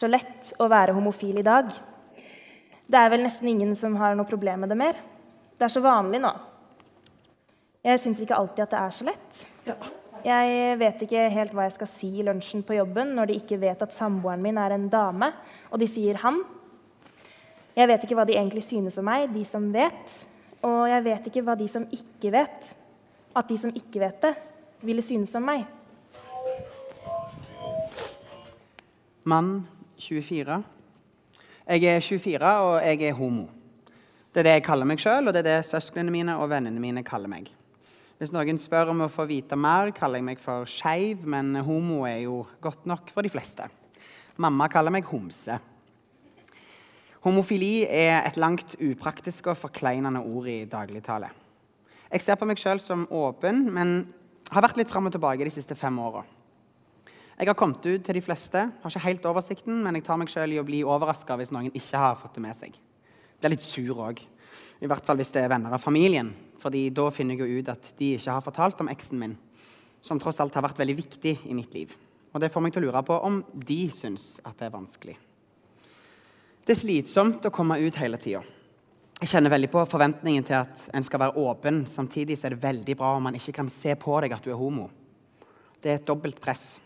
så 0.00 0.08
lett 0.08 0.54
å 0.56 0.68
være 0.70 0.94
homofil 0.96 1.42
i 1.42 1.44
dag. 1.44 1.68
Det 2.90 2.98
er 2.98 3.10
vel 3.12 3.20
nesten 3.22 3.50
ingen 3.52 3.74
som 3.76 3.98
har 4.00 4.16
noe 4.16 4.28
problem 4.28 4.64
med 4.64 4.72
det 4.72 4.78
mer. 4.80 4.96
Det 5.58 5.66
er 5.66 5.72
så 5.72 5.82
vanlig 5.84 6.22
nå. 6.22 6.30
Jeg 7.84 8.00
syns 8.00 8.22
ikke 8.24 8.38
alltid 8.38 8.64
at 8.64 8.72
det 8.72 8.80
er 8.80 8.94
så 8.96 9.06
lett. 9.08 9.42
Jeg 10.24 10.78
vet 10.80 11.04
ikke 11.04 11.26
helt 11.32 11.52
hva 11.56 11.66
jeg 11.66 11.76
skal 11.76 11.88
si 11.88 12.08
i 12.20 12.24
lunsjen 12.24 12.64
på 12.64 12.76
jobben 12.76 13.12
når 13.16 13.30
de 13.30 13.36
ikke 13.40 13.60
vet 13.60 13.84
at 13.84 13.94
samboeren 13.96 14.42
min 14.44 14.58
er 14.60 14.74
en 14.76 14.88
dame, 14.92 15.30
og 15.70 15.80
de 15.80 15.88
sier 15.88 16.16
'han'. 16.16 16.42
Jeg 17.76 17.88
vet 17.88 18.04
ikke 18.04 18.16
hva 18.16 18.26
de 18.26 18.36
egentlig 18.36 18.64
synes 18.64 18.98
om 18.98 19.04
meg, 19.04 19.32
de 19.32 19.44
som 19.44 19.72
vet. 19.72 20.26
Og 20.62 20.88
jeg 20.88 21.04
vet 21.04 21.26
ikke 21.26 21.42
hva 21.44 21.56
de 21.56 21.68
som 21.68 21.86
ikke 21.92 22.32
vet, 22.32 22.74
at 23.36 23.48
de 23.48 23.58
som 23.58 23.70
ikke 23.70 24.00
vet 24.00 24.20
det, 24.22 24.34
ville 24.82 25.02
synes 25.02 25.34
om 25.34 25.42
meg. 25.42 25.66
Mann 29.24 29.79
24. 30.00 30.62
Jeg 31.70 31.84
er 31.84 32.00
24, 32.00 32.52
og 32.66 32.86
jeg 32.86 33.02
er 33.08 33.16
homo. 33.16 33.46
Det 34.30 34.42
er 34.42 34.46
det 34.46 34.52
jeg 34.58 34.66
kaller 34.66 34.88
meg 34.88 35.00
sjøl, 35.02 35.28
og 35.28 35.34
det 35.34 35.42
er 35.42 35.48
det 35.48 35.68
søsknene 35.68 36.12
mine 36.14 36.36
og 36.40 36.50
vennene 36.50 36.80
mine 36.82 37.02
kaller 37.06 37.30
meg. 37.30 37.50
Hvis 38.20 38.32
noen 38.36 38.58
spør 38.60 38.92
om 38.92 39.04
å 39.06 39.10
få 39.12 39.24
vite 39.28 39.56
mer, 39.56 39.92
kaller 39.96 40.20
jeg 40.20 40.26
meg 40.26 40.40
for 40.42 40.68
skeiv, 40.68 41.24
men 41.24 41.54
homo 41.66 42.02
er 42.08 42.24
jo 42.26 42.42
godt 42.62 42.86
nok 42.90 43.12
for 43.14 43.24
de 43.24 43.32
fleste. 43.32 43.66
Mamma 44.40 44.68
kaller 44.72 44.92
meg 44.94 45.08
homse. 45.08 45.56
Homofili 47.24 47.84
er 47.84 48.22
et 48.22 48.38
langt 48.40 48.78
upraktisk 48.80 49.50
og 49.52 49.58
forkleinende 49.60 50.22
ord 50.24 50.48
i 50.48 50.62
dagligtale. 50.68 51.28
Jeg 52.10 52.24
ser 52.24 52.38
på 52.40 52.48
meg 52.48 52.60
sjøl 52.60 52.80
som 52.80 53.04
åpen, 53.12 53.66
men 53.72 53.98
har 54.50 54.64
vært 54.64 54.80
litt 54.80 54.90
fram 54.90 55.10
og 55.10 55.14
tilbake 55.14 55.46
de 55.46 55.52
siste 55.52 55.76
fem 55.78 55.98
åra. 56.00 56.24
Jeg 57.40 57.48
har 57.48 57.56
kommet 57.56 57.86
ut 57.86 58.02
til 58.04 58.18
de 58.18 58.20
fleste, 58.20 58.60
har 58.82 58.92
ikke 58.92 59.00
helt 59.00 59.26
oversikten, 59.30 59.78
men 59.80 59.96
jeg 59.96 60.04
tar 60.04 60.18
meg 60.20 60.28
sjøl 60.28 60.52
i 60.52 60.58
å 60.60 60.64
bli 60.66 60.82
overraska 60.84 61.38
hvis 61.40 61.52
noen 61.56 61.70
ikke 61.72 62.02
har 62.02 62.18
fått 62.20 62.34
det 62.36 62.42
med 62.44 62.56
seg. 62.58 62.74
Det 63.40 63.48
er 63.48 63.54
litt 63.54 63.64
sur 63.64 64.02
òg, 64.04 64.18
i 64.84 64.88
hvert 64.90 65.06
fall 65.06 65.16
hvis 65.16 65.32
det 65.32 65.46
er 65.46 65.48
venner 65.48 65.72
av 65.72 65.80
familien. 65.80 66.34
fordi 66.60 66.90
da 66.92 67.06
finner 67.08 67.38
jeg 67.38 67.48
jo 67.48 67.60
ut 67.62 67.68
at 67.72 67.86
de 67.96 68.10
ikke 68.18 68.32
har 68.36 68.44
fortalt 68.44 68.80
om 68.84 68.90
eksen 68.92 69.16
min, 69.18 69.38
som 70.04 70.18
tross 70.20 70.40
alt 70.44 70.52
har 70.52 70.66
vært 70.66 70.76
veldig 70.76 70.96
viktig 70.98 71.32
i 71.48 71.54
mitt 71.56 71.72
liv. 71.72 71.94
Og 72.34 72.40
det 72.40 72.50
får 72.52 72.60
meg 72.60 72.74
til 72.74 72.82
å 72.82 72.90
lure 72.90 73.02
på 73.08 73.16
om 73.16 73.38
de 73.54 73.78
syns 73.88 74.34
at 74.44 74.58
det 74.58 74.68
er 74.68 74.74
vanskelig. 74.74 75.16
Det 76.60 76.76
er 76.76 76.80
slitsomt 76.82 77.48
å 77.48 77.54
komme 77.54 77.80
ut 77.80 77.96
hele 77.96 78.20
tida. 78.20 78.42
Jeg 79.22 79.32
kjenner 79.32 79.54
veldig 79.56 79.72
på 79.72 79.86
forventningen 79.88 80.44
til 80.44 80.58
at 80.60 80.84
en 80.92 81.08
skal 81.08 81.24
være 81.24 81.40
åpen. 81.40 81.86
Samtidig 81.88 82.36
så 82.36 82.50
er 82.50 82.58
det 82.58 82.62
veldig 82.62 82.98
bra 83.00 83.16
om 83.16 83.24
man 83.30 83.40
ikke 83.40 83.56
kan 83.62 83.72
se 83.72 83.96
på 83.96 84.20
deg 84.20 84.36
at 84.36 84.44
du 84.44 84.52
er 84.52 84.60
homo. 84.60 84.90
Det 85.80 85.94
er 85.94 86.02
et 86.02 86.06
dobbelt 86.06 86.36
press. 86.44 86.76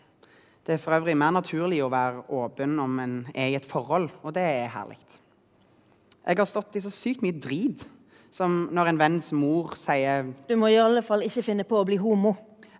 Det 0.65 0.73
er 0.73 0.81
for 0.81 0.97
øvrig 0.97 1.13
mer 1.17 1.33
naturlig 1.35 1.83
å 1.85 1.91
være 1.93 2.23
åpen 2.33 2.79
om 2.81 2.97
en 3.03 3.19
er 3.35 3.51
i 3.51 3.57
et 3.57 3.67
forhold, 3.69 4.09
og 4.25 4.33
det 4.33 4.41
er 4.41 4.71
herlig. 4.73 4.97
Jeg 6.25 6.39
har 6.39 6.49
stått 6.49 6.79
i 6.79 6.81
så 6.81 6.89
sykt 6.89 7.21
mye 7.21 7.37
drit 7.37 7.83
som 8.33 8.63
når 8.73 8.89
en 8.89 8.99
venns 8.99 9.29
mor 9.37 9.75
sier 9.77 10.31
Du 10.49 10.55
må 10.57 10.71
i 10.73 10.79
alle 10.81 11.03
fall 11.05 11.21
ikke 11.27 11.43
finne 11.45 11.65
på 11.69 11.77
å 11.77 11.85
bli 11.85 11.99
homo. 12.01 12.33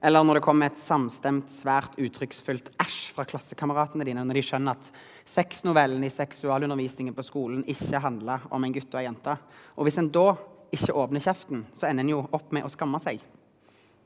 Eller 0.06 0.25
når 0.25 0.39
det 0.39 0.45
kommer 0.45 0.69
et 0.69 0.81
samstemt, 0.81 1.53
svært 1.53 1.94
uttrykksfullt 2.02 2.72
æsj 2.81 2.97
fra 3.13 3.25
klassekameratene 3.30 4.06
dine 4.06 4.25
når 4.25 4.39
de 4.39 4.44
skjønner 4.50 4.75
at 4.75 4.89
sexnovellen 5.30 6.03
i 6.06 6.11
seksualundervisningen 6.13 7.16
på 7.16 7.25
skolen 7.25 7.63
ikke 7.69 8.02
handler 8.02 8.50
om 8.53 8.66
en 8.66 8.73
gutt 8.73 8.89
og 8.89 9.02
ei 9.02 9.06
jente. 9.06 9.38
Og 9.78 9.86
hvis 9.86 10.02
en 10.02 10.09
da 10.13 10.31
ikke 10.73 10.97
åpner 11.06 11.23
kjeften, 11.23 11.63
så 11.73 11.88
ender 11.89 12.06
en 12.06 12.13
jo 12.16 12.25
opp 12.33 12.50
med 12.53 12.66
å 12.66 12.73
skamme 12.73 13.00
seg. 13.02 13.22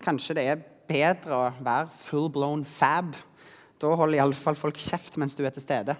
Kanskje 0.03 0.35
det 0.35 0.45
er 0.51 0.63
bedre 0.89 1.35
å 1.35 1.49
være 1.63 1.89
full 2.05 2.29
blown 2.31 2.67
fab 2.67 3.15
da 3.79 3.95
holder 3.95 4.19
iallfall 4.19 4.57
folk 4.59 4.79
kjeft 4.83 5.17
mens 5.21 5.37
du 5.37 5.45
er 5.47 5.53
til 5.55 5.63
stede. 5.63 5.95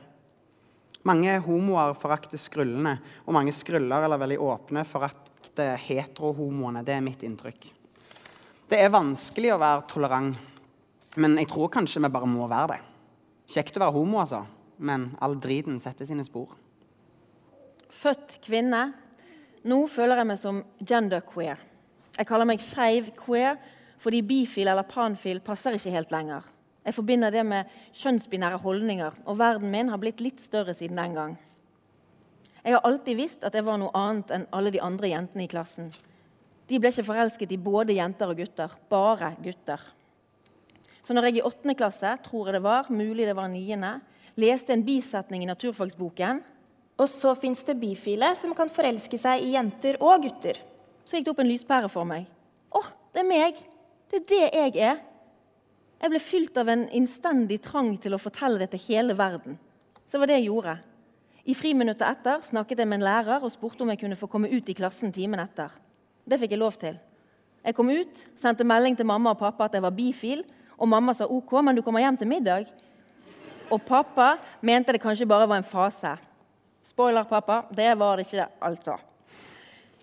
Mange 1.07 1.37
homoer 1.45 1.95
forakter 1.95 2.39
skrullene, 2.41 2.97
og 3.23 3.35
mange 3.35 3.53
skruller 3.55 4.03
eller 4.03 4.19
veldig 4.19 4.39
åpne 4.43 4.83
forakter 4.87 5.79
heterohomoene. 5.79 6.83
Det 6.83 6.97
er 6.97 7.05
mitt 7.05 7.23
inntrykk. 7.23 7.69
Det 8.69 8.77
er 8.77 8.91
vanskelig 8.93 9.53
å 9.55 9.61
være 9.61 9.87
tolerant, 9.89 10.35
men 11.17 11.39
jeg 11.39 11.49
tror 11.49 11.71
kanskje 11.73 12.03
vi 12.03 12.11
bare 12.11 12.29
må 12.29 12.49
være 12.51 12.75
det. 12.75 12.81
Kjekt 13.49 13.79
å 13.79 13.85
være 13.85 13.95
homo, 13.95 14.19
altså, 14.21 14.43
men 14.77 15.09
all 15.23 15.39
driten 15.41 15.79
setter 15.81 16.05
sine 16.05 16.25
spor. 16.27 16.51
Født 17.89 18.37
kvinne. 18.45 18.91
Nå 19.65 19.79
føler 19.91 20.21
jeg 20.21 20.29
meg 20.29 20.39
som 20.39 20.61
genderqueer. 20.77 21.57
Jeg 22.19 22.27
kaller 22.27 22.47
meg 22.47 22.61
skeiv 22.63 23.09
queer 23.17 23.57
fordi 23.99 24.21
bifil 24.23 24.69
eller 24.71 24.87
panfil 24.87 25.41
passer 25.43 25.75
ikke 25.75 25.91
helt 25.91 26.13
lenger. 26.13 26.45
Jeg 26.85 26.95
forbinder 26.95 27.33
det 27.33 27.43
med 27.45 27.69
kjønnsbinære 27.99 28.61
holdninger, 28.63 29.17
og 29.25 29.39
verden 29.39 29.71
min 29.71 29.91
har 29.91 29.99
blitt 30.01 30.21
litt 30.23 30.39
større 30.41 30.73
siden 30.73 30.99
den 30.99 31.17
gang. 31.17 31.37
Jeg 32.63 32.75
har 32.75 32.85
alltid 32.87 33.17
visst 33.19 33.45
at 33.47 33.55
jeg 33.55 33.65
var 33.67 33.79
noe 33.79 33.93
annet 33.95 34.31
enn 34.35 34.47
alle 34.55 34.71
de 34.73 34.81
andre 34.83 35.11
jentene 35.11 35.45
i 35.45 35.51
klassen. 35.51 35.91
De 36.69 36.77
ble 36.77 36.91
ikke 36.91 37.07
forelsket 37.07 37.53
i 37.55 37.59
både 37.61 37.95
jenter 37.97 38.29
og 38.29 38.39
gutter, 38.39 38.73
bare 38.91 39.33
gutter. 39.43 39.81
Så 41.03 41.15
når 41.15 41.29
jeg 41.29 41.39
i 41.39 41.45
åttende 41.47 41.73
klasse, 41.73 42.11
tror 42.21 42.49
jeg 42.49 42.59
det 42.59 42.65
var, 42.65 42.89
mulig 42.93 43.25
det 43.25 43.35
var 43.37 43.49
niende, 43.49 43.95
leste 44.37 44.75
en 44.75 44.85
bisetning 44.85 45.43
i 45.43 45.49
naturfagsboken 45.49 46.43
Og 46.99 47.07
så 47.07 47.31
fins 47.39 47.63
det 47.63 47.77
bifile 47.79 48.33
som 48.35 48.51
kan 48.53 48.69
forelske 48.69 49.17
seg 49.17 49.41
i 49.41 49.53
jenter 49.55 49.95
og 50.03 50.25
gutter. 50.25 50.57
Så 51.07 51.15
gikk 51.15 51.29
det 51.29 51.31
opp 51.31 51.39
en 51.39 51.49
lyspære 51.49 51.89
for 51.89 52.05
meg. 52.05 52.27
Å, 52.75 52.81
det 53.15 53.23
er 53.23 53.29
meg! 53.29 53.61
Det 54.11 54.19
er 54.19 54.25
det 54.29 54.41
jeg 54.43 54.75
er. 54.83 54.99
Jeg 55.99 56.13
ble 56.13 56.19
fylt 56.23 56.57
av 56.61 56.69
en 56.71 56.85
innstendig 56.95 57.57
trang 57.65 57.91
til 57.99 58.15
å 58.15 58.21
fortelle 58.21 58.61
det 58.61 58.69
til 58.71 58.85
hele 58.85 59.15
verden. 59.19 59.57
Så 60.07 60.15
det 60.15 60.21
var 60.21 60.31
det 60.31 60.37
jeg 60.37 60.47
gjorde. 60.47 60.77
I 61.43 61.55
friminuttet 61.57 62.05
etter 62.07 62.43
snakket 62.45 62.79
jeg 62.79 62.87
med 62.87 63.01
en 63.01 63.07
lærer 63.09 63.43
og 63.43 63.51
spurte 63.51 63.83
om 63.83 63.91
jeg 63.91 63.99
kunne 63.99 64.17
få 64.19 64.29
komme 64.31 64.51
ut 64.51 64.69
i 64.71 64.75
klassen 64.77 65.11
timen 65.11 65.41
etter. 65.43 65.73
Det 66.23 66.39
fikk 66.39 66.55
jeg 66.55 66.61
lov 66.61 66.77
til. 66.79 66.95
Jeg 67.65 67.75
kom 67.75 67.91
ut, 67.91 68.23
sendte 68.39 68.67
melding 68.67 68.95
til 68.95 69.07
mamma 69.09 69.33
og 69.35 69.41
pappa 69.41 69.67
at 69.67 69.75
jeg 69.75 69.83
var 69.83 69.95
bifil, 69.95 70.45
og 70.79 70.87
mamma 70.87 71.13
sa 71.13 71.27
OK, 71.27 71.51
men 71.65 71.75
du 71.75 71.83
kommer 71.83 72.05
hjem 72.05 72.21
til 72.21 72.31
middag. 72.31 72.71
Og 73.67 73.83
pappa 73.83 74.37
mente 74.63 74.95
det 74.95 75.03
kanskje 75.03 75.27
bare 75.27 75.49
var 75.51 75.59
en 75.59 75.67
fase. 75.67 76.15
Spoiler, 76.87 77.27
pappa, 77.27 77.65
det 77.75 77.91
var 77.99 78.17
det 78.17 78.29
ikke 78.29 78.47
altså. 78.63 78.95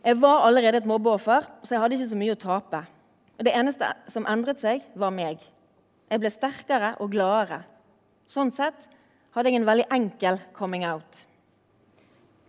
Jeg 0.05 0.21
var 0.21 0.45
allerede 0.45 0.85
et 0.85 0.87
mobbeoffer, 0.87 1.49
så 1.65 1.75
jeg 1.75 1.83
hadde 1.83 1.97
ikke 1.97 2.13
så 2.13 2.21
mye 2.21 2.37
å 2.37 2.43
tape. 2.45 2.85
Det 3.41 3.53
eneste 3.57 3.89
som 4.13 4.29
endret 4.29 4.61
seg, 4.61 4.85
var 4.95 5.11
meg. 5.11 5.41
Jeg 6.07 6.23
ble 6.23 6.31
sterkere 6.31 6.93
og 7.03 7.11
gladere. 7.11 7.65
Sånn 8.31 8.53
sett 8.55 8.87
hadde 9.35 9.51
jeg 9.51 9.61
en 9.61 9.69
veldig 9.69 9.87
enkel 9.95 10.39
coming 10.57 10.87
out. 10.87 11.25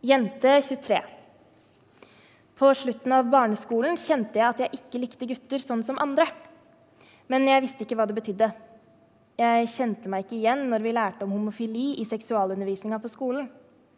Jente 0.06 0.60
23. 0.62 1.00
På 2.58 2.70
slutten 2.78 3.14
av 3.14 3.28
barneskolen 3.30 3.98
kjente 4.02 4.40
jeg 4.40 4.48
at 4.48 4.62
jeg 4.64 4.80
ikke 4.80 5.02
likte 5.02 5.30
gutter 5.30 5.62
sånn 5.62 5.84
som 5.86 5.98
andre. 6.02 6.26
Men 7.30 7.50
jeg 7.50 7.66
visste 7.66 7.86
ikke 7.86 7.98
hva 7.98 8.08
det 8.10 8.18
betydde. 8.18 8.48
Jeg 9.38 9.70
kjente 9.74 10.10
meg 10.10 10.26
ikke 10.26 10.38
igjen 10.40 10.64
når 10.72 10.86
vi 10.86 10.94
lærte 10.96 11.26
om 11.26 11.34
homofili 11.36 11.92
i 12.02 12.06
seksualundervisninga 12.08 12.98
på 13.02 13.12
skolen. 13.14 13.50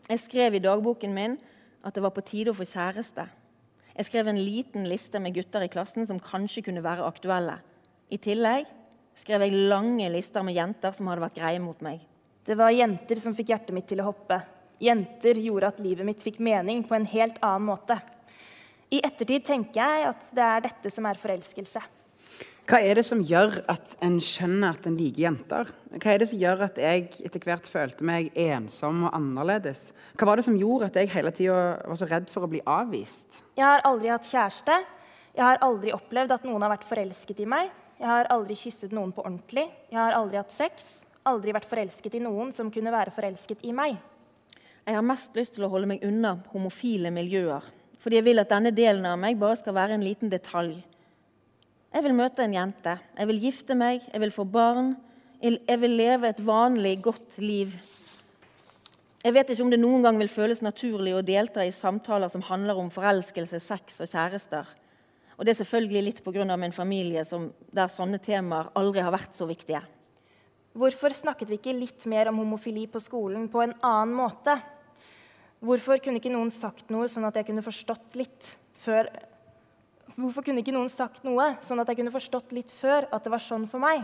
Jeg 0.10 0.24
skrev 0.24 0.58
i 0.58 0.64
dagboken 0.64 1.14
min 1.16 1.38
at 1.86 1.96
det 1.96 2.04
var 2.04 2.16
på 2.16 2.24
tide 2.28 2.52
å 2.52 2.58
få 2.58 2.68
kjæreste. 2.68 3.28
Jeg 3.96 4.08
skrev 4.08 4.32
en 4.32 4.40
liten 4.40 4.88
liste 4.88 5.20
med 5.20 5.36
gutter 5.36 5.64
i 5.64 5.72
klassen 5.72 6.08
som 6.08 6.20
kanskje 6.24 6.66
kunne 6.68 6.84
være 6.84 7.08
aktuelle. 7.08 7.60
I 8.12 8.20
tillegg 8.20 8.68
skrev 9.20 9.44
jeg 9.46 9.68
lange 9.70 10.08
lister 10.14 10.46
med 10.46 10.56
jenter 10.58 10.96
som 10.96 11.10
hadde 11.12 11.26
vært 11.26 11.40
greie 11.42 11.60
mot 11.64 11.82
meg. 11.86 12.02
Det 12.46 12.56
var 12.58 12.74
jenter 12.74 13.20
som 13.22 13.36
fikk 13.38 13.52
hjertet 13.52 13.76
mitt 13.76 13.90
til 13.90 14.02
å 14.02 14.10
hoppe. 14.10 14.40
Jenter 14.80 15.38
gjorde 15.44 15.74
at 15.74 15.82
livet 15.84 16.08
mitt 16.08 16.24
fikk 16.24 16.40
mening 16.44 16.86
på 16.88 16.96
en 16.96 17.08
helt 17.12 17.38
annen 17.44 17.68
måte. 17.68 18.00
I 18.90 19.02
ettertid 19.06 19.44
tenker 19.46 19.84
jeg 19.84 20.06
at 20.10 20.30
det 20.34 20.46
er 20.46 20.64
dette 20.66 20.92
som 20.94 21.06
er 21.06 21.20
forelskelse. 21.20 21.82
Hva 22.70 22.78
er 22.86 23.00
det 23.00 23.04
som 23.08 23.22
gjør 23.26 23.56
at 23.70 23.96
en 24.06 24.20
skjønner 24.22 24.76
at 24.78 24.84
en 24.86 24.98
liker 24.98 25.24
jenter? 25.24 25.70
Hva 25.96 26.12
er 26.14 26.22
det 26.22 26.28
som 26.30 26.42
gjør 26.42 26.64
at 26.68 26.78
jeg 26.78 27.08
etter 27.26 27.42
hvert 27.42 27.66
følte 27.70 28.06
meg 28.06 28.30
ensom 28.38 29.08
og 29.08 29.16
annerledes? 29.18 29.88
Hva 30.14 30.30
var 30.30 30.38
det 30.38 30.46
som 30.46 30.58
gjorde 30.58 30.92
at 30.92 31.00
jeg 31.02 31.10
hele 31.16 31.34
tida 31.34 31.58
var 31.82 31.98
så 31.98 32.08
redd 32.10 32.30
for 32.30 32.46
å 32.46 32.52
bli 32.52 32.62
avvist? 32.70 33.42
Jeg 33.58 33.66
har 33.66 33.86
aldri 33.90 34.14
hatt 34.14 34.30
kjæreste. 34.30 34.78
Jeg 35.34 35.46
har 35.46 35.62
aldri 35.66 35.94
opplevd 35.98 36.36
at 36.38 36.46
noen 36.46 36.66
har 36.66 36.76
vært 36.76 36.86
forelsket 36.90 37.42
i 37.42 37.50
meg. 37.50 37.74
Jeg 38.00 38.08
har 38.08 38.30
aldri 38.32 38.56
kysset 38.56 38.94
noen 38.96 39.12
på 39.12 39.26
ordentlig. 39.26 39.66
Jeg 39.92 40.00
har 40.00 40.16
aldri 40.16 40.40
hatt 40.40 40.54
sex. 40.56 41.02
Aldri 41.28 41.52
vært 41.52 41.68
forelsket 41.68 42.16
i 42.16 42.22
noen 42.24 42.54
som 42.56 42.72
kunne 42.72 42.94
være 42.94 43.12
forelsket 43.12 43.66
i 43.68 43.74
meg. 43.76 43.98
Jeg 44.88 44.96
har 44.96 45.04
mest 45.04 45.36
lyst 45.36 45.58
til 45.58 45.66
å 45.68 45.72
holde 45.74 45.90
meg 45.92 46.06
unna 46.08 46.38
homofile 46.54 47.12
miljøer. 47.12 47.68
Fordi 48.00 48.22
jeg 48.22 48.28
vil 48.30 48.40
at 48.40 48.54
denne 48.54 48.72
delen 48.72 49.04
av 49.06 49.20
meg 49.20 49.36
bare 49.42 49.60
skal 49.60 49.76
være 49.76 49.98
en 49.98 50.06
liten 50.06 50.32
detalj. 50.32 50.78
Jeg 51.92 52.06
vil 52.06 52.16
møte 52.16 52.46
en 52.46 52.56
jente. 52.56 52.96
Jeg 53.18 53.30
vil 53.34 53.44
gifte 53.44 53.76
meg. 53.76 54.08
Jeg 54.08 54.24
vil 54.24 54.32
få 54.32 54.48
barn. 54.48 54.94
Jeg 55.44 55.80
vil 55.84 55.98
leve 56.00 56.32
et 56.32 56.40
vanlig, 56.40 56.96
godt 57.04 57.40
liv. 57.44 57.76
Jeg 59.20 59.36
vet 59.36 59.52
ikke 59.52 59.66
om 59.66 59.72
det 59.74 59.84
noen 59.84 60.06
gang 60.06 60.16
vil 60.22 60.32
føles 60.32 60.64
naturlig 60.64 61.18
å 61.18 61.26
delta 61.26 61.68
i 61.68 61.76
samtaler 61.76 62.32
som 62.32 62.48
handler 62.48 62.80
om 62.80 62.92
forelskelse, 62.94 63.60
sex 63.60 64.00
og 64.00 64.08
kjærester. 64.08 64.79
Og 65.40 65.48
det 65.48 65.54
er 65.54 65.62
selvfølgelig 65.62 66.02
litt 66.04 66.20
pga. 66.24 66.58
min 66.58 66.76
familie, 66.76 67.24
som, 67.24 67.54
der 67.72 67.88
sånne 67.88 68.20
temaer 68.20 68.70
aldri 68.76 69.00
har 69.00 69.12
vært 69.16 69.36
så 69.36 69.48
viktige. 69.48 69.80
Hvorfor 70.76 71.16
snakket 71.16 71.50
vi 71.50 71.56
ikke 71.56 71.74
litt 71.74 72.06
mer 72.06 72.28
om 72.28 72.38
homofili 72.44 72.86
på 72.88 73.00
skolen 73.00 73.48
på 73.48 73.64
en 73.64 73.74
annen 73.82 74.14
måte? 74.14 74.60
Hvorfor 75.64 75.98
kunne 76.04 76.20
ikke 76.20 76.32
noen 76.32 76.52
sagt 76.52 76.92
noe 76.92 77.08
sånn 77.08 77.26
at 77.28 77.40
jeg 77.40 77.48
kunne 77.48 77.64
forstått 77.64 78.20
litt 78.20 78.54
før 78.80 79.10
Hvorfor 80.20 80.44
kunne 80.44 80.60
ikke 80.60 80.74
noen 80.76 80.90
sagt 80.92 81.24
noe 81.24 81.54
sånn 81.64 81.80
at 81.80 81.88
jeg 81.88 82.02
kunne 82.02 82.12
forstått 82.12 82.52
litt 82.52 82.72
før 82.76 83.06
at 83.08 83.24
det 83.24 83.32
var 83.32 83.40
sånn 83.40 83.68
for 83.72 83.80
meg? 83.80 84.02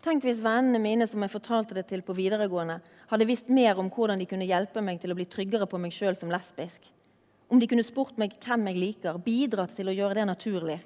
Tenk 0.00 0.24
hvis 0.24 0.40
vennene 0.40 0.80
mine 0.80 1.04
som 1.10 1.20
jeg 1.20 1.32
fortalte 1.34 1.76
det 1.76 1.82
til 1.90 2.00
på 2.00 2.14
videregående, 2.16 2.78
hadde 3.10 3.26
visst 3.28 3.50
mer 3.52 3.76
om 3.82 3.90
hvordan 3.92 4.22
de 4.22 4.28
kunne 4.30 4.48
hjelpe 4.48 4.80
meg 4.80 5.02
til 5.02 5.12
å 5.12 5.18
bli 5.18 5.26
tryggere 5.28 5.68
på 5.68 5.80
meg 5.82 5.92
sjøl 5.92 6.16
som 6.16 6.32
lesbisk. 6.32 6.86
Om 7.50 7.58
de 7.58 7.66
kunne 7.66 7.82
spurt 7.82 8.18
meg 8.20 8.36
hvem 8.38 8.68
jeg 8.70 8.78
liker, 8.78 9.18
bidratt 9.24 9.74
til 9.74 9.90
å 9.90 9.94
gjøre 9.94 10.20
det 10.20 10.26
naturlig. 10.28 10.78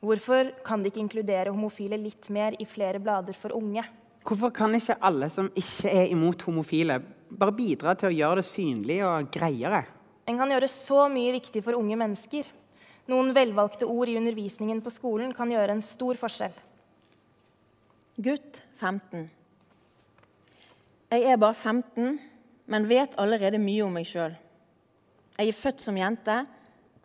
Hvorfor 0.00 0.48
kan 0.64 0.80
de 0.80 0.88
ikke 0.88 1.02
inkludere 1.02 1.52
homofile 1.52 1.98
litt 2.00 2.28
mer 2.32 2.56
i 2.60 2.66
flere 2.68 3.00
blader 3.02 3.36
for 3.36 3.52
unge? 3.56 3.84
Hvorfor 4.26 4.52
kan 4.54 4.74
ikke 4.74 4.96
alle 5.04 5.28
som 5.30 5.50
ikke 5.54 5.92
er 5.92 6.08
imot 6.12 6.44
homofile, 6.48 6.98
bare 7.28 7.54
bidra 7.54 7.94
til 7.98 8.10
å 8.10 8.16
gjøre 8.16 8.40
det 8.40 8.48
synlig 8.48 9.00
og 9.06 9.28
greiere? 9.34 9.82
En 10.26 10.40
kan 10.40 10.50
gjøre 10.50 10.70
så 10.72 11.04
mye 11.12 11.34
viktig 11.36 11.62
for 11.62 11.78
unge 11.78 11.98
mennesker. 12.00 12.48
Noen 13.12 13.30
velvalgte 13.36 13.86
ord 13.86 14.10
i 14.10 14.16
undervisningen 14.18 14.80
på 14.82 14.90
skolen 14.90 15.36
kan 15.36 15.52
gjøre 15.52 15.76
en 15.76 15.84
stor 15.84 16.18
forskjell. 16.18 16.56
Gutt 18.16 18.62
15. 18.80 19.28
Jeg 21.12 21.28
er 21.28 21.38
bare 21.38 21.54
15, 21.54 22.18
men 22.66 22.88
vet 22.90 23.14
allerede 23.20 23.60
mye 23.62 23.84
om 23.84 23.94
meg 23.94 24.08
sjøl. 24.10 24.34
Jeg 25.36 25.52
er 25.52 25.56
født 25.56 25.82
som 25.84 25.96
jente, 25.98 26.40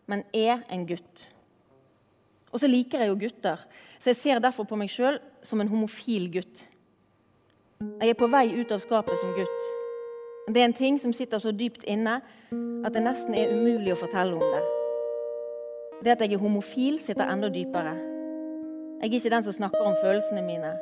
men 0.08 0.24
er 0.34 0.64
en 0.72 0.86
gutt. 0.88 1.28
Og 2.52 2.60
så 2.60 2.68
liker 2.68 3.04
jeg 3.04 3.12
jo 3.12 3.20
gutter, 3.20 3.64
så 4.00 4.12
jeg 4.12 4.20
ser 4.20 4.42
derfor 4.44 4.68
på 4.68 4.78
meg 4.80 4.92
sjøl 4.92 5.20
som 5.44 5.62
en 5.62 5.72
homofil 5.72 6.28
gutt. 6.32 6.66
Jeg 7.82 8.12
er 8.12 8.18
på 8.18 8.30
vei 8.30 8.48
ut 8.54 8.72
av 8.72 8.82
skapet 8.84 9.16
som 9.20 9.34
gutt. 9.36 9.62
Det 10.52 10.62
er 10.62 10.68
en 10.68 10.76
ting 10.76 11.00
som 11.00 11.14
sitter 11.16 11.40
så 11.42 11.54
dypt 11.56 11.84
inne 11.90 12.20
at 12.86 12.94
det 12.94 13.04
nesten 13.04 13.36
er 13.38 13.54
umulig 13.56 13.94
å 13.94 14.00
fortelle 14.00 14.36
om 14.36 14.44
det. 14.44 14.62
Det 16.02 16.16
at 16.16 16.24
jeg 16.26 16.36
er 16.36 16.42
homofil, 16.42 17.00
sitter 17.04 17.30
enda 17.30 17.50
dypere. 17.54 17.94
Jeg 19.02 19.10
er 19.10 19.18
ikke 19.18 19.34
den 19.34 19.46
som 19.46 19.56
snakker 19.58 19.86
om 19.86 19.98
følelsene 20.02 20.44
mine. 20.46 20.74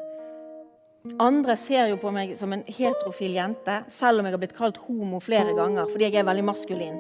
Andre 1.24 1.56
ser 1.60 1.88
jo 1.92 2.00
på 2.00 2.12
meg 2.12 2.34
som 2.40 2.52
en 2.52 2.66
heterofil 2.68 3.38
jente, 3.38 3.78
selv 3.94 4.20
om 4.20 4.28
jeg 4.28 4.36
har 4.36 4.42
blitt 4.42 4.58
kalt 4.58 4.80
homo 4.88 5.22
flere 5.24 5.56
ganger 5.56 5.88
fordi 5.88 6.10
jeg 6.10 6.20
er 6.20 6.28
veldig 6.28 6.44
maskulin. 6.50 7.00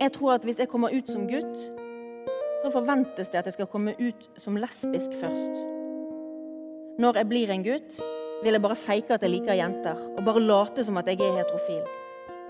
Jeg 0.00 0.12
tror 0.12 0.32
at 0.32 0.44
hvis 0.48 0.58
jeg 0.58 0.68
kommer 0.72 0.94
ut 0.96 1.10
som 1.12 1.26
gutt, 1.28 1.56
så 2.62 2.70
forventes 2.72 3.28
det 3.28 3.36
at 3.36 3.48
jeg 3.50 3.52
skal 3.58 3.66
komme 3.68 3.92
ut 4.00 4.28
som 4.40 4.56
lesbisk 4.56 5.12
først. 5.20 5.58
Når 7.00 7.18
jeg 7.20 7.28
blir 7.28 7.50
en 7.52 7.64
gutt, 7.64 7.98
vil 8.40 8.56
jeg 8.56 8.62
bare 8.64 8.78
feike 8.80 9.12
at 9.12 9.26
jeg 9.26 9.34
liker 9.34 9.58
jenter, 9.58 9.98
og 10.16 10.22
bare 10.24 10.40
late 10.40 10.84
som 10.86 10.96
at 10.96 11.08
jeg 11.08 11.20
er 11.20 11.36
heterofil. 11.36 11.82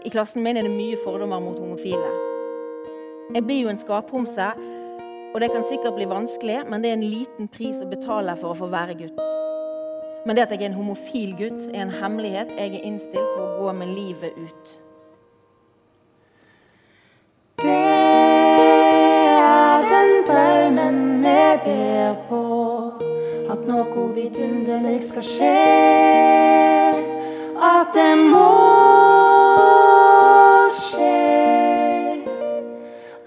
I 0.06 0.12
klassen 0.14 0.44
min 0.46 0.60
er 0.60 0.68
det 0.68 0.70
mye 0.70 0.98
fordommer 1.02 1.42
mot 1.42 1.58
homofile. 1.58 2.12
Jeg 3.34 3.42
blir 3.48 3.64
jo 3.64 3.72
en 3.72 3.82
skaphomse, 3.82 4.46
og 5.34 5.42
det 5.42 5.48
kan 5.50 5.66
sikkert 5.66 5.98
bli 5.98 6.06
vanskelig, 6.10 6.60
men 6.70 6.84
det 6.84 6.92
er 6.92 7.00
en 7.00 7.10
liten 7.16 7.50
pris 7.50 7.82
å 7.82 7.88
betale 7.90 8.36
for 8.38 8.54
å 8.54 8.60
få 8.60 8.68
være 8.70 8.94
gutt. 9.02 9.18
Men 10.22 10.38
det 10.38 10.46
at 10.46 10.54
jeg 10.54 10.62
er 10.62 10.70
en 10.70 10.78
homofil 10.78 11.34
gutt, 11.34 11.66
er 11.74 11.82
en 11.82 11.98
hemmelighet 11.98 12.54
jeg 12.54 12.76
er 12.78 12.86
innstilt 12.86 13.34
på 13.34 13.42
å 13.42 13.58
gå 13.64 13.74
med 13.82 13.90
livet 13.98 14.38
ut. 14.38 14.78
Vidunderlig 24.20 25.04
skal 25.08 25.22
skje. 25.22 25.56
At 27.62 27.86
det 27.94 28.18
må 28.18 28.48
skje. 30.80 32.24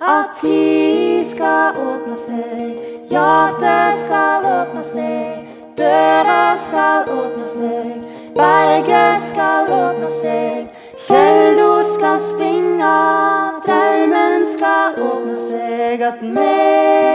At 0.01 0.37
tid 0.41 1.23
skal 1.25 1.79
åpne 1.79 2.17
seg, 2.27 2.73
hjertet 3.09 4.01
skal 4.03 4.49
åpne 4.57 4.83
seg. 4.93 5.49
Døra 5.77 6.43
skal 6.67 7.09
åpne 7.09 7.47
seg, 7.49 7.95
berget 8.37 9.25
skal 9.31 9.71
åpne 9.73 10.11
seg. 10.19 10.67
Kjeldo 11.07 11.71
skal 11.95 12.21
springe, 12.21 12.93
drømmen 13.65 14.45
skal 14.53 15.01
åpne 15.09 15.39
seg. 15.49 16.05
At 16.11 16.21
vi 16.21 17.12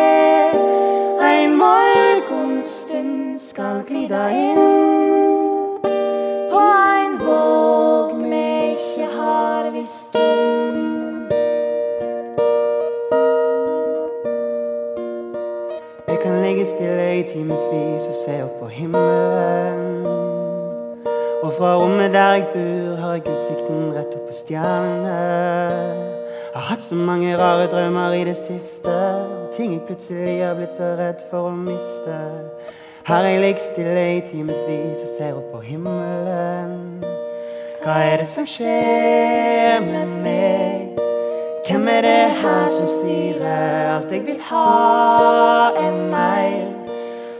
på 18.61 18.69
himmelen. 18.69 20.07
Og 21.43 21.53
fra 21.59 21.77
rommet 21.79 22.13
der 22.13 22.33
jeg 22.33 22.47
bor, 22.55 22.97
har 23.01 23.13
jeg 23.13 23.23
utsikten 23.23 23.93
rett 23.95 24.15
opp 24.19 24.27
på 24.29 24.35
stjernene. 24.35 25.19
Har 26.55 26.65
hatt 26.71 26.83
så 26.83 26.95
mange 26.95 27.37
rare 27.39 27.67
drømmer 27.71 28.13
i 28.13 28.25
det 28.25 28.37
siste, 28.37 28.95
ting 29.57 29.73
jeg 29.73 29.85
plutselig 29.87 30.41
har 30.45 30.55
blitt 30.59 30.75
så 30.75 30.91
redd 30.99 31.23
for 31.31 31.51
å 31.51 31.55
miste. 31.55 32.19
Her 33.09 33.25
jeg 33.25 33.41
ligger 33.41 33.69
stille 33.73 34.07
i 34.17 34.21
timevis 34.27 35.05
og 35.05 35.13
ser 35.15 35.39
opp 35.39 35.53
på 35.55 35.61
himmelen. 35.65 37.05
Hva 37.85 38.01
er 38.05 38.17
det 38.21 38.29
som 38.29 38.49
skjer 38.49 39.79
med 39.87 40.17
meg? 40.25 40.99
Hvem 41.69 41.89
er 41.89 42.03
det 42.03 42.19
her 42.43 42.69
som 42.73 42.89
styrer? 42.89 43.95
Alt 43.95 44.13
jeg 44.13 44.27
vil 44.27 44.43
ha, 44.51 44.67
er 45.77 45.97
mer. 46.11 46.78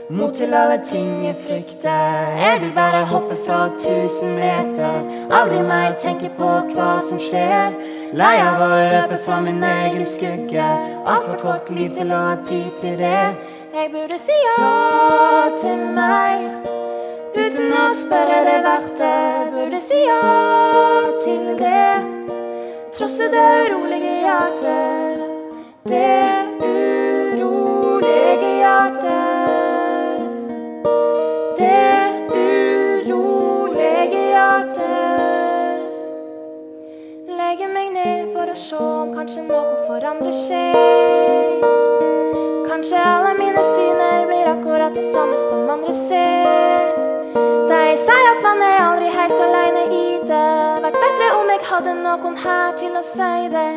Mot 0.09 0.33
til 0.33 0.53
alle 0.53 0.79
ting 0.85 1.25
jeg 1.25 1.35
frykter. 1.43 2.29
Jeg 2.37 2.57
vil 2.61 2.71
bare 2.73 3.05
hoppe 3.05 3.35
fra 3.45 3.69
tusen 3.77 4.31
meter. 4.35 4.95
Aldri 5.37 5.59
mer 5.61 5.93
tenke 6.01 6.31
på 6.37 6.47
hva 6.71 6.87
som 7.05 7.19
skjer. 7.21 7.75
Lei 8.17 8.31
av 8.41 8.57
å 8.65 8.69
løpe 8.73 9.19
fra 9.25 9.37
min 9.45 9.61
egen 9.63 10.07
skugge. 10.09 10.65
Altfor 11.05 11.37
kort 11.43 11.69
liv 11.69 11.93
til 11.93 12.09
å 12.09 12.23
ha 12.23 12.33
tid 12.49 12.81
til 12.81 12.97
det. 13.03 13.21
Jeg 13.75 13.91
burde 13.93 14.17
si 14.23 14.39
ja 14.47 15.53
til 15.61 15.85
meg 15.93 16.65
Uten 17.37 17.69
å 17.77 17.85
spørre 17.93 18.41
det 18.49 18.57
verdt 18.65 18.97
det. 18.97 19.21
Burde 19.53 19.83
si 19.91 20.01
ja 20.07 20.25
til 21.21 21.53
det. 21.61 21.93
Trosse 22.97 23.29
det 23.29 23.47
urolige 23.69 24.17
hjertet. 24.25 25.21
Det 25.85 26.25
urolige 26.65 28.53
hjertet. 28.57 29.18
Det 31.59 32.11
urolige 32.31 34.19
hjertet. 34.31 35.81
Legger 37.27 37.67
meg 37.73 37.89
ned 37.91 38.29
for 38.31 38.47
å 38.47 38.55
se 38.55 38.79
om 38.79 39.11
kanskje 39.11 39.43
noe 39.43 39.73
forandrer 39.89 40.37
seg. 40.39 41.65
Kanskje 42.69 43.01
alle 43.01 43.33
mine 43.41 43.65
syner 43.73 44.23
blir 44.29 44.47
akkurat 44.53 44.95
det 44.95 45.03
samme 45.11 45.41
som 45.49 45.67
andre 45.75 45.97
ser. 45.99 46.95
De 47.35 47.81
sier 48.05 48.31
at 48.31 48.41
man 48.47 48.63
er 48.63 48.79
aldri 48.85 49.11
helt 49.19 49.45
aleine 49.49 49.83
i 49.89 50.07
det. 50.31 50.47
Vært 50.87 50.99
bedre 51.03 51.29
om 51.41 51.53
jeg 51.57 51.65
hadde 51.73 51.99
noen 51.99 52.41
her 52.45 52.79
til 52.79 52.95
å 52.95 53.03
si 53.03 53.51
det. 53.51 53.69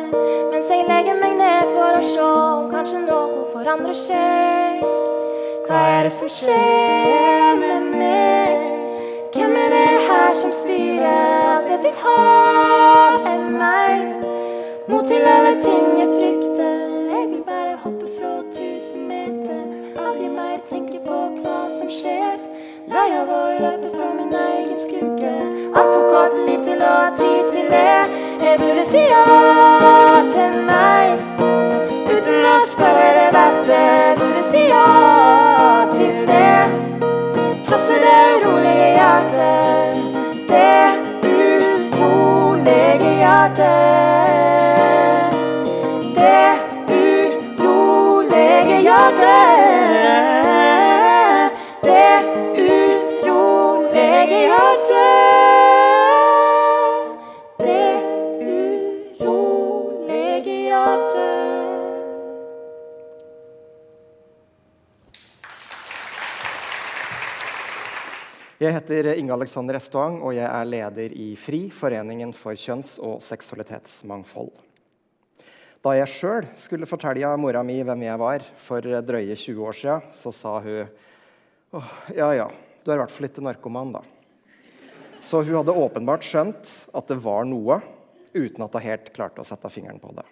Mens 0.55 0.71
jeg 0.71 0.87
legger 0.87 1.19
meg 1.19 1.35
ned 1.43 1.75
for 1.75 1.99
å 1.99 2.09
se 2.15 2.31
om 2.31 2.71
kanskje 2.71 3.03
noe 3.09 3.47
forandrer 3.51 4.03
seg. 4.07 4.92
Hva 5.73 5.81
er 5.89 6.03
det 6.05 6.11
som 6.13 6.29
skjer 6.29 7.55
med 7.57 7.85
meg? 7.97 8.59
Hvem 9.33 9.55
er 9.57 9.71
det 9.73 9.95
her 10.05 10.35
som 10.37 10.51
styrer 10.53 11.07
alt 11.07 11.71
jeg 11.71 11.79
vil 11.81 11.95
ha, 12.03 12.17
er 13.31 13.41
meg? 13.55 14.27
Mot 14.91 15.09
til 15.09 15.25
alle 15.31 15.55
ting 15.63 15.87
jeg 15.97 16.11
frykter. 16.11 16.77
Jeg 17.15 17.25
vil 17.31 17.41
bare 17.47 17.73
hoppe 17.87 18.11
fra 18.19 18.35
tusen 18.53 19.09
meter. 19.09 19.65
Aldri 19.97 20.29
mer 20.35 20.61
tenke 20.69 21.01
på 21.07 21.19
hva 21.41 21.57
som 21.79 21.89
skjer. 21.89 22.37
Lei 22.93 23.09
av 23.23 23.33
å 23.33 23.43
løpe 23.65 23.95
fra 23.97 24.13
min 24.13 24.39
egen 24.43 24.77
skugge. 24.85 25.35
Altfor 25.73 26.09
kort 26.13 26.39
liv 26.51 26.61
til 26.69 26.85
å 26.85 26.95
ha 26.99 27.11
tid 27.17 27.53
til 27.57 27.73
det. 27.73 27.99
Jeg 28.45 28.61
burde 28.61 28.89
si 28.93 29.07
ja 29.09 29.25
til 30.37 30.65
meg. 30.69 31.29
Uten 32.13 32.51
å 32.53 32.59
spørre 32.69 33.32
hjertet. 39.13 39.97
Det 40.49 40.89
urolige 42.01 43.15
hjertet. 43.15 44.82
Jeg 68.63 68.77
heter 68.77 69.09
Inge 69.17 69.33
Alexander 69.35 69.75
Estvang, 69.75 70.21
og 70.23 70.37
jeg 70.37 70.45
er 70.47 70.67
leder 70.69 71.13
i 71.19 71.33
FRI, 71.35 71.65
Foreningen 71.73 72.29
for 72.37 72.55
kjønns- 72.55 72.95
og 73.03 73.17
seksualitetsmangfold. 73.25 74.53
Da 75.83 75.95
jeg 75.97 76.11
sjøl 76.13 76.47
skulle 76.55 76.87
fortelle 76.87 77.33
mora 77.41 77.59
mi 77.67 77.75
hvem 77.83 78.05
jeg 78.05 78.21
var 78.21 78.45
for 78.55 78.79
drøye 78.79 79.35
20 79.35 79.65
år 79.67 79.75
sia, 79.75 79.97
så 80.15 80.31
sa 80.31 80.53
hun 80.63 80.87
Åh, 81.75 81.89
ja 82.15 82.29
ja, 82.37 82.47
du 82.85 82.91
er 82.93 83.01
i 83.01 83.01
hvert 83.01 83.11
fall 83.11 83.27
ikke 83.27 83.43
narkoman, 83.43 83.97
da. 83.97 84.03
Så 85.19 85.41
hun 85.43 85.57
hadde 85.57 85.75
åpenbart 85.83 86.23
skjønt 86.23 86.71
at 86.93 87.11
det 87.11 87.19
var 87.25 87.43
noe, 87.49 87.81
uten 88.31 88.63
at 88.63 88.77
hun 88.77 88.85
helt 88.85 89.11
klarte 89.17 89.43
å 89.43 89.49
sette 89.49 89.73
fingeren 89.73 89.99
på 89.99 90.13
det. 90.15 90.27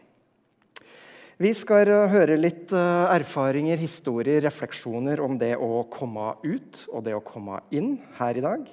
Vi 1.42 1.50
skal 1.58 1.90
eh, 1.90 2.12
høre 2.12 2.36
litt 2.38 2.70
eh, 2.76 3.14
erfaringer, 3.16 3.80
historier, 3.82 4.44
refleksjoner 4.46 5.18
om 5.26 5.40
det 5.42 5.56
å 5.58 5.88
komme 5.90 6.36
ut 6.44 6.84
og 6.92 7.02
det 7.08 7.16
å 7.18 7.24
komme 7.26 7.64
inn 7.74 7.96
her 8.20 8.38
i 8.38 8.44
dag. 8.46 8.68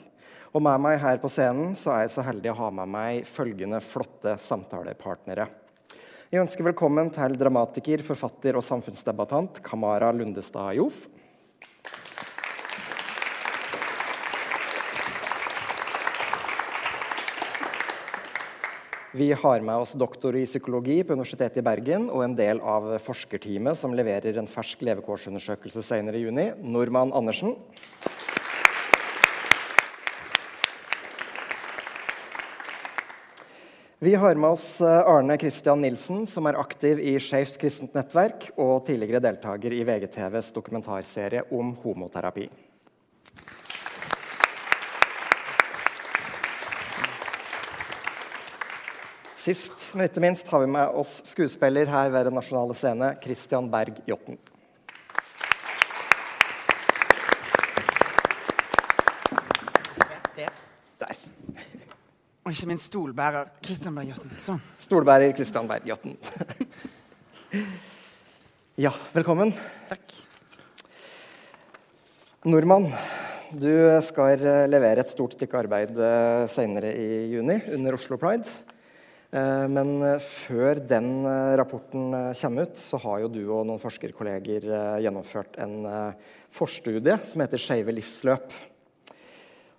Og 0.52 0.64
med 0.66 0.82
meg 0.84 0.98
her 1.00 1.20
på 1.22 1.30
scenen 1.32 1.72
så 1.80 1.94
er 1.94 2.02
jeg 2.04 2.12
så 2.18 2.26
heldig 2.26 2.50
å 2.52 2.58
ha 2.58 2.68
med 2.82 2.90
meg 2.92 3.30
følgende 3.30 3.80
flotte 3.80 4.34
samtalepartnere. 4.44 5.46
Jeg 6.28 6.42
ønsker 6.42 6.68
velkommen 6.68 7.08
til 7.14 7.38
dramatiker, 7.40 8.04
forfatter 8.04 8.60
og 8.60 8.66
samfunnsdebattant 8.66 9.62
Kamara 9.64 10.12
Lundestad 10.12 10.76
Joff. 10.76 11.06
Vi 19.18 19.32
har 19.32 19.60
med 19.60 19.76
oss 19.76 19.92
doktor 19.98 20.36
i 20.36 20.44
psykologi 20.46 21.00
på 21.02 21.16
Universitetet 21.16 21.56
i 21.58 21.62
Bergen 21.66 22.04
og 22.06 22.20
en 22.22 22.36
del 22.38 22.60
av 22.62 22.84
forskerteamet 23.02 23.74
som 23.74 23.96
leverer 23.96 24.36
en 24.38 24.46
fersk 24.46 24.84
levekårsundersøkelse 24.86 25.82
senere 25.82 26.20
i 26.20 26.22
juni, 26.22 26.44
Normann 26.62 27.10
Andersen. 27.10 27.56
Vi 33.98 34.14
har 34.14 34.38
med 34.38 34.52
oss 34.52 34.68
eh, 34.86 35.10
Arne 35.10 35.34
Christian 35.42 35.82
Nilsen, 35.82 36.22
som 36.30 36.46
er 36.46 36.60
aktiv 36.62 37.02
i 37.02 37.16
Skeivt 37.18 37.58
kristent 37.58 37.98
nettverk 37.98 38.52
og 38.54 38.84
tidligere 38.86 39.24
deltaker 39.24 39.74
i 39.74 39.82
VGTVs 39.88 40.54
dokumentarserie 40.54 41.48
om 41.50 41.74
homoterapi. 41.82 42.46
Sist, 49.48 49.94
men 49.96 50.04
ikke 50.04 50.20
minst, 50.20 50.48
har 50.52 50.60
vi 50.60 50.66
med 50.68 50.96
oss 51.00 51.22
skuespiller 51.24 51.88
her 51.88 52.10
ved 52.12 52.26
Den 52.28 52.34
nasjonale 52.36 52.74
scene, 52.76 53.06
Christian 53.22 53.70
Berg 53.72 54.02
Jotten. 54.04 54.36
Der. 60.36 61.16
Og 62.44 62.52
ikke 62.52 62.68
minst 62.74 62.90
stolbærer 62.90 63.48
Kristian 63.64 63.96
Berg 63.96 64.12
Jåtten. 64.12 64.36
Sånn. 64.44 64.62
Stolbærer 64.84 65.32
Christian 65.32 65.72
Berg 65.72 65.88
Jotten. 65.94 66.20
ja, 68.84 68.92
velkommen. 69.16 69.56
Takk. 69.88 70.18
Nordmann, 72.44 72.92
du 73.56 73.72
skal 74.12 74.50
levere 74.68 75.08
et 75.08 75.16
stort 75.16 75.40
stykke 75.40 75.64
arbeid 75.64 75.96
eh, 75.96 76.48
senere 76.52 76.98
i 77.00 77.30
juni 77.32 77.62
under 77.78 77.96
Oslo 77.96 78.20
Pride. 78.20 78.67
Eh, 79.28 79.66
Men 79.68 79.98
eh, 80.00 80.22
før 80.24 80.78
den 80.88 81.10
eh, 81.28 81.54
rapporten 81.60 82.14
kommer 82.40 82.68
ut, 82.68 82.78
så 82.80 83.00
har 83.02 83.20
jo 83.20 83.32
du 83.32 83.42
og 83.44 83.66
noen 83.68 83.82
forskerkolleger 83.82 84.64
gjennomført 85.04 85.58
en 85.60 85.82
forstudie 86.54 87.18
som 87.28 87.44
heter 87.44 87.60
Skeive 87.60 87.92
livsløp. 87.92 88.54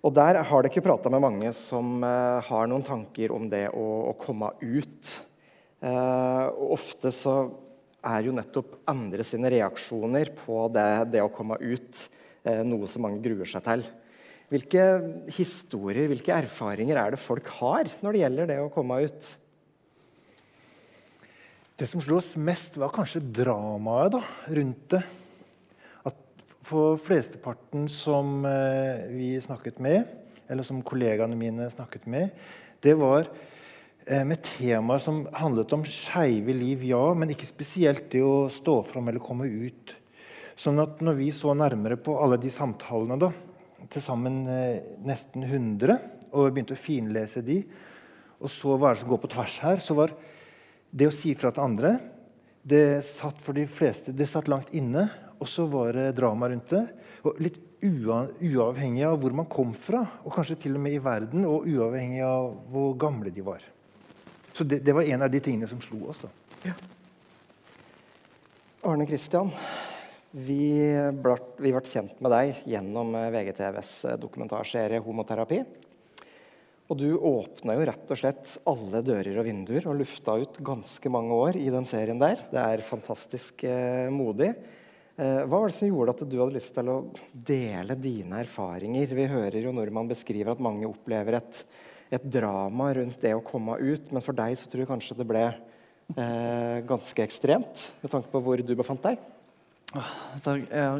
Og 0.06 0.14
der 0.16 0.38
har 0.46 0.64
dere 0.64 0.84
prata 0.84 1.10
med 1.12 1.20
mange 1.20 1.50
som 1.52 2.00
har 2.00 2.68
noen 2.70 2.86
tanker 2.86 3.34
om 3.34 3.50
det 3.52 3.66
å, 3.76 4.14
komme 4.16 4.48
ut. 4.62 5.10
Ofte 6.72 7.12
så 7.12 7.34
er 8.00 8.24
jo 8.24 8.32
nettopp 8.32 8.78
andre 8.88 9.26
sine 9.28 9.50
reaksjoner 9.52 10.32
på 10.38 10.62
det, 10.72 10.86
det 11.12 11.20
å 11.20 11.28
komme 11.28 11.58
ut 11.60 12.00
noe 12.64 12.88
som 12.88 13.04
mange 13.04 13.20
gruer 13.20 13.50
seg 13.50 13.66
til. 13.66 13.84
Hvilke 14.48 14.86
historier, 15.36 16.08
hvilke 16.08 16.38
erfaringer 16.46 17.02
er 17.02 17.12
det 17.12 17.20
folk 17.20 17.52
har 17.60 17.92
når 18.00 18.16
det 18.16 18.24
gjelder 18.24 18.52
det 18.54 18.60
å 18.64 18.72
komme 18.72 19.02
ut? 19.04 19.30
Det 21.80 21.86
som 21.88 22.02
slo 22.04 22.18
oss 22.20 22.34
mest, 22.36 22.74
var 22.76 22.90
kanskje 22.92 23.22
dramaet 23.24 24.12
da, 24.12 24.18
rundt 24.52 24.82
det. 24.92 24.98
At 26.04 26.18
for 26.60 26.98
flesteparten 27.00 27.86
som 27.88 28.42
eh, 28.44 29.06
vi 29.08 29.30
snakket 29.40 29.78
med, 29.80 30.10
eller 30.52 30.66
som 30.66 30.82
kollegaene 30.84 31.38
mine 31.40 31.70
snakket 31.72 32.04
med, 32.04 32.34
det 32.84 32.92
var 33.00 33.30
eh, 34.04 34.26
med 34.28 34.42
temaer 34.44 35.00
som 35.00 35.22
handlet 35.32 35.72
om 35.72 35.86
skeive 35.88 36.52
liv, 36.52 36.84
ja, 36.90 37.00
men 37.16 37.32
ikke 37.32 37.48
spesielt 37.48 38.10
det 38.12 38.20
å 38.28 38.50
stå 38.52 38.74
fram 38.90 39.08
eller 39.08 39.24
komme 39.24 39.48
ut. 39.48 39.94
Sånn 40.60 40.82
at 40.84 41.00
når 41.00 41.16
vi 41.16 41.30
så 41.32 41.54
nærmere 41.56 41.96
på 41.96 42.18
alle 42.20 42.36
de 42.42 42.52
samtalene, 42.52 43.16
da, 43.22 43.30
til 43.88 44.04
sammen 44.04 44.42
eh, 44.52 44.82
nesten 45.08 45.48
100, 45.48 45.96
og 46.36 46.52
begynte 46.52 46.76
å 46.76 46.82
finlese 46.82 47.40
de, 47.40 47.62
og 48.36 48.52
så 48.52 48.76
hva 48.76 48.92
er 48.92 49.00
det 49.00 49.06
som 49.06 49.14
går 49.14 49.24
på 49.24 49.32
tvers 49.32 49.56
her, 49.64 49.80
så 49.80 49.96
var 49.96 50.12
det 50.90 51.08
å 51.08 51.14
si 51.14 51.34
fra 51.38 51.52
til 51.54 51.64
andre 51.64 51.96
det 52.62 53.00
satt 53.06 53.40
for 53.40 53.56
de 53.56 53.64
fleste 53.70 54.12
det 54.12 54.28
satt 54.28 54.50
langt 54.50 54.72
inne. 54.76 55.08
Og 55.40 55.48
så 55.48 55.64
var 55.70 55.96
det 55.96 56.10
drama 56.18 56.50
rundt 56.52 56.72
det. 56.74 56.82
Og 57.24 57.38
litt 57.40 57.56
uavhengig 57.80 59.06
av 59.08 59.16
hvor 59.22 59.32
man 59.32 59.48
kom 59.48 59.72
fra, 59.72 60.02
og 60.20 60.34
kanskje 60.34 60.58
til 60.66 60.76
og 60.76 60.82
med 60.84 60.98
i 60.98 61.00
verden, 61.00 61.46
og 61.48 61.64
uavhengig 61.64 62.20
av 62.26 62.50
hvor 62.68 62.92
gamle 63.00 63.32
de 63.32 63.44
var. 63.44 63.64
Så 64.52 64.66
det, 64.68 64.82
det 64.84 64.92
var 64.92 65.08
en 65.08 65.24
av 65.24 65.32
de 65.32 65.40
tingene 65.40 65.68
som 65.70 65.80
slo 65.80 66.02
oss. 66.12 66.20
da. 66.20 66.74
Arne 68.90 69.06
Kristian, 69.08 69.48
vi 70.30 70.60
vi 71.60 71.72
ble 71.72 71.82
kjent 71.84 72.20
med 72.20 72.32
deg 72.32 72.60
gjennom 72.68 73.14
eh, 73.16 73.30
VGTVs 73.32 73.92
eh, 74.04 74.18
dokumentarserie 74.20 75.00
'Homoterapi'. 75.00 75.64
Og 76.90 76.98
du 76.98 77.14
åpna 77.14 77.76
jo 77.78 77.86
rett 77.86 78.10
og 78.10 78.18
slett 78.18 78.56
alle 78.66 79.00
dører 79.06 79.36
og 79.38 79.46
vinduer 79.46 79.84
og 79.86 80.00
lufta 80.00 80.34
ut 80.40 80.56
ganske 80.66 81.12
mange 81.12 81.36
år 81.38 81.58
i 81.60 81.68
den 81.70 81.86
serien 81.86 82.18
der. 82.18 82.40
Det 82.50 82.58
er 82.58 82.82
fantastisk 82.82 83.62
eh, 83.62 84.08
modig. 84.10 84.48
Eh, 85.14 85.42
hva 85.46 85.60
var 85.60 85.70
det 85.70 85.76
som 85.76 85.86
gjorde 85.86 86.16
at 86.16 86.24
du 86.26 86.34
hadde 86.40 86.56
lyst 86.56 86.72
til 86.74 86.90
å 86.90 86.96
dele 87.30 87.94
dine 87.94 88.40
erfaringer? 88.42 89.14
Vi 89.14 89.26
hører 89.30 89.60
jo 89.62 89.74
Nordmann 89.76 90.10
beskriver 90.10 90.56
at 90.56 90.62
mange 90.66 90.88
opplever 90.88 91.38
et, 91.38 91.60
et 92.10 92.24
drama 92.26 92.88
rundt 92.98 93.22
det 93.22 93.36
å 93.38 93.44
komme 93.44 93.76
ut, 93.78 94.10
men 94.10 94.24
for 94.26 94.34
deg 94.40 94.56
så 94.58 94.66
tror 94.66 94.82
jeg 94.82 94.90
kanskje 94.90 95.18
det 95.20 95.28
ble 95.30 95.44
eh, 95.46 96.80
ganske 96.88 97.22
ekstremt, 97.22 97.84
med 98.02 98.14
tanke 98.16 98.32
på 98.32 98.42
hvor 98.42 98.64
du 98.66 98.74
befant 98.74 99.06
deg? 99.06 99.22
Eh, 99.94 100.98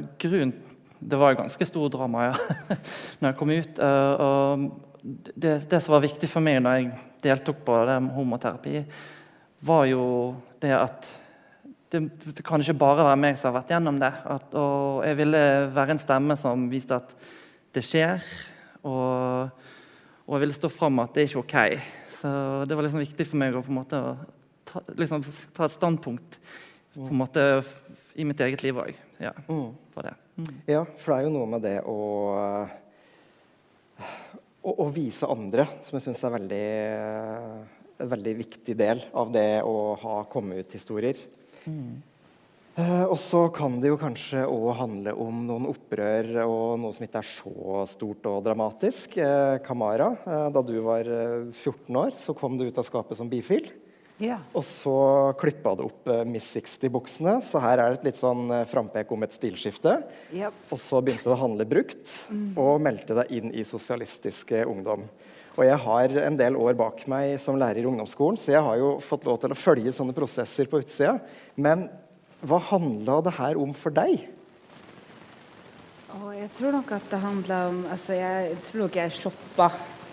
det 1.00 1.18
var 1.18 1.32
jo 1.32 1.40
ganske 1.40 1.66
stor 1.66 1.90
drama 1.90 2.28
ja, 2.28 2.38
når 3.18 3.30
jeg 3.32 3.38
kom 3.42 3.54
ut. 3.56 3.82
eh, 3.82 4.24
og 4.28 4.86
det, 5.02 5.54
det 5.70 5.80
som 5.80 5.94
var 5.94 6.04
viktig 6.04 6.28
for 6.30 6.44
meg 6.44 6.60
når 6.62 6.76
jeg 6.78 6.90
deltok 7.24 7.64
på 7.66 7.78
det 7.88 7.96
med 8.04 8.14
homoterapi, 8.16 8.84
var 9.66 9.88
jo 9.90 10.04
det 10.62 10.72
at 10.76 11.08
det, 11.90 12.00
det 12.22 12.44
kan 12.46 12.62
ikke 12.62 12.78
bare 12.78 13.04
være 13.08 13.18
meg 13.18 13.38
som 13.38 13.50
har 13.50 13.60
vært 13.60 13.72
gjennom 13.74 13.98
det. 14.00 14.10
At, 14.30 14.52
og 14.54 15.02
jeg 15.08 15.18
ville 15.18 15.42
være 15.74 15.96
en 15.96 16.02
stemme 16.02 16.36
som 16.38 16.68
viste 16.70 16.96
at 17.00 17.14
det 17.74 17.82
skjer. 17.86 18.22
Og, 18.86 19.50
og 20.26 20.36
jeg 20.36 20.44
ville 20.44 20.56
stå 20.56 20.70
fram 20.72 21.02
at 21.02 21.16
det 21.16 21.24
er 21.24 21.32
ikke 21.32 21.42
ok. 21.42 21.88
Så 22.20 22.30
det 22.70 22.78
var 22.78 22.86
liksom 22.86 23.02
viktig 23.02 23.26
for 23.26 23.42
meg 23.42 23.58
å 23.58 23.64
på 23.66 23.72
en 23.72 23.80
måte 23.80 24.02
ta, 24.70 24.84
liksom, 25.00 25.24
ta 25.56 25.66
et 25.66 25.74
standpunkt 25.74 26.38
på 26.94 27.08
en 27.08 27.20
måte 27.20 27.46
i 28.18 28.26
mitt 28.26 28.40
eget 28.44 28.62
liv 28.66 28.78
òg. 28.78 28.94
Ja, 29.20 29.34
Mm. 29.50 29.74
Mm. 30.40 30.54
Ja, 30.70 30.84
for 30.96 31.12
det 31.12 31.16
er 31.18 31.26
jo 31.26 31.32
noe 31.34 31.48
med 31.52 31.60
det 31.66 31.74
å 31.84 31.96
å, 34.62 34.74
å 34.84 34.86
vise 34.92 35.28
andre, 35.30 35.66
som 35.86 35.96
jeg 35.96 36.08
syns 36.08 36.22
er 36.26 36.36
veldig, 36.36 36.66
en 38.00 38.12
veldig 38.12 38.36
viktig 38.42 38.76
del 38.78 39.02
av 39.16 39.32
det 39.34 39.62
å 39.66 39.94
ha 40.00 40.20
komme 40.30 40.60
ut-historier. 40.60 41.20
Eh, 42.80 43.04
og 43.04 43.16
så 43.18 43.44
kan 43.52 43.80
det 43.82 43.90
jo 43.90 43.98
kanskje 44.00 44.44
òg 44.46 44.68
handle 44.78 45.14
om 45.18 45.42
noen 45.48 45.68
opprør 45.70 46.30
og 46.44 46.78
noe 46.80 46.94
som 46.94 47.04
ikke 47.04 47.20
er 47.20 47.28
så 47.28 47.84
stort 47.90 48.28
og 48.30 48.44
dramatisk. 48.46 49.18
Eh, 49.18 49.58
Kamara, 49.64 50.12
eh, 50.22 50.48
da 50.54 50.62
du 50.64 50.76
var 50.84 51.08
eh, 51.08 51.50
14 51.50 52.00
år, 52.04 52.14
så 52.20 52.36
kom 52.36 52.56
du 52.56 52.68
ut 52.68 52.80
av 52.80 52.86
skapet 52.86 53.18
som 53.18 53.30
bifil. 53.30 53.68
Og 54.52 54.64
så 54.66 54.96
klippa 55.40 55.72
det 55.78 55.86
opp 55.86 56.10
eh, 56.12 56.22
Miss 56.28 56.50
60-buksene, 56.52 57.38
så 57.46 57.62
her 57.64 57.80
er 57.80 57.92
det 57.92 58.00
et 58.00 58.08
litt 58.10 58.20
sånn 58.20 58.50
eh, 58.52 58.66
frampek 58.68 59.12
om 59.14 59.24
et 59.24 59.36
stilskifte. 59.36 59.96
Og 60.68 60.80
så 60.80 61.00
begynte 61.00 61.28
det 61.30 61.36
å 61.36 61.40
handle 61.40 61.66
brukt, 61.68 62.16
og 62.60 62.82
meldte 62.84 63.16
deg 63.22 63.32
inn 63.38 63.54
i 63.56 63.64
Sosialistisk 63.64 64.52
eh, 64.56 64.68
Ungdom. 64.68 65.06
Og 65.56 65.64
jeg 65.66 65.78
har 65.82 66.16
en 66.22 66.36
del 66.38 66.56
år 66.56 66.76
bak 66.78 67.02
meg 67.10 67.34
som 67.42 67.58
lærer 67.58 67.82
i 67.82 67.88
ungdomsskolen, 67.88 68.38
så 68.38 68.54
jeg 68.54 68.64
har 68.64 68.76
jo 68.80 68.92
fått 69.04 69.24
lov 69.28 69.40
til 69.42 69.52
å 69.52 69.58
følge 69.58 69.92
sånne 69.92 70.14
prosesser 70.16 70.68
på 70.70 70.80
utsida. 70.80 71.16
Men 71.56 71.88
hva 72.46 72.60
handla 72.70 73.18
det 73.26 73.34
her 73.36 73.58
om 73.60 73.72
for 73.76 73.92
deg? 73.92 74.28
Og 76.20 76.30
jeg 76.34 76.50
tror 76.58 76.74
nok 76.74 76.92
at 76.96 77.10
det 77.10 77.20
handla 77.22 77.58
om 77.68 77.82
Altså, 77.92 78.16
jeg 78.18 78.56
tror 78.66 78.80
nok 78.84 78.96
jeg 78.98 79.14
shoppa, 79.14 79.68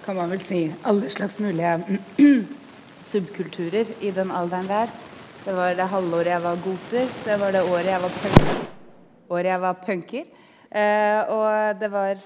kan 0.06 0.18
man 0.20 0.30
vel 0.32 0.42
si, 0.44 0.68
alle 0.88 1.10
slags 1.12 1.40
mulige 1.44 2.00
subkulturer 3.02 3.90
i 4.02 4.12
den 4.12 4.32
alderen 4.32 4.70
der. 4.70 4.92
Det 5.44 5.54
var 5.56 5.76
det 5.78 5.88
halvåret 5.92 6.34
jeg 6.34 6.44
var 6.44 6.64
goter, 6.64 7.12
det 7.26 7.38
var 7.40 7.54
det 7.56 7.64
året 7.64 7.92
jeg 7.92 8.04
var 8.04 8.16
punker. 8.22 8.64
Året 9.30 9.52
jeg 9.52 9.62
var 9.64 9.78
punker. 9.86 10.26
Eh, 10.68 11.20
og 11.32 11.80
det 11.80 11.90
var 11.94 12.24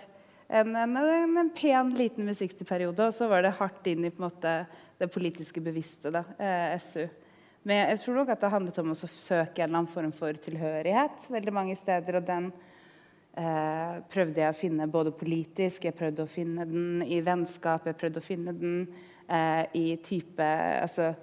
en, 0.48 0.76
en, 0.76 0.96
en, 1.38 1.52
pen, 1.54 1.92
liten 1.96 2.26
musikkperiode. 2.26 3.06
og 3.06 3.14
så 3.14 3.28
var 3.30 3.46
det 3.46 3.54
hardt 3.60 3.88
inn 3.88 4.08
i 4.08 4.14
måte, 4.18 4.66
det 4.98 5.10
politiske 5.14 5.62
bevisste, 5.62 6.12
da, 6.14 6.24
eh, 6.38 6.80
SU. 6.82 7.06
Men 7.64 7.84
jeg 7.92 8.02
tror 8.02 8.20
nok 8.20 8.34
at 8.34 8.42
det 8.42 8.50
handlet 8.50 8.82
om 8.82 8.92
å 8.94 8.98
søke 8.98 9.62
en 9.62 9.70
eller 9.70 9.84
annen 9.84 9.94
form 9.94 10.12
for 10.18 10.34
tilhørighet 10.34 11.30
veldig 11.30 11.54
mange 11.54 11.78
steder. 11.78 12.18
Og 12.18 12.26
den 12.26 12.50
eh, 13.38 14.02
prøvde 14.10 14.42
jeg 14.42 14.50
å 14.50 14.58
finne 14.58 14.90
både 14.90 15.14
politisk, 15.14 15.86
jeg 15.86 15.98
prøvde 15.98 16.26
å 16.26 16.32
finne 16.32 16.66
den 16.66 17.06
i 17.06 17.22
vennskap, 17.22 17.86
jeg 17.86 18.00
prøvde 18.02 18.22
å 18.22 18.26
finne 18.26 18.56
den 18.58 18.88
eh, 19.32 19.66
i 19.74 19.98
type 20.04 20.46
altså, 20.82 21.14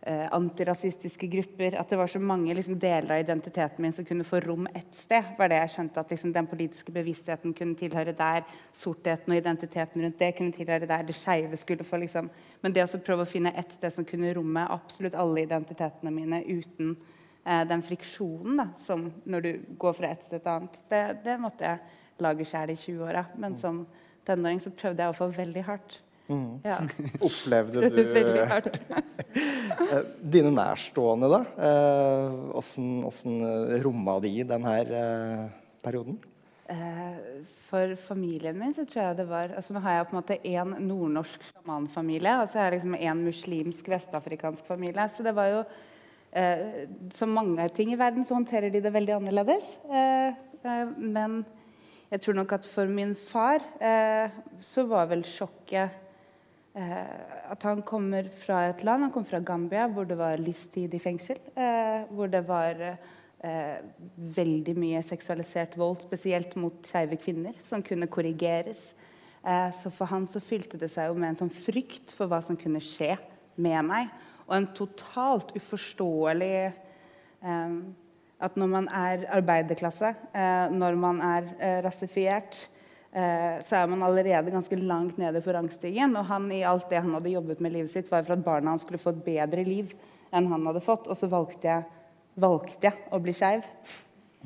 eh, 0.00 0.26
antirasistiske 0.32 1.26
grupper. 1.26 1.76
At 1.80 1.90
det 1.90 1.98
var 1.98 2.06
så 2.06 2.20
mange 2.20 2.54
liksom, 2.54 2.78
deler 2.78 3.14
av 3.14 3.20
identiteten 3.20 3.82
min 3.82 3.92
som 3.92 4.04
kunne 4.04 4.24
få 4.24 4.40
rom 4.40 4.68
ett 4.74 4.94
sted. 4.94 5.34
var 5.38 5.48
det 5.48 5.60
jeg 5.60 5.72
skjønte 5.74 6.00
At 6.00 6.10
liksom, 6.10 6.32
den 6.32 6.46
politiske 6.46 6.92
bevisstheten 6.92 7.54
kunne 7.54 7.74
tilhøre 7.74 8.14
der. 8.16 8.44
Sortheten 8.72 9.32
og 9.32 9.38
identiteten 9.38 10.02
rundt 10.02 10.18
det 10.18 10.32
kunne 10.36 10.52
tilhøre 10.52 10.86
der. 10.86 11.02
Det 11.02 11.14
skeive 11.14 11.56
skulle 11.56 11.84
få 11.84 11.96
liksom 11.96 12.30
Men 12.62 12.72
det 12.72 12.86
å 12.86 12.98
prøve 12.98 13.22
å 13.22 13.28
finne 13.30 13.52
ett 13.56 13.72
sted 13.72 13.92
som 13.92 14.04
kunne 14.04 14.34
romme 14.34 14.66
absolutt 14.70 15.14
alle 15.14 15.42
identitetene 15.42 16.10
mine 16.10 16.42
uten 16.44 16.96
eh, 17.44 17.64
den 17.68 17.82
friksjonen 17.82 18.56
da, 18.56 18.68
som 18.78 19.12
når 19.24 19.40
du 19.40 19.52
går 19.78 19.92
fra 19.92 20.10
et 20.10 20.24
sted 20.24 20.40
til 20.40 20.48
et 20.48 20.54
annet, 20.54 20.80
det, 20.90 21.04
det 21.24 21.36
måtte 21.38 21.64
jeg 21.64 21.78
lage 22.18 22.44
sjæl 22.48 22.72
i 22.72 22.78
20-åra. 22.80 23.26
Men 23.36 23.56
som 23.56 23.86
tenåring 24.26 24.60
så 24.60 24.72
prøvde 24.74 25.04
jeg 25.04 25.18
få 25.18 25.28
veldig 25.36 25.62
hardt. 25.68 26.00
Mm. 26.26 26.60
Ja. 26.64 26.78
Opplevde 27.28 27.88
du 27.90 28.00
eh, 29.92 30.00
dine 30.20 30.50
nærstående, 30.50 31.28
da? 31.30 31.42
Åssen 32.58 33.44
eh, 33.46 33.76
romma 33.84 34.18
de 34.24 34.32
denne 34.48 34.72
eh, 34.82 35.44
perioden? 35.84 36.18
Eh, 36.66 37.18
for 37.68 37.94
familien 37.98 38.58
min 38.58 38.74
så 38.74 38.82
tror 38.86 39.04
jeg 39.04 39.18
det 39.20 39.26
var 39.30 39.52
altså 39.54 39.74
Nå 39.74 39.82
har 39.84 39.92
jeg 39.96 40.06
på 40.06 40.14
en 40.14 40.18
måte 40.18 40.38
én 40.42 40.72
nordnorsk 40.82 41.44
sjamanfamilie 41.50 42.32
og 42.40 42.48
så 42.50 42.58
har 42.58 42.66
jeg 42.66 42.80
liksom 42.80 42.96
én 42.98 43.20
muslimsk 43.26 43.90
vestafrikansk 43.90 44.66
familie. 44.66 45.06
Så 45.10 45.26
det 45.26 45.34
var 45.36 45.52
jo 45.52 45.60
eh, 46.32 46.88
Som 47.14 47.36
mange 47.38 47.68
ting 47.74 47.92
i 47.92 48.00
verden 48.00 48.26
så 48.26 48.34
håndterer 48.34 48.70
de 48.70 48.82
det 48.82 48.92
veldig 48.94 49.14
annerledes. 49.20 49.76
Eh, 49.86 50.42
men 50.98 51.44
jeg 52.10 52.22
tror 52.22 52.34
nok 52.34 52.52
at 52.58 52.66
for 52.66 52.90
min 52.90 53.14
far 53.14 53.62
så 54.62 54.82
var 54.86 55.06
vel 55.10 55.22
sjokket 55.26 55.90
Eh, 55.90 56.05
at 56.76 57.62
han 57.64 57.80
kommer 57.88 58.26
fra 58.36 58.66
et 58.68 58.82
land, 58.84 59.06
han 59.06 59.12
kommer 59.12 59.30
fra 59.30 59.40
Gambia, 59.40 59.86
hvor 59.88 60.04
det 60.04 60.18
var 60.18 60.40
livstid 60.42 60.92
i 60.92 61.00
fengsel. 61.00 61.38
Eh, 61.56 62.04
hvor 62.12 62.28
det 62.28 62.42
var 62.44 62.82
eh, 62.84 63.78
veldig 64.36 64.74
mye 64.76 65.00
seksualisert 65.06 65.78
vold, 65.80 66.04
spesielt 66.04 66.52
mot 66.60 66.84
skeive 66.84 67.16
kvinner, 67.22 67.56
som 67.64 67.84
kunne 67.84 68.10
korrigeres. 68.12 68.92
så 69.46 69.90
for 69.94 70.10
han 70.10 70.24
så 70.26 70.40
fylte 70.42 70.76
det 70.76 70.88
seg 70.90 71.06
jo 71.06 71.14
med 71.14 71.28
en 71.28 71.36
sånn 71.44 71.52
frykt 71.54 72.10
for 72.18 72.26
hva 72.26 72.40
som 72.42 72.56
kunne 72.58 72.80
skje 72.82 73.12
med 73.62 73.84
meg. 73.86 74.08
Og 74.48 74.56
en 74.56 74.72
totalt 74.74 75.54
uforståelig 75.56 76.72
At 78.40 78.56
når 78.56 78.66
man 78.68 78.88
er 78.90 79.22
arbeiderklasse, 79.32 80.10
når 80.74 80.98
man 80.98 81.20
er 81.22 81.46
rasifiert, 81.84 82.66
Eh, 82.66 82.75
så 83.16 83.78
er 83.78 83.86
man 83.88 84.02
allerede 84.04 84.52
ganske 84.52 84.76
langt 84.76 85.16
nede 85.16 85.40
på 85.40 85.54
rangstigen. 85.56 86.12
Og 86.20 86.26
han 86.28 86.50
i 86.52 86.58
alt 86.68 86.90
det 86.90 87.00
han 87.00 87.14
hadde 87.16 87.32
jobbet 87.32 87.62
med 87.64 87.72
livet 87.72 87.92
sitt, 87.94 88.10
var 88.12 88.26
for 88.26 88.36
at 88.36 88.44
barna 88.44 88.74
hans 88.74 88.84
skulle 88.84 89.00
få 89.00 89.14
et 89.14 89.22
bedre 89.24 89.64
liv 89.64 89.94
enn 90.36 90.50
han 90.50 90.66
hadde 90.68 90.84
fått. 90.84 91.08
Og 91.08 91.16
så 91.16 91.30
valgte 91.32 91.70
jeg, 91.70 91.86
valgte 92.36 92.90
jeg 92.90 93.08
å 93.08 93.22
bli 93.24 93.32
skeiv. 93.36 93.64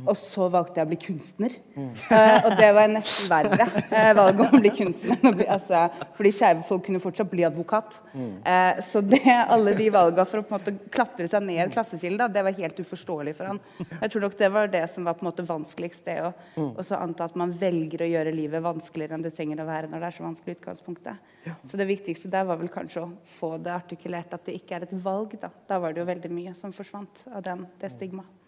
Og 0.09 0.17
så 0.19 0.47
valgte 0.53 0.81
jeg 0.81 0.87
å 0.87 0.91
bli 0.91 0.99
kunstner. 1.01 1.55
Mm. 1.75 1.91
Uh, 2.11 2.37
og 2.47 2.55
det 2.59 2.69
var 2.77 2.91
nesten 2.93 3.31
verre, 3.31 3.67
uh, 3.91 4.11
valget 4.19 4.43
om 4.45 4.57
å 4.57 4.61
bli 4.63 4.73
kunstner. 4.75 5.43
altså, 5.57 5.83
fordi 6.17 6.33
skeive 6.37 6.67
folk 6.69 6.85
kunne 6.87 7.03
fortsatt 7.03 7.31
bli 7.31 7.45
advokat. 7.49 7.97
Mm. 8.15 8.33
Uh, 8.47 8.81
så 8.87 9.03
det, 9.05 9.23
alle 9.27 9.75
de 9.79 9.91
valgene 9.95 10.27
for 10.29 10.43
å 10.43 10.47
på 10.47 10.55
en 10.55 10.59
måte 10.59 10.77
klatre 10.93 11.29
seg 11.31 11.45
ned 11.47 11.75
klassekilden, 11.75 12.33
det 12.33 12.45
var 12.47 12.59
helt 12.59 12.81
uforståelig 12.83 13.37
for 13.39 13.53
han. 13.53 13.61
Jeg 13.91 14.13
tror 14.13 14.27
nok 14.27 14.39
det 14.41 14.53
var 14.57 14.73
det 14.73 14.85
som 14.95 15.07
var 15.09 15.19
på 15.19 15.25
en 15.25 15.31
måte 15.31 15.47
vanskeligst. 15.47 16.05
det 16.07 16.19
å 16.25 16.33
mm. 16.57 16.75
anta 17.01 17.29
at 17.29 17.39
man 17.39 17.55
velger 17.57 18.05
å 18.05 18.11
gjøre 18.11 18.35
livet 18.35 18.65
vanskeligere 18.65 19.19
enn 19.19 19.27
det 19.27 19.35
trenger 19.37 19.63
å 19.63 19.69
være 19.69 19.91
når 19.91 20.03
det 20.03 20.11
er 20.11 20.19
så 20.19 20.27
vanskelig 20.27 20.59
utgangspunktet. 20.59 21.31
Ja. 21.47 21.57
Så 21.65 21.81
det 21.81 21.89
viktigste 21.91 22.31
der 22.33 22.49
var 22.49 22.61
vel 22.61 22.73
kanskje 22.73 23.05
å 23.05 23.13
få 23.39 23.55
det 23.63 23.73
artikulert 23.75 24.35
at 24.37 24.47
det 24.49 24.59
ikke 24.61 24.79
er 24.79 24.89
et 24.89 24.99
valg. 25.05 25.37
Da, 25.41 25.53
da 25.69 25.81
var 25.83 25.95
det 25.95 26.03
jo 26.03 26.11
veldig 26.11 26.33
mye 26.35 26.57
som 26.59 26.75
forsvant 26.75 27.25
av 27.31 27.45
den, 27.47 27.67
det 27.81 27.93
stigmaet. 27.95 28.40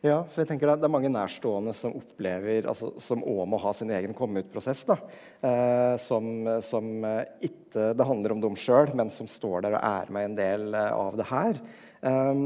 Ja, 0.00 0.22
for 0.24 0.40
jeg 0.40 0.48
tenker 0.48 0.70
Det 0.80 0.86
er 0.86 0.92
mange 0.92 1.10
nærstående 1.12 1.74
som 1.76 1.92
opplever, 1.98 2.64
altså, 2.70 2.94
som 2.96 3.20
òg 3.20 3.42
må 3.52 3.58
ha 3.60 3.72
sin 3.76 3.90
egen 3.92 4.14
komme-ut-prosess. 4.16 4.86
Eh, 4.88 5.96
som, 6.00 6.30
som 6.64 7.04
eh, 7.04 7.26
ikke 7.50 7.90
det 7.98 8.06
handler 8.08 8.32
om 8.32 8.40
dem 8.40 8.56
sjøl, 8.56 8.94
men 8.96 9.12
som 9.12 9.28
står 9.28 9.66
der 9.66 9.76
og 9.76 9.84
er 9.84 10.12
med 10.16 10.30
en 10.30 10.36
del 10.38 10.64
eh, 10.72 10.94
av 10.96 11.18
det 11.20 11.26
her. 11.28 11.60
Eh, 12.00 12.40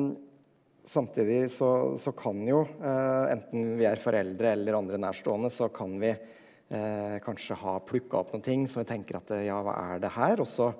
samtidig 0.85 1.44
så, 1.55 1.68
så, 2.03 2.11
kan 2.18 2.40
jo, 2.48 2.64
eh, 2.83 3.35
enten 3.37 3.77
vi 3.79 3.87
er 3.87 4.03
foreldre 4.03 4.57
eller 4.57 4.81
andre 4.81 4.98
nærstående, 5.07 5.53
så 5.55 5.70
kan 5.70 5.94
vi 6.03 6.11
eh, 6.11 7.14
kanskje 7.22 7.61
ha 7.62 7.77
plukka 7.87 8.18
opp 8.18 8.35
noen 8.35 8.44
ting 8.48 8.66
som 8.66 8.83
vi 8.83 8.88
tenker 8.90 9.20
at 9.20 9.31
ja, 9.46 9.61
hva 9.62 9.77
er 9.92 10.03
det 10.03 10.11
her? 10.16 10.42
Og 10.42 10.50
så 10.50 10.72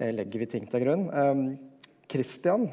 legger 0.00 0.46
vi 0.46 0.48
ting 0.56 0.64
til 0.66 0.86
grunn. 0.86 1.04
Kristian, 2.10 2.64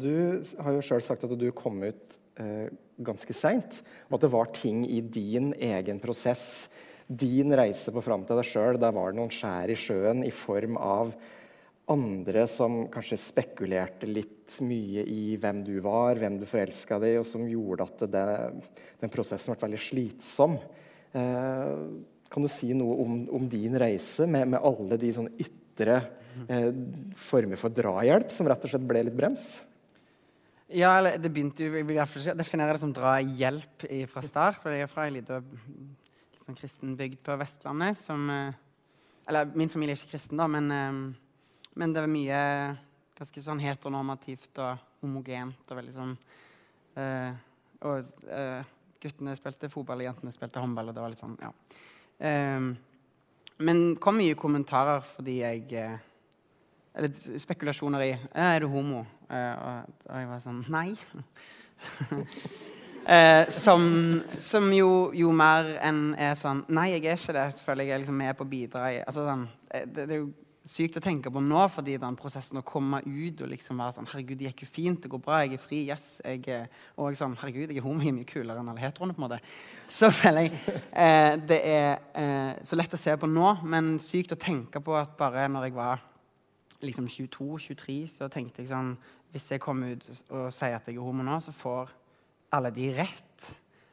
du 0.00 0.40
har 0.64 0.74
jo 0.74 0.82
sjøl 0.84 1.04
sagt 1.04 1.28
at 1.28 1.36
du 1.38 1.46
kom 1.56 1.76
ut 1.84 2.16
ganske 3.00 3.34
seint. 3.36 3.80
Og 4.08 4.16
at 4.16 4.24
det 4.24 4.32
var 4.32 4.52
ting 4.56 4.84
i 4.88 5.00
din 5.00 5.50
egen 5.54 6.00
prosess, 6.02 6.70
din 7.10 7.50
reise 7.58 7.90
på 7.90 8.02
fram 8.04 8.22
til 8.26 8.38
deg 8.38 8.46
sjøl, 8.46 8.78
der 8.78 8.94
var 8.94 9.10
det 9.10 9.18
noen 9.18 9.32
skjær 9.34 9.72
i 9.72 9.78
sjøen 9.78 10.22
i 10.22 10.32
form 10.34 10.76
av 10.78 11.10
andre 11.90 12.44
som 12.50 12.84
kanskje 12.92 13.18
spekulerte 13.18 14.06
litt 14.06 14.60
mye 14.62 15.02
i 15.10 15.34
hvem 15.40 15.62
du 15.66 15.74
var, 15.82 16.20
hvem 16.20 16.38
du 16.38 16.46
forelska 16.48 17.00
deg 17.02 17.16
i, 17.16 17.18
og 17.20 17.26
som 17.26 17.48
gjorde 17.50 17.86
at 17.86 18.04
det, 18.12 18.26
den 19.02 19.12
prosessen 19.12 19.54
ble 19.54 19.64
veldig 19.66 19.82
slitsom. 19.82 20.54
Eh, 21.18 21.72
kan 22.30 22.46
du 22.46 22.50
si 22.52 22.70
noe 22.78 22.94
om, 23.02 23.16
om 23.34 23.48
din 23.50 23.74
reise 23.78 24.28
med, 24.30 24.52
med, 24.52 24.62
alle 24.62 24.98
de 25.02 25.10
sånne 25.16 25.34
ytre 25.42 25.98
eh, 26.46 26.70
former 27.18 27.58
for 27.58 27.74
drahjelp 27.74 28.30
som 28.34 28.50
rett 28.50 28.66
og 28.66 28.74
slett 28.74 28.86
ble 28.86 29.02
litt 29.08 29.18
brems? 29.18 29.56
Ja, 30.70 30.92
eller 30.98 31.18
det 31.18 31.32
begynte 31.34 31.64
jo, 31.64 31.74
Jeg 31.74 31.86
vil 31.88 31.96
iallfall 31.98 32.36
definere 32.38 32.76
det 32.76 32.82
som 32.82 32.92
drahjelp 32.94 33.86
fra 34.12 34.22
start. 34.22 34.60
for 34.62 34.70
Jeg 34.70 34.86
er 34.86 34.90
fra 34.90 35.08
ei 35.08 35.16
lita 35.16 35.40
sånn 36.44 36.58
kristen 36.58 36.96
bygd 36.98 37.22
på 37.26 37.36
Vestlandet 37.40 37.98
som 37.98 38.28
eh, 38.30 38.52
Eller 39.30 39.50
min 39.54 39.70
familie 39.70 39.94
er 39.94 40.00
ikke 40.00 40.14
kristen, 40.14 40.38
da, 40.38 40.46
men, 40.50 40.70
eh, 40.70 41.66
men 41.74 41.94
det 41.94 42.04
var 42.04 42.10
mye 42.10 42.42
ganske 43.18 43.42
sånn 43.44 43.60
heteronormativt 43.60 44.62
og 44.64 44.78
homogent. 45.02 45.64
Og 45.68 45.76
veldig 45.76 45.92
sånn 45.92 46.14
uh, 46.96 47.32
Og 47.84 48.06
uh, 48.30 48.62
guttene 49.00 49.34
spilte 49.36 49.68
fotball, 49.72 50.00
og 50.00 50.08
jentene 50.08 50.32
spilte 50.32 50.62
håndball, 50.62 50.88
og 50.88 50.96
det 50.96 51.02
var 51.04 51.12
litt 51.12 51.20
sånn, 51.20 51.36
ja. 51.40 51.50
Um, 52.20 52.70
men 53.60 53.82
kom 54.00 54.16
mye 54.16 54.38
kommentarer 54.40 55.04
fordi 55.04 55.38
jeg 55.42 56.00
Eller 56.94 57.38
spekulasjoner 57.38 58.02
i 58.02 58.10
Er 58.34 58.60
du 58.62 58.68
homo? 58.72 59.04
Uh, 59.30 59.86
og 60.10 60.16
jeg 60.18 60.28
var 60.30 60.42
sånn 60.42 60.64
Nei. 60.72 60.88
uh, 63.06 63.46
som, 63.62 63.84
som 64.42 64.70
jo, 64.74 64.90
jo, 65.14 65.30
mer 65.30 65.76
enn 65.86 66.10
er 66.18 66.34
sånn 66.38 66.64
Nei, 66.68 66.90
jeg 66.96 67.06
er 67.06 67.20
ikke 67.20 67.36
det. 67.38 67.48
Selvfølgelig 67.60 67.88
jeg 67.88 67.96
er 67.96 68.04
liksom 68.04 68.22
med 68.24 68.38
på 68.38 68.46
å 68.46 68.50
bidra 68.50 68.92
altså, 69.04 69.26
sånn, 69.28 69.46
eh, 69.70 69.86
det, 69.86 70.06
det, 70.10 70.16
er 70.16 70.24
jo 70.24 70.32
sykt 70.70 70.98
å 70.98 71.02
tenke 71.02 71.30
på 71.32 71.40
nå, 71.42 71.62
fordi 71.72 71.94
den 71.98 72.18
prosessen 72.18 72.60
å 72.60 72.66
komme 72.66 73.00
ut 73.06 73.40
og 73.40 73.48
liksom 73.54 73.80
være 73.80 73.96
sånn 73.96 74.10
Herregud, 74.10 74.36
det 74.42 74.50
gikk 74.50 74.66
jo 74.66 74.70
fint, 74.74 75.00
det 75.02 75.10
går 75.10 75.22
bra, 75.24 75.40
jeg 75.44 75.56
er 75.56 75.62
fri, 75.62 75.80
yes. 75.88 76.04
Jeg 76.20 76.44
er, 76.52 76.68
og 77.00 77.16
sånn 77.18 77.38
Herregud, 77.40 77.70
jeg 77.70 77.80
er 77.80 77.86
homo, 77.86 78.02
jeg 78.04 78.12
er 78.12 78.18
mye 78.18 78.28
kulere 78.28 78.60
enn 78.60 78.70
alle 78.74 78.82
heteroene, 78.82 79.16
på 79.16 79.22
en 79.22 79.28
måte. 79.28 79.40
Så 79.90 80.10
føler 80.14 80.46
jeg 80.50 80.60
eh, 80.90 81.32
det 81.48 81.60
er 81.70 81.90
eh, 82.18 82.52
så 82.66 82.78
lett 82.78 82.94
å 82.94 83.00
se 83.00 83.16
på 83.18 83.30
nå, 83.30 83.54
men 83.72 83.94
sykt 84.04 84.36
å 84.36 84.42
tenke 84.42 84.82
på 84.84 84.98
at 85.00 85.16
bare 85.18 85.48
når 85.50 85.70
jeg 85.70 85.78
var 85.78 86.04
liksom 86.84 87.08
22-23, 87.10 87.96
så 88.16 88.28
tenkte 88.32 88.62
jeg 88.62 88.70
sånn 88.70 88.94
hvis 89.30 89.50
jeg 89.52 89.62
kommer 89.62 89.94
ut 89.94 90.06
og 90.34 90.48
sier 90.54 90.74
at 90.74 90.88
jeg 90.88 90.96
er 90.96 91.04
homo 91.04 91.24
nå, 91.26 91.36
så 91.42 91.52
får 91.54 91.92
alle 92.56 92.72
de 92.74 92.88
rett. 92.96 93.50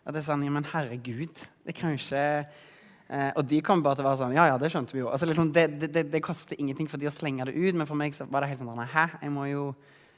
At 0.07 0.15
det 0.15 0.23
er 0.23 0.27
sånn 0.29 0.45
Ja, 0.45 0.53
men 0.53 0.65
herregud, 0.71 1.43
det 1.67 1.75
kan 1.77 1.91
jo 1.91 1.99
ikke 1.99 2.23
eh, 2.23 3.31
Og 3.35 3.43
de 3.49 3.59
kommer 3.65 3.89
bare 3.89 3.99
til 3.99 4.05
å 4.05 4.07
være 4.07 4.19
sånn 4.21 4.35
Ja, 4.37 4.47
ja, 4.53 4.55
det 4.61 4.71
skjønte 4.71 4.95
vi 4.95 5.01
jo. 5.01 5.09
Altså, 5.11 5.27
liksom, 5.29 5.51
det, 5.53 5.67
det, 5.83 6.05
det, 6.13 6.21
koster 6.23 6.57
ingenting 6.57 6.87
for 6.89 7.01
de 7.01 7.09
å 7.09 7.13
slenge 7.13 7.49
det 7.49 7.57
ut, 7.57 7.75
men 7.75 7.89
for 7.89 7.99
meg 7.99 8.15
så 8.15 8.25
var 8.31 8.45
det 8.45 8.53
helt 8.53 8.63
sånn 8.63 8.85
Hæ? 8.93 9.05
Jeg 9.19 9.33
må 9.35 9.49
jo 9.51 9.65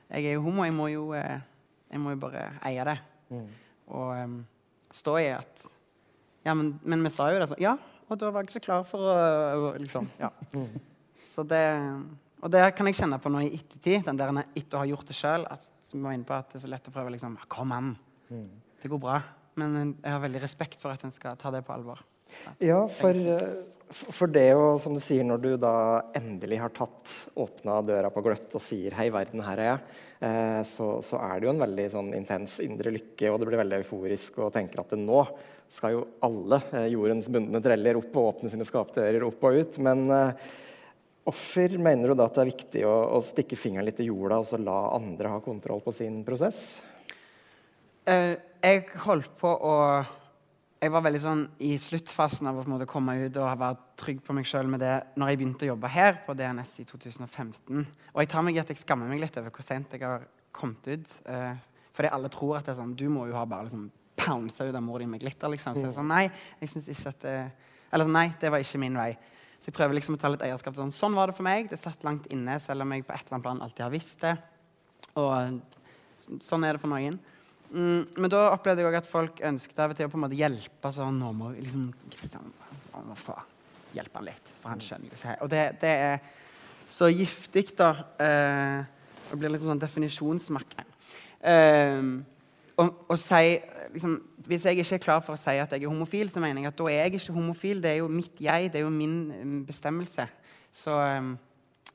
Jeg 0.10 0.30
er 0.30 0.38
jo 0.38 0.46
homo. 0.46 0.64
Jeg 0.66 0.78
må 0.78 0.88
jo, 0.94 1.10
eh, 1.18 1.42
jeg 1.90 2.02
må 2.02 2.14
jo 2.14 2.22
bare 2.22 2.48
eie 2.66 2.86
det. 2.86 2.96
Mm. 3.30 3.50
Og 3.98 4.08
um, 4.24 4.38
stå 4.94 5.18
i 5.22 5.28
at 5.34 5.68
Ja, 6.46 6.54
men, 6.54 6.78
men 6.82 7.04
vi 7.06 7.12
sa 7.14 7.28
jo 7.34 7.42
det 7.42 7.50
sånn. 7.50 7.62
Ja, 7.62 7.76
og 8.10 8.18
da 8.22 8.30
var 8.34 8.42
jeg 8.42 8.50
ikke 8.50 8.60
så 8.60 8.66
klar 8.66 8.86
for 8.90 9.06
å 9.06 9.74
liksom, 9.78 10.08
ja. 10.22 10.32
Så 11.30 11.44
det, 11.46 11.62
og 12.40 12.52
det 12.54 12.62
kan 12.78 12.88
jeg 12.88 13.00
kjenne 13.00 13.20
på 13.22 13.32
nå 13.32 13.42
i 13.46 13.52
ettertid, 13.58 14.06
den 14.08 14.20
der 14.20 14.32
etter 14.44 14.78
å 14.78 14.84
ha 14.84 14.88
gjort 14.88 15.10
det 15.10 15.18
sjøl. 15.18 15.48
Vi 15.90 16.04
var 16.04 16.16
inne 16.16 16.28
på, 16.28 16.38
at 16.38 16.54
det 16.54 16.60
er 16.60 16.64
så 16.64 16.72
lett 16.72 16.88
å 16.88 16.94
prøve 16.94 17.12
liksom 17.16 17.36
Kom 17.52 17.74
an! 17.76 17.92
Det 18.30 18.92
går 18.92 19.02
bra. 19.02 19.18
Men 19.60 19.98
jeg 19.98 20.14
har 20.14 20.24
veldig 20.24 20.44
respekt 20.44 20.80
for 20.80 20.94
at 20.94 21.04
en 21.04 21.12
skal 21.12 21.36
ta 21.40 21.52
det 21.52 21.66
på 21.68 21.74
alvor. 21.76 22.00
Ja, 22.62 22.84
for, 22.94 23.18
for 23.90 24.32
det 24.32 24.48
å, 24.56 24.78
som 24.80 24.96
du 24.96 25.02
sier, 25.04 25.26
når 25.28 25.42
du 25.44 25.50
da 25.60 25.74
endelig 26.16 26.62
har 26.62 26.72
tatt 26.76 27.16
åpna 27.40 27.80
døra 27.84 28.12
på 28.14 28.24
gløtt 28.24 28.56
og 28.56 28.64
sier 28.64 28.96
'hei, 28.96 29.10
verden, 29.12 29.44
her 29.44 29.60
er 29.60 29.70
jeg', 29.72 29.98
eh, 30.30 30.62
så, 30.64 30.90
så, 31.04 31.20
er 31.20 31.40
det 31.40 31.50
jo 31.50 31.54
en 31.56 31.66
veldig 31.66 31.88
sånn 31.96 32.14
intens 32.16 32.60
indre 32.64 32.94
lykke, 32.96 33.32
og 33.34 33.40
det 33.42 33.50
blir 33.50 33.64
veldig 33.66 33.82
euforisk 33.82 34.40
og 34.46 34.54
tenker 34.56 34.84
at 34.84 34.94
det 34.94 35.02
nå 35.02 35.26
skal 35.70 35.98
jo 35.98 36.08
alle 36.26 36.62
eh, 36.72 36.88
jordens 36.94 37.28
bundne 37.30 37.62
treller 37.62 38.00
opp 38.00 38.16
og 38.16 38.32
åpne 38.34 38.54
sine 38.54 38.66
skapdører 38.66 39.26
opp 39.28 39.44
og 39.50 39.60
ut. 39.60 39.82
Men 39.86 40.06
eh, 40.14 40.50
hvorfor 41.30 41.78
mener 41.82 42.10
du 42.10 42.18
da 42.18 42.28
at 42.28 42.38
det 42.38 42.44
er 42.44 42.52
viktig 42.52 42.86
å, 42.90 42.94
å 43.16 43.20
stikke 43.24 43.58
fingeren 43.60 43.88
litt 43.88 44.02
i 44.02 44.10
jorda 44.10 44.42
og 44.42 44.48
så 44.50 44.60
la 44.62 44.78
andre 44.98 45.34
ha 45.36 45.42
kontroll 45.44 45.82
på 45.86 45.94
sin 45.96 46.24
prosess? 46.28 46.80
Uh, 48.10 48.34
jeg 48.64 48.88
holdt 49.06 49.36
på 49.38 49.50
å 49.50 49.76
Jeg 50.80 50.94
var 50.96 51.04
veldig 51.04 51.20
sånn 51.20 51.42
i 51.68 51.74
sluttfasen 51.76 52.48
av 52.48 52.56
å 52.56 52.62
på 52.64 52.70
en 52.70 52.74
måte 52.78 52.86
komme 52.88 53.18
ut 53.20 53.36
og 53.36 53.50
være 53.60 53.82
trygg 54.00 54.22
på 54.24 54.32
meg 54.32 54.48
sjøl 54.48 54.70
med 54.72 54.80
det 54.80 54.94
når 55.20 55.32
jeg 55.32 55.40
begynte 55.42 55.66
å 55.68 55.74
jobbe 55.74 55.90
her 55.92 56.22
på 56.24 56.36
DNS 56.40 56.78
i 56.80 56.86
2015. 56.88 57.82
Og 58.14 58.22
jeg 58.24 58.30
tar 58.32 58.46
meg 58.48 58.56
i 58.56 58.62
at 58.62 58.72
jeg 58.72 58.80
skammer 58.80 59.12
meg 59.12 59.20
litt 59.20 59.36
over 59.42 59.52
hvor 59.52 59.68
sent 59.68 59.92
jeg 59.92 60.06
har 60.08 60.24
kommet 60.56 60.88
ut. 60.88 61.18
Uh, 61.28 61.52
fordi 61.92 62.14
alle 62.16 62.32
tror 62.32 62.56
at 62.56 62.70
det 62.70 62.72
er 62.72 62.80
sånn 62.80 62.96
Du 62.96 63.10
må 63.12 63.28
jo 63.28 63.36
ha 63.36 63.44
bare 63.44 63.68
liksom 63.68 63.90
pounsa 64.20 64.70
ut 64.70 64.76
av 64.76 64.86
mor 64.86 65.04
di 65.04 65.10
med 65.12 65.20
glitter. 65.20 65.52
liksom. 65.52 65.76
Så 65.76 65.90
jeg 65.90 65.98
sånn, 65.98 66.08
nei, 66.08 66.30
jeg 66.62 66.72
synes 66.72 66.88
ikke 66.96 67.12
at 67.12 67.28
det, 67.28 67.36
Eller 67.92 68.08
nei, 68.08 68.30
det 68.40 68.52
var 68.54 68.64
ikke 68.64 68.80
min 68.80 68.96
vei. 68.96 69.12
Så 69.60 69.70
jeg 69.70 69.76
prøver 69.76 69.98
liksom 69.98 70.16
å 70.16 70.20
ta 70.22 70.32
litt 70.32 70.44
eierskap. 70.46 70.76
Sånn, 70.78 70.94
sånn 70.96 71.18
var 71.18 71.30
det 71.30 71.36
for 71.38 71.48
meg. 71.48 71.68
Det 71.72 71.80
satt 71.82 72.06
langt 72.08 72.30
inne, 72.32 72.56
selv 72.64 72.86
om 72.86 72.94
jeg 72.96 73.04
på 73.08 73.14
et 73.16 73.26
eller 73.26 73.36
annet 73.36 73.48
plan 73.48 73.62
alltid 73.66 73.86
har 73.86 73.94
visst 73.94 74.24
det. 74.24 74.36
Og 75.20 75.60
sånn 76.44 76.66
er 76.66 76.78
det 76.78 76.84
for 76.84 76.92
noen. 76.92 77.20
Mm, 77.70 78.08
men 78.18 78.32
da 78.32 78.48
opplevde 78.54 78.82
jeg 78.82 78.90
òg 78.90 78.98
at 78.98 79.10
folk 79.10 79.42
ønsket 79.46 79.82
av 79.84 79.92
og 79.94 80.00
til 80.00 80.08
å 80.08 80.12
på 80.12 80.18
en 80.18 80.26
måte 80.26 80.40
hjelpe. 80.40 80.92
sånn, 80.96 81.20
nå 81.22 81.32
må 81.38 81.52
liksom, 81.58 81.90
Kristian 82.16 82.54
må 83.06 83.18
få 83.20 83.36
hjelpe 83.94 84.20
han 84.20 84.30
litt, 84.30 84.50
for 84.62 84.74
han 84.74 84.82
skjønner 84.84 85.10
jo 85.10 85.18
ikke 85.18 85.36
Og 85.44 85.52
det, 85.52 85.64
det 85.82 85.94
er 86.08 86.18
så 86.90 87.10
giftig, 87.12 87.68
da. 87.78 87.92
Eh, 88.18 88.80
det 89.30 89.38
blir 89.38 89.54
liksom 89.54 89.70
sånn 89.74 89.82
definisjonsmakt. 89.82 90.82
Eh, 91.42 92.02
å 92.86 93.18
si 93.20 93.60
liksom, 93.94 94.16
Hvis 94.48 94.66
jeg 94.66 94.80
ikke 94.80 94.96
er 94.96 95.04
klar 95.04 95.22
for 95.26 95.36
å 95.36 95.40
si 95.40 95.58
at 95.60 95.74
jeg 95.76 95.84
er 95.84 95.92
homofil, 95.92 96.30
så 96.32 96.42
mener 96.44 96.64
jeg 96.64 96.72
at 96.72 96.80
da 96.80 96.88
er 96.90 97.04
jeg 97.04 97.20
ikke 97.20 97.36
homofil. 97.36 97.82
Det 97.84 97.92
er 97.92 98.00
jo 98.00 98.08
mitt 98.12 98.40
jeg, 98.42 98.72
det 98.72 98.82
er 98.82 98.86
jo 98.86 98.94
min 98.94 99.18
um, 99.36 99.60
bestemmelse. 99.68 100.26
Så 100.72 100.96
um, 100.96 101.34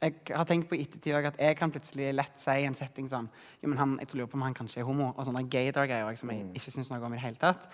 jeg 0.03 0.37
har 0.37 0.45
tenkt 0.45 0.69
på 0.69 0.77
i 0.77 0.83
ettertid 0.85 1.17
at 1.17 1.41
jeg 1.41 1.57
kan 1.57 1.73
plutselig 1.73 2.13
lett 2.15 2.39
si 2.43 2.55
i 2.61 2.69
en 2.69 2.77
setting 2.77 3.09
sånn 3.09 3.29
jo, 3.63 3.71
men 3.71 3.79
han, 3.79 3.97
Jeg 4.03 4.13
lurer 4.13 4.31
på 4.31 4.39
om 4.39 4.45
han 4.45 4.57
kanskje 4.57 4.83
er 4.83 4.89
homo. 4.89 5.13
Og 5.15 5.27
sånne 5.27 5.47
gaydar-greier 5.51 6.21
som 6.21 6.33
jeg 6.35 6.45
mm. 6.45 6.55
ikke 6.59 6.75
syns 6.75 6.93
noe 6.93 7.03
om 7.03 7.15
i 7.15 7.19
det 7.19 7.25
hele 7.25 7.41
tatt. 7.41 7.69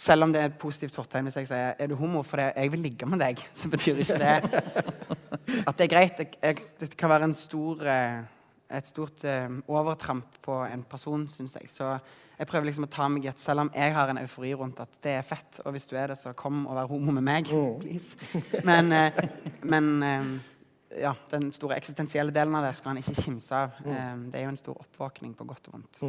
Selv 0.00 0.24
om 0.24 0.32
det 0.32 0.40
er 0.42 0.50
et 0.50 0.60
positivt 0.60 0.94
fortegn 0.96 1.26
hvis 1.26 1.40
jeg 1.40 1.48
sier 1.50 1.74
er 1.74 1.90
du 1.90 1.96
homo 1.98 2.22
fordi 2.24 2.46
jeg 2.54 2.72
vil 2.72 2.84
ligge 2.86 3.08
med 3.10 3.20
deg, 3.20 3.40
så 3.56 3.68
betyr 3.68 3.98
ikke 4.04 4.20
det 4.20 4.36
at 5.68 5.74
det 5.76 5.86
er 5.86 5.92
greit. 5.92 6.22
Jeg, 6.22 6.36
jeg, 6.40 6.62
det 6.80 6.96
kan 6.96 7.10
være 7.10 7.32
stor, 7.36 7.82
eh, 7.84 8.20
et 8.78 8.86
stort 8.86 9.24
uh, 9.26 9.58
overtramp 9.68 10.38
på 10.44 10.60
en 10.68 10.84
person, 10.88 11.26
syns 11.28 11.56
jeg. 11.58 11.68
Så 11.74 11.90
jeg 12.40 12.48
prøver 12.48 12.70
liksom 12.70 12.86
å 12.86 12.88
ta 12.88 13.06
meg 13.12 13.26
i 13.26 13.28
at 13.28 13.40
selv 13.42 13.66
om 13.66 13.70
jeg 13.74 13.92
har 13.92 14.10
en 14.10 14.18
eufori 14.22 14.54
rundt 14.56 14.78
at 14.80 14.94
det 15.04 15.12
er 15.18 15.26
fett, 15.28 15.60
og 15.60 15.74
hvis 15.74 15.84
du 15.90 15.92
er 16.00 16.08
det, 16.08 16.16
så 16.16 16.32
kom 16.36 16.62
og 16.64 16.78
vær 16.78 16.88
homo 16.88 17.12
med 17.12 17.26
meg, 17.26 17.50
mm. 17.52 17.74
please. 17.82 18.16
Men, 18.64 18.88
eh, 18.96 19.18
men 19.60 19.90
eh, 20.06 20.30
ja, 21.02 21.12
den 21.34 21.50
store 21.52 21.76
eksistensielle 21.76 22.32
delen 22.32 22.56
av 22.56 22.64
det 22.64 22.72
skal 22.78 22.94
han 22.94 23.02
ikke 23.02 23.26
kimse 23.26 23.60
av. 23.66 23.76
Mm. 23.84 23.92
Eh, 23.92 24.14
det 24.32 24.40
er 24.40 24.46
jo 24.46 24.54
en 24.54 24.60
stor 24.62 24.80
oppvåkning 24.86 25.34
på 25.36 25.46
godt 25.52 25.68
og 25.68 25.76
vondt. 25.76 26.00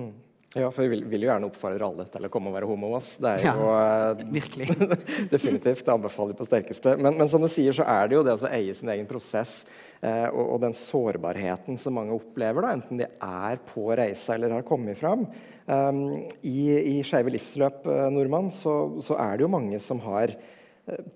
Ja, 0.54 0.68
for 0.72 0.84
vi 0.84 0.90
vil, 0.92 1.06
vil, 1.08 1.24
jo 1.24 1.30
gjerne 1.30 1.48
oppfordre 1.48 1.88
alle 1.88 2.04
til 2.12 2.26
å 2.28 2.30
komme 2.32 2.52
og 2.52 2.58
være 2.58 2.68
homo. 2.68 2.90
Ass. 2.98 3.14
Det 3.24 3.30
er 3.38 3.46
jo 3.46 3.68
ja, 3.70 3.84
eh, 4.12 4.24
virkelig. 4.36 4.68
definitivt. 5.36 5.86
Det 5.88 5.94
anbefaler 5.94 6.34
vi 6.34 6.40
på 6.42 6.48
sterkeste. 6.50 6.98
Men, 7.00 7.16
men, 7.22 7.30
som 7.32 7.44
du 7.44 7.48
sier, 7.52 7.72
så 7.78 7.86
er 7.88 8.12
det 8.12 8.18
jo 8.18 8.24
det 8.28 8.36
å 8.36 8.50
eie 8.50 8.76
sin 8.76 8.92
egen 8.92 9.08
prosess 9.08 9.62
eh, 10.02 10.28
og, 10.28 10.42
og, 10.44 10.58
den 10.66 10.76
sårbarheten 10.76 11.80
som 11.80 11.96
mange 11.96 12.18
opplever, 12.18 12.68
da, 12.68 12.74
enten 12.76 13.00
de 13.00 13.08
er 13.08 13.64
på 13.72 13.88
reise 13.96 14.36
eller 14.36 14.58
har 14.58 14.68
kommet 14.68 15.00
fram. 15.00 15.24
Um, 15.72 16.04
I 16.44 16.58
i 16.82 16.96
Skeive 17.08 17.32
livsløp, 17.32 17.88
eh, 17.88 18.10
Nordmann, 18.12 18.52
så, 18.52 18.76
så, 19.00 19.16
er 19.24 19.40
det 19.40 19.48
jo 19.48 19.54
mange 19.56 19.80
som 19.80 20.04
har 20.04 20.36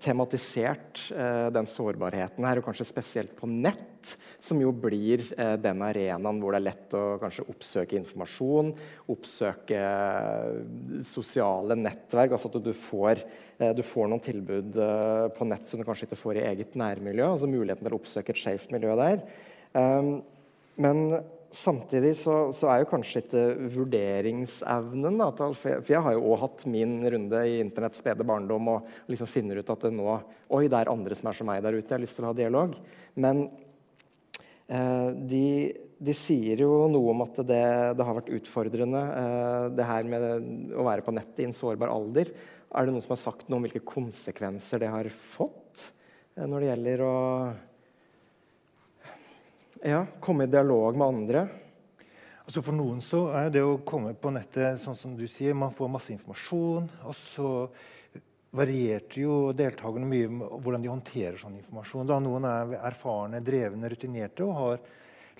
tematisert 0.00 1.06
eh, 1.12 1.48
den 1.54 1.68
sårbarheten 1.68 2.46
her, 2.46 2.60
og 2.60 2.66
kanskje 2.68 2.86
spesielt 2.88 3.34
på 3.38 3.48
nett, 3.50 4.12
som 4.42 4.60
jo 4.62 4.70
blir 4.72 5.24
eh, 5.36 5.54
den 5.60 5.82
arenaen 5.84 6.40
hvor 6.40 6.54
det 6.54 6.60
er 6.60 6.66
lett 6.68 6.96
å 6.96 7.02
kanskje 7.22 7.46
oppsøke 7.52 7.98
informasjon, 7.98 8.72
oppsøke 9.12 9.80
eh, 9.80 10.60
sosiale 11.06 11.78
nettverk. 11.78 12.36
altså 12.36 12.52
at 12.52 12.60
du 12.64 12.72
får, 12.76 13.24
du 13.76 13.82
får 13.86 14.10
noen 14.12 14.24
tilbud 14.24 14.78
på 15.36 15.48
nett 15.48 15.68
som 15.68 15.80
du 15.80 15.86
kanskje 15.88 16.08
ikke 16.08 16.20
får 16.20 16.40
i 16.40 16.46
eget 16.52 16.76
nærmiljø. 16.78 17.32
altså 17.32 17.50
Muligheten 17.50 17.86
til 17.86 17.96
å 17.96 18.00
oppsøke 18.00 18.34
et 18.34 18.42
skjevt 18.42 18.72
miljø 18.74 18.96
der. 19.00 19.22
Um, 19.76 20.18
men 20.80 21.02
samtidig 21.54 22.12
så, 22.18 22.52
så, 22.54 22.68
er 22.70 22.82
jo 22.82 22.88
kanskje 22.90 23.22
ikke 23.22 23.42
vurderingsevnen 23.74 25.20
da, 25.20 25.28
For 25.56 25.92
jeg 25.92 26.02
har 26.04 26.16
jo 26.16 26.24
òg 26.32 26.42
hatt 26.42 26.64
min 26.70 26.98
runde 27.12 27.42
i 27.48 27.60
internetts 27.62 28.02
spede 28.02 28.26
barndom 28.26 28.72
og 28.74 28.90
liksom 29.10 29.30
finner 29.30 29.60
ut 29.60 29.72
at 29.72 29.86
det 29.86 29.92
nå 29.94 30.08
Oi, 30.56 30.66
det 30.70 30.78
er 30.78 30.92
andre 30.92 31.18
som 31.18 31.30
er 31.30 31.38
som 31.38 31.48
meg 31.50 31.62
der 31.64 31.78
ute. 31.78 31.86
Jeg 31.88 31.96
har 31.96 32.02
lyst 32.04 32.18
til 32.18 32.26
å 32.26 32.30
ha 32.30 32.36
dialog. 32.38 32.76
Men 33.18 33.40
eh, 34.70 35.08
de, 35.26 35.46
de, 35.98 36.14
sier 36.14 36.62
jo 36.62 36.84
noe 36.92 37.14
om 37.14 37.24
at 37.24 37.40
det, 37.42 37.64
det 37.98 38.06
har 38.06 38.18
vært 38.20 38.30
utfordrende, 38.36 39.02
eh, 39.22 39.64
det 39.74 39.88
her 39.88 40.06
med 40.12 40.28
å 40.76 40.86
være 40.86 41.02
på 41.06 41.14
nettet 41.16 41.42
i 41.42 41.48
en 41.48 41.56
sårbar 41.56 41.90
alder. 41.90 42.30
Er 42.70 42.86
det 42.86 42.94
noen 42.94 43.02
som 43.02 43.16
har 43.16 43.22
sagt 43.24 43.50
noe 43.50 43.58
om 43.58 43.66
hvilke 43.66 43.82
konsekvenser 43.86 44.84
det 44.84 44.92
har 44.92 45.10
fått 45.10 45.88
eh, 46.36 46.46
når 46.46 46.60
det 46.60 46.70
gjelder 46.70 47.06
å 47.06 47.16
ja, 49.82 50.06
komme 50.20 50.44
i 50.44 50.50
dialog 50.50 50.96
med 50.96 51.06
andre. 51.06 51.46
Altså 52.46 52.62
For 52.62 52.76
noen 52.76 53.00
så 53.02 53.24
er 53.34 53.50
det 53.50 53.62
å 53.66 53.80
komme 53.86 54.14
på 54.14 54.30
nettet 54.30 54.78
sånn 54.78 54.96
som 54.98 55.16
du 55.18 55.26
sier, 55.28 55.56
man 55.58 55.74
får 55.74 55.90
masse 55.90 56.12
informasjon. 56.14 56.86
Og 57.08 57.16
så 57.18 57.50
varierte 58.56 59.20
jo 59.20 59.50
deltakerne 59.56 60.06
mye 60.08 60.28
med 60.30 60.52
hvordan 60.62 60.84
de 60.84 60.92
håndterer 60.92 61.40
sånn 61.40 61.58
informasjon. 61.58 62.06
Da 62.08 62.20
Noen 62.22 62.46
er 62.48 62.76
erfarne, 62.86 63.42
drevne, 63.44 63.90
rutinerte 63.90 64.46
og 64.46 64.60
har 64.60 64.86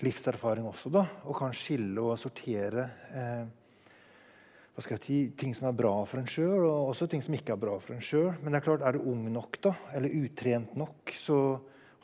livserfaring 0.03 0.67
også. 0.69 0.91
da, 0.93 1.05
Og 1.25 1.39
kan 1.39 1.55
skille 1.55 2.03
og 2.03 2.19
sortere 2.21 2.89
eh, 3.15 3.47
hva 4.77 4.83
skal 4.85 4.99
jeg 4.99 5.05
si, 5.07 5.19
ting 5.33 5.55
som 5.57 5.71
er 5.71 5.77
bra 5.79 5.95
for 6.05 6.21
en 6.21 6.27
sjøl, 6.29 6.67
og 6.67 6.91
også 6.91 7.07
ting 7.09 7.23
som 7.25 7.33
ikke 7.33 7.55
er 7.55 7.61
bra 7.63 7.79
for 7.81 7.95
en 7.95 8.03
sjøl. 8.03 8.35
Men 8.43 8.53
det 8.53 8.59
er 8.59 8.65
klart, 8.67 8.83
er 8.85 8.93
du 8.93 9.07
ung 9.09 9.23
nok 9.33 9.57
da, 9.63 9.71
eller 9.97 10.13
utrent 10.19 10.75
nok, 10.77 11.15
så 11.17 11.37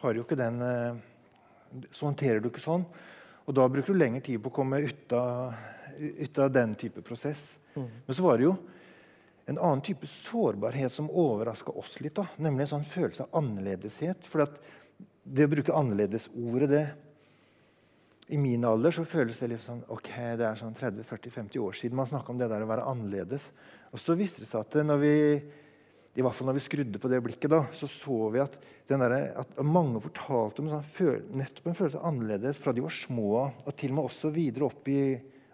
har 0.01 0.13
du 0.13 0.21
jo 0.21 0.23
ikke 0.25 0.39
den 0.39 0.57
eh, 0.65 1.03
så 1.91 2.07
håndterer 2.07 2.41
du 2.41 2.49
ikke 2.49 2.63
sånn. 2.63 2.85
Og 3.43 3.55
da 3.57 3.65
bruker 3.71 3.93
du 3.93 3.99
lengre 3.99 4.23
tid 4.23 4.41
på 4.43 4.51
å 4.51 4.55
komme 4.55 4.79
ut 4.85 5.15
av, 5.17 5.55
ut 5.97 6.39
av 6.39 6.51
den 6.53 6.75
type 6.79 7.03
prosess. 7.05 7.57
Mm. 7.75 7.89
Men 8.05 8.15
så 8.15 8.25
var 8.25 8.39
det 8.39 8.47
jo 8.47 8.55
en 9.45 9.59
annen 9.59 9.81
type 9.83 10.07
sårbarhet 10.07 10.91
som 10.91 11.11
overraska 11.11 11.73
oss 11.75 11.97
litt. 12.01 12.15
Da. 12.15 12.27
Nemlig 12.39 12.67
en 12.67 12.75
sånn 12.77 12.87
følelse 12.87 13.25
av 13.25 13.41
annerledeshet. 13.41 14.27
For 14.29 14.45
det 15.23 15.47
å 15.47 15.51
bruke 15.51 15.75
annerledes-ordet, 15.75 16.69
det 16.71 16.85
I 18.31 18.37
min 18.39 18.63
alder 18.63 18.95
så 18.95 19.03
føles 19.03 19.41
det 19.41 19.49
litt 19.51 19.61
sånn 19.61 19.81
ok, 19.91 20.09
det 20.39 20.45
er 20.47 20.55
sånn 20.55 20.75
30-40-50 20.77 21.59
år 21.59 21.75
siden 21.75 21.97
man 21.99 22.07
snakka 22.07 22.31
om 22.31 22.39
det 22.39 22.47
der 22.47 22.63
å 22.63 22.69
være 22.69 22.85
annerledes. 22.87 23.49
Og 23.91 23.99
så 23.99 24.15
viste 24.15 24.41
det 24.41 24.47
seg 24.47 24.63
at 24.63 24.77
når 24.87 25.01
vi 25.01 25.17
i 26.13 26.21
hvert 26.21 26.37
fall 26.37 26.49
når 26.49 26.57
vi 26.59 26.61
skrudde 26.67 26.99
på 27.01 27.09
det 27.09 27.19
blikket, 27.25 27.49
da, 27.49 27.63
så 27.73 27.87
så 27.89 28.17
vi 28.33 28.41
at, 28.43 28.57
der, 28.89 29.15
at 29.41 29.55
mange 29.65 30.01
fortalte 30.03 30.61
om 30.61 30.69
sånn 30.69 31.31
nettopp 31.39 31.69
en 31.71 31.77
følelse 31.77 32.01
annerledes 32.05 32.59
fra 32.61 32.73
de 32.75 32.83
var 32.85 32.93
små 32.93 33.29
og 33.47 33.71
til 33.79 33.93
og 33.93 33.97
med 33.97 34.09
også 34.11 34.29
videre 34.35 34.67
opp 34.67 34.91
i 34.93 34.99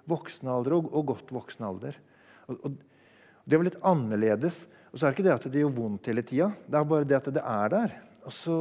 voksen 0.09 0.49
alder 0.51 0.75
og, 0.75 0.89
og 0.91 1.05
godt 1.13 1.31
voksen 1.31 1.67
alder. 1.69 1.99
Og, 2.49 2.57
og, 2.67 2.75
det 3.49 3.57
var 3.57 3.65
litt 3.65 3.79
annerledes. 3.87 4.65
Og 4.91 4.97
så 4.97 5.05
er 5.05 5.11
det 5.11 5.17
ikke 5.17 5.27
det 5.29 5.35
at 5.37 5.47
det 5.53 5.63
gjør 5.63 5.75
vondt 5.77 6.09
hele 6.11 6.23
tida. 6.27 6.49
Det 6.67 6.77
er 6.77 6.89
bare 6.91 7.07
det 7.07 7.17
at 7.17 7.29
det 7.33 7.45
er 7.45 7.75
der. 7.75 7.95
Og 8.25 8.35
så 8.35 8.57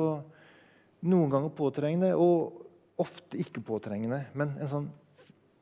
Noen 0.99 1.31
ganger 1.31 1.53
påtrengende, 1.55 2.09
og 2.19 2.65
ofte 2.99 3.39
ikke 3.39 3.61
påtrengende. 3.63 4.25
Men 4.35 4.57
en 4.59 4.71
sånn, 4.71 4.89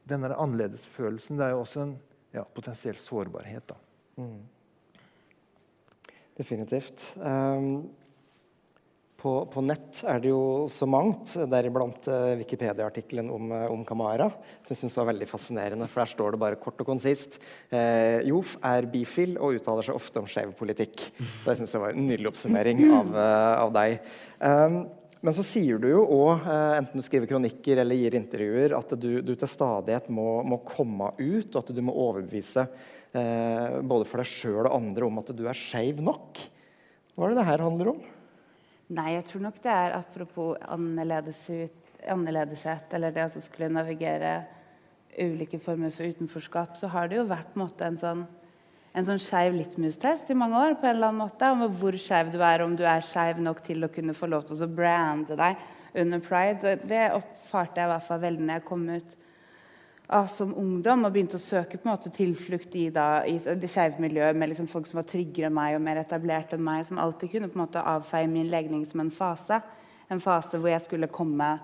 den 0.09 0.23
annerledesfølelsen 0.25 1.37
det 1.37 1.45
er 1.45 1.53
jo 1.53 1.59
også 1.61 1.83
en 1.83 1.93
ja, 2.33 2.45
potensiell 2.57 2.97
sårbarhet. 2.97 3.67
da. 3.69 3.77
Mm. 4.17 4.39
Definitivt. 6.37 7.01
Um, 7.17 7.87
på, 9.17 9.31
på, 9.49 9.63
nett 9.65 10.03
er 10.05 10.21
det 10.21 10.29
jo 10.29 10.67
så 10.71 10.87
mangt, 10.87 11.33
deriblant 11.49 12.05
uh, 12.13 12.35
Wikipedia-artikkelen 12.37 13.31
om, 13.33 13.49
uh, 13.55 13.65
om, 13.73 13.81
Kamara, 13.89 14.29
som 14.61 14.75
jeg 14.75 14.83
syns 14.83 14.99
var 15.01 15.09
veldig 15.09 15.29
fascinerende. 15.31 15.89
For 15.89 16.03
der 16.03 16.13
står 16.13 16.37
det 16.37 16.41
bare 16.43 16.59
kort 16.61 16.83
og 16.85 16.91
konsist 16.91 17.39
uh, 17.73 18.21
Jof 18.29 18.55
er 18.61 18.87
bifil 18.93 19.39
og 19.41 19.57
uttaler 19.57 19.89
seg 19.89 19.97
ofte 19.97 20.21
om 20.21 20.29
skjev 20.31 20.53
politikk. 20.59 21.09
Det 21.17 21.57
syns 21.57 21.73
jeg 21.73 21.83
var 21.83 21.97
en 21.97 22.07
nydelig 22.11 22.31
oppsummering 22.35 22.85
av, 23.01 23.11
av 23.65 23.75
deg. 23.79 23.99
Um, 24.39 24.81
men 25.25 25.35
så 25.35 25.43
sier 25.43 25.81
du 25.81 25.89
jo 25.89 26.05
òg, 26.13 26.45
enten 26.77 27.01
du 27.01 27.03
skriver 27.03 27.27
kronikker 27.27 27.81
eller 27.83 27.99
gir 27.99 28.15
intervjuer, 28.15 28.77
at 28.77 28.93
du, 29.01 29.09
du 29.25 29.33
til 29.33 29.49
stadighet 29.51 30.11
må, 30.13 30.45
må, 30.47 30.61
komme 30.69 31.09
ut, 31.17 31.49
og 31.49 31.63
at 31.65 31.73
du 31.75 31.81
må 31.83 31.97
overbevise 31.97 32.67
både 33.17 34.05
for 34.09 34.21
deg 34.21 34.29
sjøl 34.29 34.67
og 34.67 34.77
andre 34.77 35.07
om 35.07 35.19
at 35.23 35.29
du 35.37 35.45
er 35.49 35.57
skeiv 35.57 35.97
nok. 36.05 36.39
Hva 37.15 37.25
er 37.25 37.31
det 37.33 37.41
det 37.41 37.49
her 37.49 37.65
handler 37.65 37.87
om? 37.95 38.01
Nei, 38.97 39.11
jeg 39.17 39.25
tror 39.31 39.43
nok 39.49 39.59
det 39.65 39.73
er 39.73 39.97
apropos 39.97 40.51
annerledeshet, 40.63 42.89
eller 42.95 43.15
det 43.15 43.27
å 43.27 43.43
skulle 43.43 43.73
navigere 43.73 44.33
ulike 45.17 45.59
former 45.63 45.91
for 45.95 46.05
utenforskap, 46.07 46.77
så 46.79 46.87
har 46.93 47.05
det 47.09 47.17
jo 47.19 47.31
vært 47.31 47.59
måte 47.59 47.83
en 47.89 48.01
sånn 48.01 48.23
en 48.97 49.05
sånn 49.05 49.21
skeiv 49.21 49.53
litmus-test 49.53 50.31
i 50.33 50.37
mange 50.39 50.57
år 50.57 50.79
på 50.81 50.87
en 50.89 50.95
eller 50.95 51.11
annen 51.11 51.27
måte, 51.27 51.49
om 51.53 51.67
hvor 51.77 51.93
skeiv 52.01 52.31
du 52.33 52.39
er, 52.41 52.63
om 52.65 52.73
du 52.79 52.85
er 52.89 53.03
skeiv 53.05 53.37
nok 53.45 53.59
til 53.67 53.85
å 53.85 53.91
kunne 53.93 54.15
få 54.17 54.25
lov 54.33 54.47
til 54.49 54.63
å 54.65 54.69
brande 54.73 55.37
deg 55.37 55.61
under 56.01 56.23
pride. 56.25 56.79
Det 56.81 57.03
oppfarte 57.13 57.83
jeg 57.83 57.91
i 57.91 57.93
hvert 57.93 58.07
fall 58.07 58.23
veldig 58.23 58.47
når 58.47 58.57
jeg 58.57 58.65
kom 58.71 58.87
ut 58.89 59.17
ah, 60.09 60.27
som 60.31 60.55
ungdom 60.59 61.07
og 61.07 61.15
begynte 61.15 61.39
å 61.39 61.43
søke 61.43 61.79
på 61.79 61.89
en 61.89 61.93
måte 61.93 62.13
tilflukt 62.15 62.75
i, 62.79 62.89
da, 62.95 63.25
i 63.27 63.39
det 63.39 63.71
skeive 63.71 64.03
miljøet 64.03 64.39
med 64.39 64.53
liksom 64.53 64.69
folk 64.71 64.89
som 64.89 65.01
var 65.01 65.09
tryggere 65.11 65.51
enn 65.51 65.57
meg 65.57 65.77
og 65.77 65.85
mer 65.87 66.01
etablert 66.03 66.55
enn 66.55 66.65
meg, 66.67 66.85
som 66.89 67.01
alltid 67.03 67.33
kunne 67.33 67.51
på 67.51 67.59
en 67.59 67.65
måte 67.65 67.83
avfeie 67.83 68.31
min 68.31 68.51
legning 68.53 68.85
som 68.89 69.03
en 69.03 69.13
fase. 69.15 69.61
En 70.13 70.23
fase 70.23 70.61
hvor 70.61 70.71
jeg 70.71 70.85
skulle 70.87 71.11
komme 71.11 71.57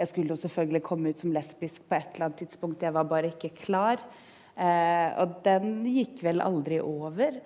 Jeg 0.00 0.08
skulle 0.08 0.32
jo 0.32 0.40
selvfølgelig 0.40 0.80
komme 0.80 1.10
ut 1.12 1.18
som 1.20 1.32
lesbisk 1.34 1.82
på 1.84 1.92
et 1.92 2.14
eller 2.14 2.30
annet 2.30 2.38
tidspunkt. 2.40 2.80
Jeg 2.80 2.94
var 2.96 3.04
bare 3.04 3.34
ikke 3.34 3.50
klar. 3.52 4.00
Eh, 4.56 5.08
og 5.20 5.34
den 5.44 5.82
gikk 5.92 6.22
vel 6.24 6.40
aldri 6.40 6.78
over. 6.80 7.36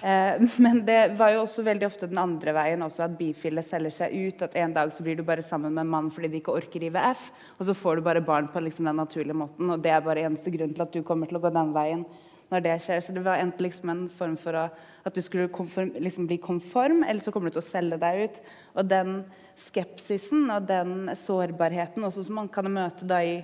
Eh, 0.00 0.42
men 0.64 0.80
det 0.86 1.00
var 1.18 1.34
jo 1.34 1.44
også 1.44 1.64
veldig 1.66 1.86
ofte 1.88 2.08
den 2.10 2.20
andre 2.22 2.54
veien 2.56 2.82
også, 2.84 3.04
at 3.06 3.18
bifile 3.18 3.64
selger 3.66 3.94
seg 3.98 4.16
ut. 4.16 4.44
At 4.46 4.56
en 4.58 4.74
dag 4.76 4.92
så 4.94 5.04
blir 5.04 5.18
du 5.18 5.24
bare 5.26 5.44
sammen 5.44 5.74
med 5.74 5.84
en 5.84 5.94
mann 5.94 6.10
fordi 6.12 6.32
de 6.32 6.42
ikke 6.42 6.56
orker 6.56 6.88
IVF. 6.88 7.28
Og 7.58 7.68
så 7.68 7.76
får 7.76 7.98
du 7.98 8.08
bare 8.08 8.24
barn 8.24 8.50
på 8.52 8.62
liksom 8.64 8.88
den 8.88 9.00
naturlige 9.02 9.38
måten. 9.44 9.70
Og 9.70 9.82
det 9.82 9.94
er 9.94 10.04
bare 10.04 10.26
eneste 10.26 10.52
grunn 10.54 10.74
til 10.74 10.86
at 10.86 10.94
du 10.94 11.02
kommer 11.06 11.30
til 11.30 11.40
å 11.40 11.44
gå 11.44 11.52
den 11.54 11.74
veien. 11.76 12.06
når 12.52 12.60
det 12.60 12.72
skjer. 12.84 12.98
Så 13.00 13.12
det 13.16 13.22
var 13.24 13.40
enten 13.40 13.64
liksom 13.64 13.88
en 13.88 14.00
form 14.12 14.34
for 14.36 14.52
å, 14.52 14.66
at 15.08 15.14
du 15.16 15.22
skulle 15.24 15.48
konform, 15.48 15.94
liksom 15.96 16.26
bli 16.28 16.36
konform, 16.36 17.00
eller 17.00 17.24
så 17.24 17.32
kommer 17.32 17.48
du 17.48 17.54
til 17.56 17.62
å 17.62 17.64
selge 17.64 17.96
deg 18.02 18.26
ut. 18.26 18.40
Og 18.76 18.90
den 18.90 19.14
skepsisen 19.56 20.50
og 20.52 20.66
den 20.68 21.08
sårbarheten 21.16 22.04
også 22.04 22.26
som 22.26 22.42
man 22.42 22.50
kan 22.52 22.68
møte 22.72 23.08
da 23.08 23.22
i 23.24 23.38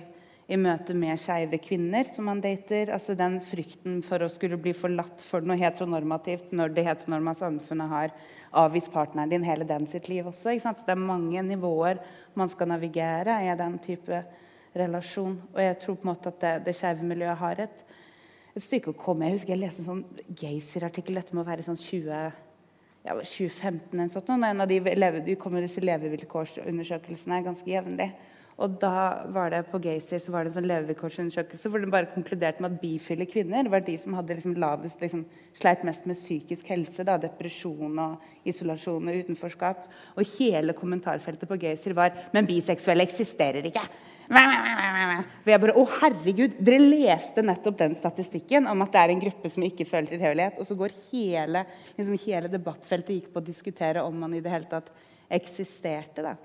i 0.49 0.57
møte 0.57 0.95
med 0.97 1.19
skeive 1.21 1.59
kvinner 1.61 2.07
som 2.09 2.25
man 2.25 2.39
dater. 2.41 2.89
Altså 2.95 3.13
den 3.17 3.37
frykten 3.43 3.99
for 4.05 4.25
å 4.25 4.29
skulle 4.33 4.57
bli 4.57 4.73
forlatt 4.73 5.21
for 5.21 5.45
noe 5.45 5.59
heteronormativt 5.59 6.49
når 6.57 6.73
det 6.73 6.87
heteronorma 6.87 7.35
samfunnet 7.37 7.91
har 7.91 8.15
avvist 8.63 8.89
partneren 8.93 9.29
din 9.29 9.45
hele 9.45 9.67
den 9.69 9.85
sitt 9.87 10.09
liv 10.09 10.27
også. 10.31 10.55
Det 10.57 10.95
er 10.95 11.01
mange 11.01 11.43
nivåer 11.45 12.01
man 12.33 12.49
skal 12.49 12.71
navigere 12.71 13.35
i 13.45 13.53
den 13.59 13.77
type 13.83 14.23
relasjon. 14.77 15.37
Og 15.53 15.61
jeg 15.61 15.77
tror 15.83 15.99
på 15.99 16.07
en 16.07 16.11
måte 16.15 16.33
at 16.33 16.41
det, 16.41 16.55
det 16.65 16.75
skeive 16.79 17.05
miljøet 17.05 17.41
har 17.43 17.63
et, 17.67 17.85
et, 18.55 18.63
stykke 18.65 18.95
å 18.95 18.97
komme 18.97 19.29
Jeg 19.29 19.37
husker 19.37 19.53
jeg 19.53 19.61
leste 19.61 19.85
en 19.85 19.89
sånn 19.91 20.33
Gazer-artikkel. 20.41 21.21
Dette 21.21 21.37
må 21.37 21.45
være 21.45 21.67
sånn 21.67 21.77
20 21.77 22.09
ja, 22.09 23.13
2015 23.13 23.93
eller 23.93 24.09
sånt. 24.17 24.33
En 24.33 24.65
av 24.65 24.67
de, 24.69 24.81
de 25.29 25.37
kommer 25.37 25.61
disse 25.61 25.85
levevilkårsundersøkelsene 25.85 27.43
ganske 27.45 27.69
jevnlig. 27.69 28.09
Og 28.59 28.73
da 28.81 29.23
var 29.31 29.53
det 29.53 29.61
på 29.71 29.79
Gaysir 29.79 30.19
så 30.19 30.33
var 30.33 30.43
det 30.43 30.51
en 30.51 30.57
sånn 30.57 30.67
levevilkårsundersøkelse 30.67 31.69
hvor 31.71 31.79
den 31.79 31.93
bare 31.93 32.09
konkluderte 32.11 32.59
med 32.59 32.73
at 32.73 32.81
bifile 32.81 33.27
kvinner 33.29 33.69
var 33.71 33.85
de 33.85 33.95
som 34.01 34.17
hadde 34.17 34.35
liksom 34.35 34.57
lavest, 34.59 34.99
liksom, 34.99 35.23
sleit 35.55 35.85
mest 35.87 36.07
med 36.09 36.19
psykisk 36.19 36.67
helse. 36.73 37.05
Da, 37.07 37.15
depresjon 37.21 38.01
og 38.03 38.49
isolasjon 38.51 39.07
og 39.07 39.21
utenforskap. 39.23 39.85
Og 40.19 40.35
hele 40.35 40.75
kommentarfeltet 40.75 41.47
på 41.47 41.59
Gaysir 41.61 41.95
var 41.95 42.11
Men 42.35 42.49
biseksuelle 42.49 43.07
eksisterer 43.07 43.69
ikke. 43.69 43.85
For 44.29 45.49
jeg 45.53 45.61
bare, 45.63 45.77
å 45.79 45.85
herregud, 46.01 46.59
Dere 46.59 46.81
leste 46.83 47.41
nettopp 47.45 47.79
den 47.79 47.95
statistikken 47.97 48.67
om 48.69 48.83
at 48.83 48.91
det 48.93 49.01
er 49.01 49.15
en 49.15 49.23
gruppe 49.23 49.49
som 49.49 49.63
ikke 49.65 49.87
føler 49.87 50.11
tilhørighet. 50.11 50.59
Og 50.59 50.67
så 50.67 50.75
går 50.77 50.99
hele, 51.13 51.63
liksom, 51.95 52.19
hele 52.27 52.51
debattfeltet 52.51 53.15
gikk 53.15 53.31
på 53.31 53.39
å 53.39 53.47
diskutere 53.47 54.03
om 54.03 54.19
man 54.19 54.35
i 54.35 54.43
det 54.43 54.51
hele 54.51 54.67
tatt 54.69 54.91
eksisterte. 55.39 56.27
da. 56.27 56.35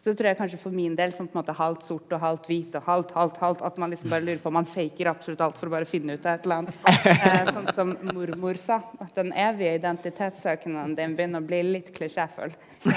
Så 0.00 0.14
tror 0.16 0.30
jeg 0.30 0.38
kanskje 0.38 0.60
for 0.62 0.74
min 0.74 0.94
del 0.98 1.12
som 1.14 1.28
på 1.28 1.36
en 1.36 1.42
måte 1.42 1.54
halvt 1.56 1.84
sort 1.86 2.14
og 2.14 2.22
halvt 2.22 2.48
hvit 2.50 2.74
og 2.78 2.86
halvt, 2.86 3.12
halvt, 3.16 3.36
halvt, 3.42 3.64
at 3.68 3.78
man 3.82 3.92
liksom 3.92 4.10
bare 4.14 4.24
lurer 4.26 4.40
på 4.42 4.50
om 4.50 4.56
man 4.58 4.68
faker 4.68 5.10
absolutt 5.12 5.44
alt 5.44 5.60
for 5.60 5.70
å 5.70 5.74
bare 5.76 5.88
finne 5.88 6.16
ut 6.16 6.26
av 6.26 6.38
et 6.38 6.48
eller 6.48 6.62
annet. 6.62 6.90
Eh, 7.12 7.52
sånn 7.52 7.70
som 7.76 7.94
mormor 8.08 8.58
sa, 8.60 8.80
at 9.02 9.14
den 9.18 9.32
evige 9.36 9.76
identitetssøkende 9.78 10.88
din 10.98 11.16
begynner 11.18 11.42
å 11.42 11.48
bli 11.48 11.62
litt 11.70 11.94
klisjéfull. 11.96 12.54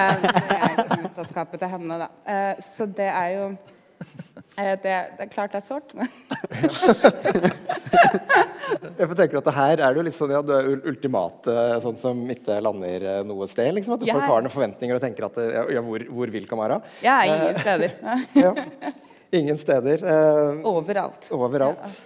Eh, 0.00 0.22
det 0.22 0.54
er 0.54 1.02
ut 1.02 1.18
av 1.18 1.26
skapet 1.28 1.60
til 1.60 1.70
henne, 1.72 1.96
da. 2.00 2.06
Eh, 2.30 2.60
så 2.64 2.86
det 2.86 3.08
er 3.10 3.30
jo 3.34 3.44
det, 4.60 4.76
det, 4.82 5.24
er 5.24 5.30
klart 5.30 5.52
det 5.54 5.60
er 5.60 5.64
sårt. 5.64 5.92
jeg 8.98 9.08
får 9.08 9.16
tenke 9.16 9.38
at 9.40 9.46
det 9.48 9.54
her 9.56 9.82
er 9.86 9.96
du 9.96 10.02
litt 10.04 10.16
sånn, 10.16 10.34
ja, 10.34 10.42
du 10.44 10.52
er 10.56 10.68
ultimate, 10.90 11.54
sånn 11.84 11.98
som 12.00 12.20
ikke 12.34 12.58
lander 12.64 13.06
eh, 13.14 13.20
noe 13.28 13.48
sted. 13.50 13.72
Liksom, 13.78 13.96
at 13.96 14.02
du 14.04 14.10
folk 14.10 14.26
har 14.26 14.44
noen 14.44 14.52
forventninger 14.52 14.98
og 14.98 15.04
tenker 15.04 15.28
at 15.30 15.40
ja, 15.44 15.64
ja 15.78 15.84
hvor, 15.86 16.04
hvor, 16.10 16.28
vil 16.34 16.46
Kamara? 16.50 16.80
Ja, 17.04 17.16
ingen 17.28 17.54
eh, 17.54 17.60
steder. 17.62 17.90
ja, 18.44 18.52
ingen 19.40 19.58
steder. 19.60 19.98
Eh, 20.14 20.62
overalt. 20.68 21.22
Overalt. 21.34 21.98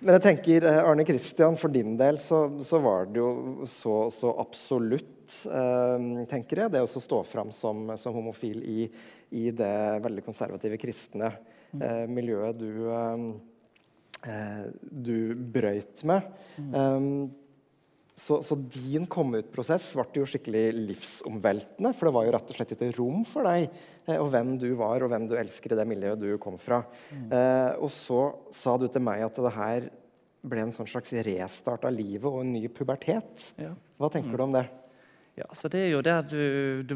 Men 0.00 0.16
jeg 0.16 0.24
tenker, 0.24 0.64
Arne 0.80 1.04
Kristian, 1.04 1.58
for 1.60 1.68
din 1.72 1.96
del 2.00 2.16
så, 2.22 2.46
så 2.64 2.80
var 2.80 3.10
det 3.12 3.20
jo 3.20 3.66
så, 3.68 4.06
så 4.14 4.32
absolutt, 4.40 5.44
eh, 5.44 5.96
tenker 6.30 6.64
jeg, 6.64 6.72
det 6.72 6.80
å 6.86 6.88
stå 6.88 7.20
fram 7.28 7.52
som, 7.52 7.90
som 8.00 8.16
homofil 8.16 8.64
i, 8.64 8.88
i, 9.30 9.50
det 9.54 9.74
veldig 10.04 10.24
konservative 10.26 10.78
kristne 10.80 11.32
eh, 11.78 12.04
miljøet 12.10 12.58
du 12.58 12.70
eh, 12.90 13.24
Eh, 14.20 14.64
du 14.80 15.34
brøyt 15.34 16.02
med. 16.04 16.26
Mm. 16.60 16.74
Um, 16.74 17.30
så, 18.20 18.42
så, 18.44 18.56
din 18.68 19.06
komme-ut-prosess 19.08 19.86
ble 19.96 20.20
jo 20.20 20.26
skikkelig 20.28 20.64
livsomveltende. 20.76 21.94
For 21.96 22.08
det 22.08 22.14
var 22.18 22.26
jo 22.26 22.34
rett 22.34 22.50
og 22.52 22.58
slett 22.58 22.74
ikke 22.74 22.90
rom 22.98 23.22
for 23.28 23.48
deg 23.48 23.70
eh, 23.70 24.18
og 24.18 24.28
hvem 24.34 24.58
du 24.60 24.68
var, 24.76 25.00
og 25.00 25.12
hvem 25.12 25.24
du 25.30 25.38
elsker 25.40 25.72
i 25.72 25.78
det 25.78 25.86
miljøet 25.88 26.20
du 26.20 26.34
kom 26.42 26.58
fra. 26.60 26.82
Mm. 27.08 27.30
Eh, 27.38 27.70
og 27.80 27.88
så 27.94 28.26
sa 28.52 28.76
du 28.76 28.90
til 28.92 29.06
meg 29.06 29.24
at 29.24 29.40
det 29.40 29.54
her 29.56 29.88
ble 30.50 30.66
en 30.66 30.74
sånn 30.74 30.88
slags 30.88 31.14
restart 31.24 31.86
av 31.88 31.96
livet 31.96 32.28
og 32.28 32.42
en 32.42 32.52
ny 32.58 32.66
pubertet. 32.72 33.48
Ja. 33.60 33.72
Hva 33.96 34.12
tenker 34.12 34.34
mm. 34.34 34.36
du 34.36 34.44
om 34.44 34.58
det? 34.58 34.66
Ja, 35.40 35.48
så 35.56 35.72
det 35.72 35.86
er 35.86 35.92
jo 35.94 36.04
det 36.04 36.18
du, 36.28 36.44
du, 36.92 36.94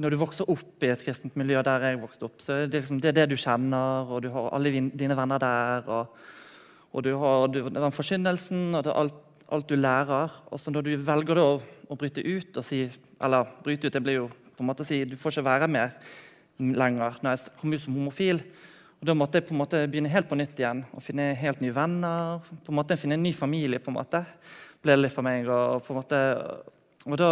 Når 0.00 0.14
du 0.14 0.20
vokser 0.20 0.48
opp 0.48 0.84
i 0.84 0.90
et 0.92 1.02
kristent 1.04 1.34
miljø 1.36 1.60
der 1.66 1.88
jeg 1.90 2.00
vokste 2.00 2.28
opp, 2.28 2.40
så 2.40 2.62
det, 2.64 2.78
liksom, 2.78 3.00
det 3.02 3.10
er 3.10 3.18
det 3.20 3.30
du 3.32 3.40
kjenner, 3.40 4.08
og 4.08 4.22
du 4.24 4.30
har 4.32 4.52
alle 4.56 4.72
dine 4.72 5.16
venner 5.18 5.42
der. 5.42 5.88
og 5.88 6.14
og 6.90 7.04
du 7.06 7.12
har 7.20 7.46
den 7.52 7.94
forkynnelsen 7.94 8.74
og 8.74 8.88
alt, 8.90 9.18
alt, 9.50 9.68
du 9.68 9.76
lærer. 9.78 10.32
Og 10.50 10.60
så 10.60 10.72
når 10.74 10.86
du 10.86 10.96
velger 11.06 11.38
å, 11.38 11.50
å, 11.60 11.98
bryte 11.98 12.24
ut 12.24 12.58
og 12.58 12.66
si 12.66 12.88
Eller 13.20 13.52
bryte 13.64 13.86
ut, 13.86 13.94
det 13.94 14.02
blir 14.02 14.22
jo 14.22 14.26
på 14.56 14.64
en 14.64 14.70
måte 14.70 14.84
å 14.84 14.88
si 14.88 15.04
du 15.06 15.16
får 15.20 15.36
ikke 15.36 15.46
være 15.46 15.68
med 15.70 16.10
lenger. 16.58 17.20
Når 17.22 17.36
jeg 17.36 17.54
kom 17.60 17.74
ut 17.74 17.84
som 17.84 17.96
homofil, 17.96 18.42
og 19.00 19.06
Da 19.08 19.14
måtte 19.16 19.38
jeg 19.38 19.46
på 19.48 19.54
en 19.54 19.62
måte 19.62 19.78
begynne 19.88 20.10
helt 20.12 20.28
på 20.28 20.36
nytt 20.36 20.58
igjen 20.60 20.82
og 20.92 21.00
finne 21.00 21.30
helt 21.38 21.62
nye 21.62 21.72
venner. 21.72 22.42
på 22.66 22.72
en 22.72 22.76
måte 22.76 22.98
Finne 23.00 23.16
en 23.16 23.22
ny 23.22 23.32
familie, 23.32 23.78
på 23.78 23.88
en 23.88 23.96
måte, 23.96 24.24
ble 24.82 24.92
det 24.92 25.04
litt 25.04 25.14
for 25.14 25.24
meg. 25.24 25.48
Og, 25.48 25.80
på 25.86 25.94
en 25.94 26.00
måte, 26.02 26.18
og 27.06 27.16
da 27.16 27.30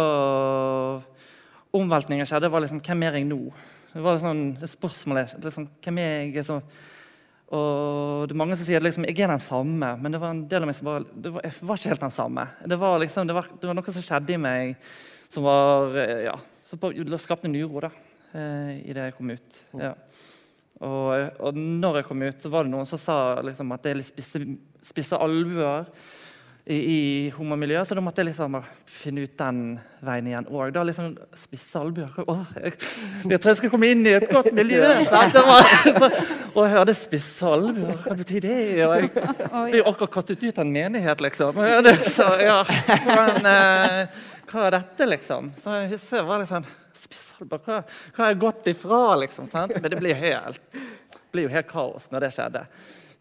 Omveltningen 1.75 2.27
skjedde. 2.29 2.51
Var 2.51 2.65
liksom 2.65 2.81
Hvem 2.85 3.03
er 3.05 3.19
jeg 3.19 3.27
nå? 3.29 3.41
Det 3.89 4.05
var 4.05 4.17
liksom, 4.17 4.45
det 4.61 4.69
spørsmålet 4.69 5.35
liksom, 5.43 5.67
Hvem 5.83 6.01
er 6.01 6.09
jeg? 6.09 6.31
Liksom, 6.39 6.63
og 7.49 8.27
det 8.29 8.35
er 8.35 8.37
Mange 8.37 8.57
som 8.57 8.67
sier 8.67 8.83
liksom, 8.83 9.07
jeg 9.09 9.17
er 9.25 9.31
den 9.31 9.41
samme, 9.41 9.95
men 9.97 10.13
det 10.13 10.21
var 10.21 10.35
en 10.35 10.43
del 10.49 10.65
av 10.65 10.69
meg 10.69 10.77
som 10.77 10.89
bare, 10.91 11.05
det 11.09 11.31
var, 11.33 11.45
jeg 11.47 11.65
var 11.65 11.79
ikke 11.79 11.93
helt 11.93 12.03
den 12.05 12.13
samme. 12.13 12.45
Det 12.69 12.77
var, 12.77 12.99
liksom, 13.01 13.29
det, 13.29 13.37
var, 13.37 13.49
det 13.55 13.69
var, 13.69 13.77
noe 13.79 13.95
som 13.95 14.05
skjedde 14.05 14.35
i 14.35 14.41
meg 14.41 14.91
som 15.33 15.45
var, 15.45 15.97
eh, 15.97 16.27
ja, 16.27 16.35
som 16.65 16.81
skapte 17.21 17.49
en 17.49 17.57
uro 17.57 17.81
da, 17.87 17.89
eh, 18.37 18.75
i 18.85 18.93
det 18.93 19.07
jeg 19.07 19.15
kom 19.17 19.33
ut. 19.33 19.61
Ja. 19.81 19.95
Og, 20.85 21.41
og 21.41 21.57
når 21.57 21.99
jeg 21.99 22.07
kom 22.07 22.21
ut, 22.23 22.37
så 22.39 22.53
var 22.53 22.65
det 22.65 22.73
noen 22.73 22.87
som 22.89 23.01
sa 23.01 23.17
liksom, 23.43 23.73
at 23.73 23.83
det 23.83 23.91
er 23.91 23.99
litt 23.99 24.11
spisse, 24.11 24.43
spisse 24.85 25.17
albuer 25.17 25.89
i, 26.65 26.77
i 26.77 27.29
homomiljøet, 27.33 27.87
så 27.87 27.95
da 27.97 28.03
måtte 28.03 28.21
jeg 28.21 28.29
liksom 28.29 28.57
finne 28.89 29.23
ut 29.25 29.35
den 29.39 29.61
veien 30.05 30.27
igjen 30.29 30.49
òg. 30.49 30.75
Liksom, 30.89 31.13
spisse 31.37 31.79
albuer 31.81 32.11
jeg, 32.59 32.73
jeg, 33.25 33.39
tror 33.39 33.51
jeg 33.51 33.59
skal 33.61 33.73
komme 33.73 33.91
inn 33.93 34.03
i 34.05 34.15
et 34.17 34.27
godt 34.29 34.51
miljø. 34.57 34.83
Sant? 35.09 35.37
Var, 35.49 35.71
så, 35.97 36.09
og 36.53 36.59
jeg 36.63 36.73
hørte 36.75 36.97
spisse 36.97 37.53
albuer, 37.55 37.95
hva 38.05 38.17
betyr 38.19 38.45
det? 38.45 38.59
Og 38.85 38.97
jeg 38.99 39.13
blir 39.71 39.87
akkurat 39.87 40.13
kastet 40.19 40.43
ut 40.43 40.59
av 40.59 40.65
en 40.65 40.75
menighet, 40.75 41.23
liksom. 41.25 41.63
Så, 42.19 42.27
ja, 42.43 42.59
men, 43.07 43.49
eh, 43.49 44.21
hva 44.49 44.67
er 44.67 44.77
dette, 44.79 45.09
liksom? 45.09 45.51
Så 45.61 45.81
jeg, 45.83 45.99
så 46.01 46.23
var 46.27 46.43
liksom 46.43 46.67
Spissalber, 46.99 47.61
hva, 47.63 47.81
hva 48.11 48.23
har 48.25 48.33
jeg 48.33 48.39
gått 48.41 48.65
ifra? 48.73 49.03
liksom, 49.21 49.47
sant? 49.47 49.71
Men 49.77 49.91
det 49.91 49.99
blir, 50.01 50.17
helt, 50.19 50.61
det 50.73 51.21
blir 51.31 51.47
jo 51.47 51.53
helt 51.53 51.69
kaos 51.69 52.09
når 52.11 52.25
det 52.25 52.31
skjedde. 52.35 52.63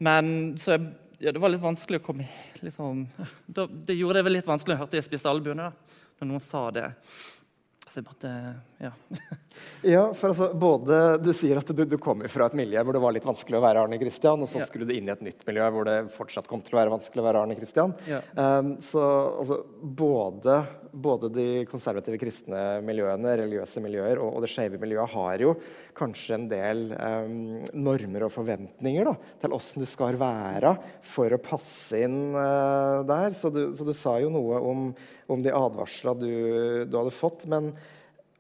Men 0.03 0.33
så 0.59 0.75
jeg, 0.75 0.89
ja, 1.19 1.33
det 1.33 1.41
var 1.43 1.51
litt 1.51 1.63
vanskelig 1.63 1.99
å 1.99 2.05
komme 2.05 2.27
liksom, 2.63 3.07
da, 3.47 3.67
Det 3.67 3.97
gjorde 3.99 4.23
det 4.23 4.37
litt 4.37 4.47
vanskelig 4.47 4.77
å 4.77 4.83
høre 4.85 5.01
jeg 5.01 5.07
spiste 5.09 5.31
albuene, 5.31 5.71
da, 5.71 5.99
når 6.21 6.31
noen 6.31 6.45
sa 6.45 6.63
det. 6.75 6.87
Så 7.89 8.01
jeg 8.01 8.07
måtte 8.09 8.31
Ja. 8.79 8.91
ja, 9.95 10.03
for 10.15 10.31
altså, 10.31 10.51
både 10.55 11.19
Du 11.23 11.31
sier 11.37 11.59
at 11.61 11.71
du, 11.75 11.85
du 11.89 11.97
kommer 12.01 12.29
fra 12.31 12.47
et 12.47 12.57
miljø 12.59 12.83
hvor 12.85 12.95
det 12.95 13.03
var 13.03 13.15
litt 13.17 13.27
vanskelig 13.27 13.59
å 13.59 13.65
være 13.65 13.85
Arne 13.85 13.99
Kristian, 14.01 14.45
og 14.45 14.51
så 14.51 14.61
ja. 14.61 14.67
skulle 14.69 14.89
du 14.89 14.95
inn 14.95 15.09
i 15.09 15.15
et 15.15 15.25
nytt 15.25 15.43
miljø 15.49 15.71
hvor 15.75 15.89
det 15.89 15.97
fortsatt 16.15 16.49
kom 16.51 16.63
til 16.65 16.77
å 16.77 16.83
være 16.83 16.93
vanskelig 16.95 17.23
å 17.23 17.27
være 17.27 17.43
Arne 17.43 17.57
Kristian. 17.59 17.95
Ja. 18.09 18.21
Um, 18.37 18.77
så 18.85 19.03
altså, 19.41 19.61
både, 19.81 20.61
både, 20.93 21.33
de 21.35 21.49
konservative 21.71 22.21
kristne 22.21 22.63
miljøene, 22.87 23.35
religiøse 23.43 23.83
miljøer, 23.85 24.23
og, 24.23 24.37
og 24.37 24.45
det 24.45 24.53
skeive 24.53 24.81
miljøet 24.83 25.15
har 25.17 25.45
jo 25.45 25.57
kanskje 25.99 26.39
en 26.39 26.49
del 26.51 26.85
um, 26.95 27.37
normer 27.75 28.29
og 28.29 28.35
forventninger 28.37 29.09
da, 29.09 29.17
til 29.43 29.57
åssen 29.57 29.83
du 29.83 29.89
skal 29.91 30.19
være 30.21 30.77
for 31.03 31.35
å 31.35 31.43
passe 31.43 32.05
inn 32.07 32.21
uh, 32.37 33.03
der. 33.09 33.35
Så 33.35 33.51
du, 33.55 33.65
så 33.75 33.87
du 33.87 33.95
sa 33.97 34.19
jo 34.23 34.31
noe 34.33 34.63
om 34.63 34.91
om 35.29 35.43
de 35.45 35.53
advarsla 35.53 36.15
du, 36.17 36.33
du, 36.89 36.97
hadde 36.97 37.13
fått. 37.15 37.45
Men 37.51 37.71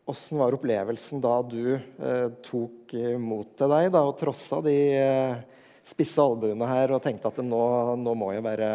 åssen 0.08 0.40
var 0.40 0.56
opplevelsen 0.56 1.20
da 1.20 1.36
du 1.44 1.74
eh, 1.76 2.28
tok 2.44 2.96
mot 3.20 3.50
til 3.58 3.74
deg 3.74 3.90
da, 3.92 4.04
og 4.08 4.16
trossa 4.20 4.62
de 4.64 4.76
eh, 4.96 5.42
spisse 5.88 6.22
albuene 6.22 6.68
her 6.68 6.94
og 6.96 7.02
tenkte 7.04 7.30
at 7.30 7.42
nå, 7.44 7.60
nå, 8.00 8.16
må 8.16 8.32
jeg 8.34 8.44
bare 8.44 8.72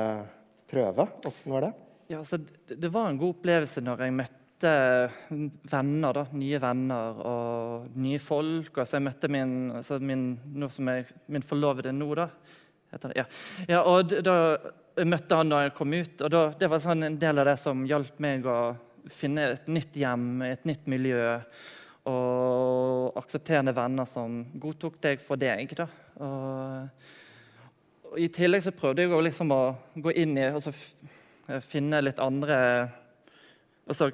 prøve? 0.69 1.07
Åssen 1.25 1.55
var 1.55 1.67
det? 1.67 1.73
Ja, 2.11 2.21
altså, 2.21 2.37
det, 2.69 2.89
var 2.93 3.09
en 3.09 3.19
god 3.21 3.37
opplevelse 3.37 3.81
når 3.81 4.05
jeg 4.05 4.17
møtte 4.21 4.73
venner, 5.73 6.15
da, 6.15 6.23
nye 6.37 6.59
venner 6.61 7.23
og 7.27 7.97
nye 7.99 8.19
folk. 8.21 8.77
Altså, 8.77 8.99
jeg 8.99 9.07
møtte 9.07 9.31
min, 9.33 9.55
altså, 9.79 9.97
min, 9.99 10.27
jeg, 10.61 11.07
min 11.33 11.45
forlovede 11.47 11.95
nå, 11.95 12.11
da. 12.19 12.29
Ja. 13.17 13.25
ja. 13.65 13.79
og 13.89 14.13
da 14.21 14.35
møtte 15.01 15.37
han 15.37 15.51
da 15.51 15.63
jeg 15.63 15.75
kom 15.77 15.93
ut. 15.93 16.21
og 16.21 16.31
da, 16.31 16.43
Det 16.57 16.69
var 16.69 16.83
sånn 16.83 17.03
en 17.07 17.19
del 17.19 17.41
av 17.41 17.47
det 17.49 17.57
som 17.61 17.85
hjalp 17.87 18.19
meg 18.23 18.45
å 18.45 18.75
finne 19.11 19.49
et 19.53 19.67
nytt 19.67 19.95
hjem, 19.99 20.41
et 20.47 20.65
nytt 20.65 20.87
miljø. 20.91 21.39
Og 22.09 23.17
aksepterende 23.19 23.73
venner 23.75 24.07
som 24.09 24.43
godtok 24.59 24.99
deg 25.01 25.21
for 25.23 25.39
deg. 25.39 25.75
da. 25.77 25.87
Og, 26.19 27.05
og 28.11 28.19
I 28.19 28.29
tillegg 28.33 28.65
så 28.65 28.75
prøvde 28.75 29.05
jeg 29.05 29.27
liksom 29.29 29.53
å 29.55 29.61
gå 29.95 30.13
inn 30.23 30.37
i 30.37 30.49
altså, 30.49 30.73
finne 31.63 32.03
litt 32.03 32.19
andre 32.23 32.57
altså, 33.87 34.11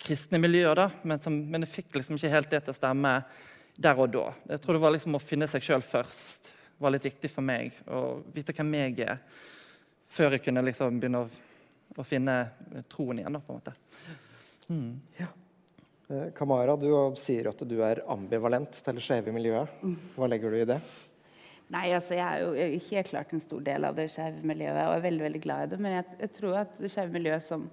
kristne 0.00 0.40
miljøer. 0.42 0.74
da, 0.74 0.90
men, 1.02 1.20
som, 1.22 1.34
men, 1.34 1.66
jeg 1.66 1.74
fikk 1.80 2.00
liksom 2.00 2.18
ikke 2.18 2.32
helt 2.32 2.50
det 2.54 2.64
til 2.64 2.74
å 2.74 2.78
stemme 2.78 3.18
der 3.76 3.98
og 4.00 4.14
da. 4.14 4.30
Jeg 4.54 4.62
tror 4.62 4.78
det 4.78 4.84
var 4.86 4.94
liksom 4.94 5.18
å 5.18 5.22
finne 5.22 5.50
seg 5.50 5.64
sjøl 5.66 5.84
først 5.84 6.52
var 6.78 6.92
litt 6.92 7.06
viktig 7.06 7.30
for 7.32 7.44
meg. 7.44 7.76
Å 7.88 8.20
vite 8.34 8.54
hvem 8.56 8.74
jeg 8.76 8.98
er 9.06 9.20
før 10.08 10.36
jeg 10.36 10.44
kunne 10.46 10.64
liksom 10.66 11.00
begynne 11.00 11.24
å, 11.24 11.28
å, 11.96 12.04
finne 12.06 12.36
troen 12.92 13.22
igjen. 13.22 13.36
Da, 13.36 13.42
på 13.42 13.54
en 13.54 13.60
måte. 13.60 13.74
Mm. 14.68 14.94
Ja. 15.18 15.28
Eh, 16.08 16.30
Kamara, 16.36 16.76
du 16.78 16.88
sier 17.20 17.50
at 17.50 17.66
du 17.66 17.76
er 17.84 18.04
ambivalent 18.12 18.78
til 18.78 18.98
det 18.98 19.04
skjeve 19.04 19.34
miljøet. 19.34 19.84
Hva 20.16 20.30
legger 20.30 20.54
du 20.54 20.60
i 20.60 20.68
det? 20.68 20.80
Nei, 21.74 21.88
altså 21.96 22.14
Jeg 22.14 22.22
er 22.22 22.44
jo 22.44 22.82
helt 22.92 23.08
klart 23.10 23.32
en 23.34 23.42
stor 23.42 23.62
del 23.66 23.88
av 23.88 23.96
det 23.98 24.06
skeive 24.12 24.38
miljøet 24.46 24.84
og 24.84 24.92
er 24.94 25.02
veldig 25.08 25.24
veldig 25.24 25.40
glad 25.42 25.64
i 25.64 25.70
det. 25.72 25.80
Men 25.82 25.96
jeg, 25.98 26.06
jeg 26.20 26.34
tror 26.36 26.60
at 26.62 26.76
det 26.78 26.92
skeive 26.94 27.14
miljøet 27.16 27.42
som 27.42 27.66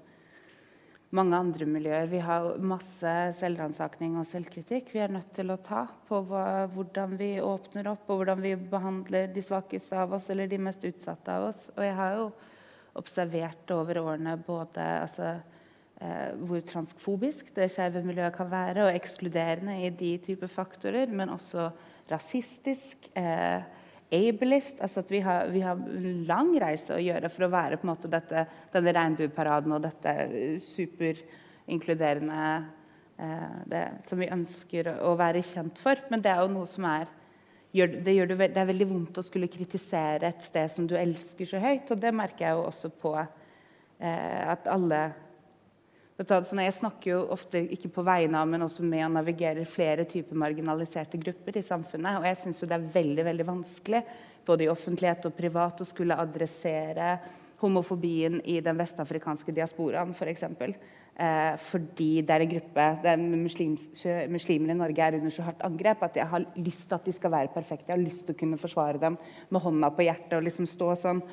mange 1.14 1.38
andre 1.38 1.68
miljøer 1.70 2.10
Vi 2.10 2.22
har 2.24 2.56
masse 2.64 3.14
selvransakning 3.38 4.18
og 4.20 4.28
selvkritikk 4.30 4.92
vi 4.96 5.04
er 5.04 5.14
nødt 5.14 5.30
til 5.36 5.54
å 5.54 5.60
ta 5.62 5.86
på 6.08 6.24
hva, 6.30 6.66
hvordan 6.74 7.16
vi 7.20 7.36
åpner 7.44 7.92
opp, 7.92 8.08
og 8.10 8.22
hvordan 8.22 8.42
vi 8.44 8.56
behandler 8.58 9.30
de 9.34 9.44
svakeste 9.46 9.98
av 10.00 10.16
oss 10.18 10.30
eller 10.34 10.50
de 10.50 10.60
mest 10.62 10.86
utsatte 10.90 11.36
av 11.36 11.50
oss. 11.52 11.68
Og 11.76 11.84
jeg 11.86 11.98
har 12.00 12.18
jo 12.18 12.28
observert 13.00 13.74
over 13.74 14.02
årene 14.02 14.36
både 14.46 14.86
altså, 15.04 15.36
eh, 16.02 16.34
hvor 16.42 16.66
transfobisk 16.66 17.54
det 17.56 17.70
skeive 17.74 18.04
miljøet 18.06 18.36
kan 18.36 18.50
være, 18.52 18.88
og 18.88 18.98
ekskluderende 18.98 19.80
i 19.86 19.94
de 19.94 20.16
typer 20.26 20.52
faktorer, 20.52 21.14
men 21.14 21.34
også 21.34 21.70
rasistisk. 22.10 23.10
Eh, 23.18 23.62
ableist. 24.14 24.82
altså 24.82 25.04
at 25.04 25.12
vi 25.12 25.20
har, 25.26 25.50
vi 25.54 25.62
har, 25.62 25.78
en 25.78 26.24
lang 26.30 26.54
reise 26.62 26.96
å 26.96 27.02
gjøre 27.02 27.32
for 27.34 27.48
å 27.48 27.54
være 27.54 27.80
på 27.80 27.88
en 27.88 27.94
måte 27.94 28.12
dette, 28.12 28.46
denne 28.74 28.94
regnbueparaden 28.96 29.76
og 29.76 29.84
dette 29.84 30.14
superinkluderende 30.64 32.46
eh, 33.18 33.58
det, 33.74 33.84
som 34.10 34.22
vi 34.22 34.32
ønsker 34.32 34.94
å 35.02 35.16
være 35.20 35.44
kjent 35.46 35.82
for. 35.82 36.00
Men 36.12 36.24
det 36.24 36.34
er 36.34 36.44
jo 36.44 36.54
noe 36.54 36.70
som 36.70 36.88
er 36.90 37.10
gjør, 37.74 37.98
det, 38.06 38.14
gjør 38.18 38.32
det, 38.32 38.40
det, 38.46 38.62
er 38.62 38.70
veldig 38.70 38.90
vondt 38.90 39.20
å 39.20 39.26
skulle 39.26 39.52
kritisere 39.52 40.30
et 40.30 40.46
sted 40.46 40.72
som 40.72 40.88
du 40.90 40.96
elsker 41.00 41.50
så 41.50 41.62
høyt. 41.64 41.92
Og 41.92 42.02
det 42.02 42.14
merker 42.16 42.48
jeg 42.48 42.58
jo 42.58 42.66
også 42.70 42.94
på 43.02 43.16
eh, 43.18 44.42
at 44.54 44.70
alle 44.72 45.04
jeg 46.14 46.74
snakker 46.78 47.10
jo 47.10 47.22
ofte 47.34 47.58
ikke 47.74 47.90
på 47.90 48.04
vegne 48.06 48.38
av, 48.38 48.48
men 48.48 48.62
også 48.62 48.84
med 48.86 49.06
å 49.08 49.14
navigere 49.16 49.66
flere 49.66 50.06
typer 50.06 50.38
marginaliserte 50.38 51.18
grupper 51.18 51.58
i 51.58 51.66
samfunnet. 51.66 52.20
Og 52.20 52.28
jeg 52.28 52.38
syns 52.38 52.62
det 52.62 52.76
er 52.78 52.92
veldig 52.94 53.26
veldig 53.26 53.48
vanskelig, 53.48 54.04
både 54.46 54.64
i 54.66 54.70
offentlighet 54.70 55.26
og 55.26 55.34
privat, 55.34 55.82
å 55.82 55.88
skulle 55.88 56.18
adressere 56.20 57.16
homofobien 57.64 58.42
i 58.46 58.60
den 58.62 58.78
vestafrikanske 58.78 59.56
diasporaen, 59.56 60.12
f.eks. 60.12 60.20
For 60.20 60.32
eksempel. 60.34 60.76
eh, 61.16 61.56
fordi 61.58 62.22
det 62.22 62.34
er 62.34 62.44
en 62.44 62.52
gruppe 62.52 62.86
det 63.04 63.16
muslims, 63.22 63.88
muslimer 64.30 64.74
i 64.74 64.78
Norge 64.78 65.06
er 65.06 65.18
under 65.20 65.34
så 65.34 65.46
hardt 65.48 65.64
angrep 65.66 66.04
at 66.04 66.16
jeg 66.18 66.30
har 66.30 66.46
lyst 66.58 66.88
til 66.90 66.98
at 66.98 67.06
de 67.06 67.14
skal 67.14 67.32
være 67.32 67.54
perfekte. 67.54 67.90
Jeg 67.92 67.98
har 67.98 68.06
lyst 68.06 68.26
til 68.28 68.36
å 68.36 68.40
kunne 68.40 68.62
forsvare 68.62 69.02
dem 69.02 69.18
med 69.50 69.62
hånda 69.62 69.90
på 69.94 70.06
hjertet 70.06 70.38
og 70.38 70.46
liksom 70.46 70.70
stå 70.70 70.94
sånn. 70.96 71.24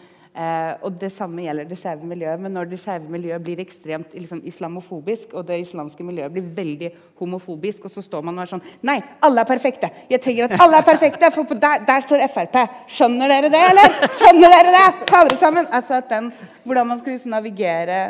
Eh, 0.41 0.75
og 0.87 0.95
Det 1.01 1.11
samme 1.13 1.43
gjelder 1.43 1.67
det 1.69 1.77
skeive 1.79 2.07
miljøet. 2.09 2.41
Men 2.41 2.55
når 2.57 2.71
det 2.71 2.79
skeive 2.81 3.11
miljøet 3.13 3.43
blir 3.45 3.61
ekstremt 3.61 4.15
liksom, 4.15 4.41
islamofobisk, 4.49 5.35
og 5.35 5.47
det 5.49 5.59
islamske 5.61 6.05
miljøet 6.07 6.33
blir 6.33 6.47
veldig 6.57 6.91
homofobisk, 7.19 7.85
og 7.85 7.91
så 7.91 8.03
står 8.03 8.25
man 8.25 8.39
og 8.39 8.47
er 8.47 8.53
sånn 8.55 8.63
Nei, 8.87 8.97
alle 9.27 9.43
er 9.45 9.51
perfekte! 9.51 9.91
Jeg 10.09 10.23
tenker 10.25 10.49
at 10.49 10.63
alle 10.65 10.81
er 10.81 10.87
perfekte! 10.87 11.31
For 11.35 11.61
der, 11.67 11.85
der, 11.89 12.07
står 12.07 12.25
Frp! 12.33 12.57
Skjønner 12.89 13.35
dere 13.35 13.51
det, 13.53 13.61
eller? 13.73 13.99
Skjønner 14.17 14.57
dere 14.57 14.73
det? 14.79 14.87
Ta 15.11 15.23
dere 15.29 15.41
sammen! 15.43 15.69
Altså 15.69 15.99
at 16.01 16.09
den, 16.15 16.33
Hvordan 16.65 16.89
man 16.89 17.03
skal 17.03 17.17
liksom 17.17 17.37
navigere 17.37 18.01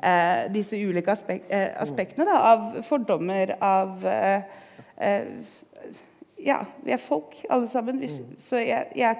eh, 0.00 0.40
disse 0.54 0.80
ulike 0.80 1.12
aspek 1.12 1.44
eh, 1.50 1.68
aspektene 1.82 2.24
da, 2.30 2.40
av 2.54 2.80
fordommer, 2.88 3.56
av 3.60 4.08
eh, 4.08 4.64
eh, 5.04 5.28
Ja, 6.44 6.62
vi 6.84 6.92
er 6.92 7.00
folk, 7.00 7.36
alle 7.50 7.68
sammen. 7.68 8.02
Så 8.38 8.58
jeg, 8.60 8.88
jeg 8.96 9.16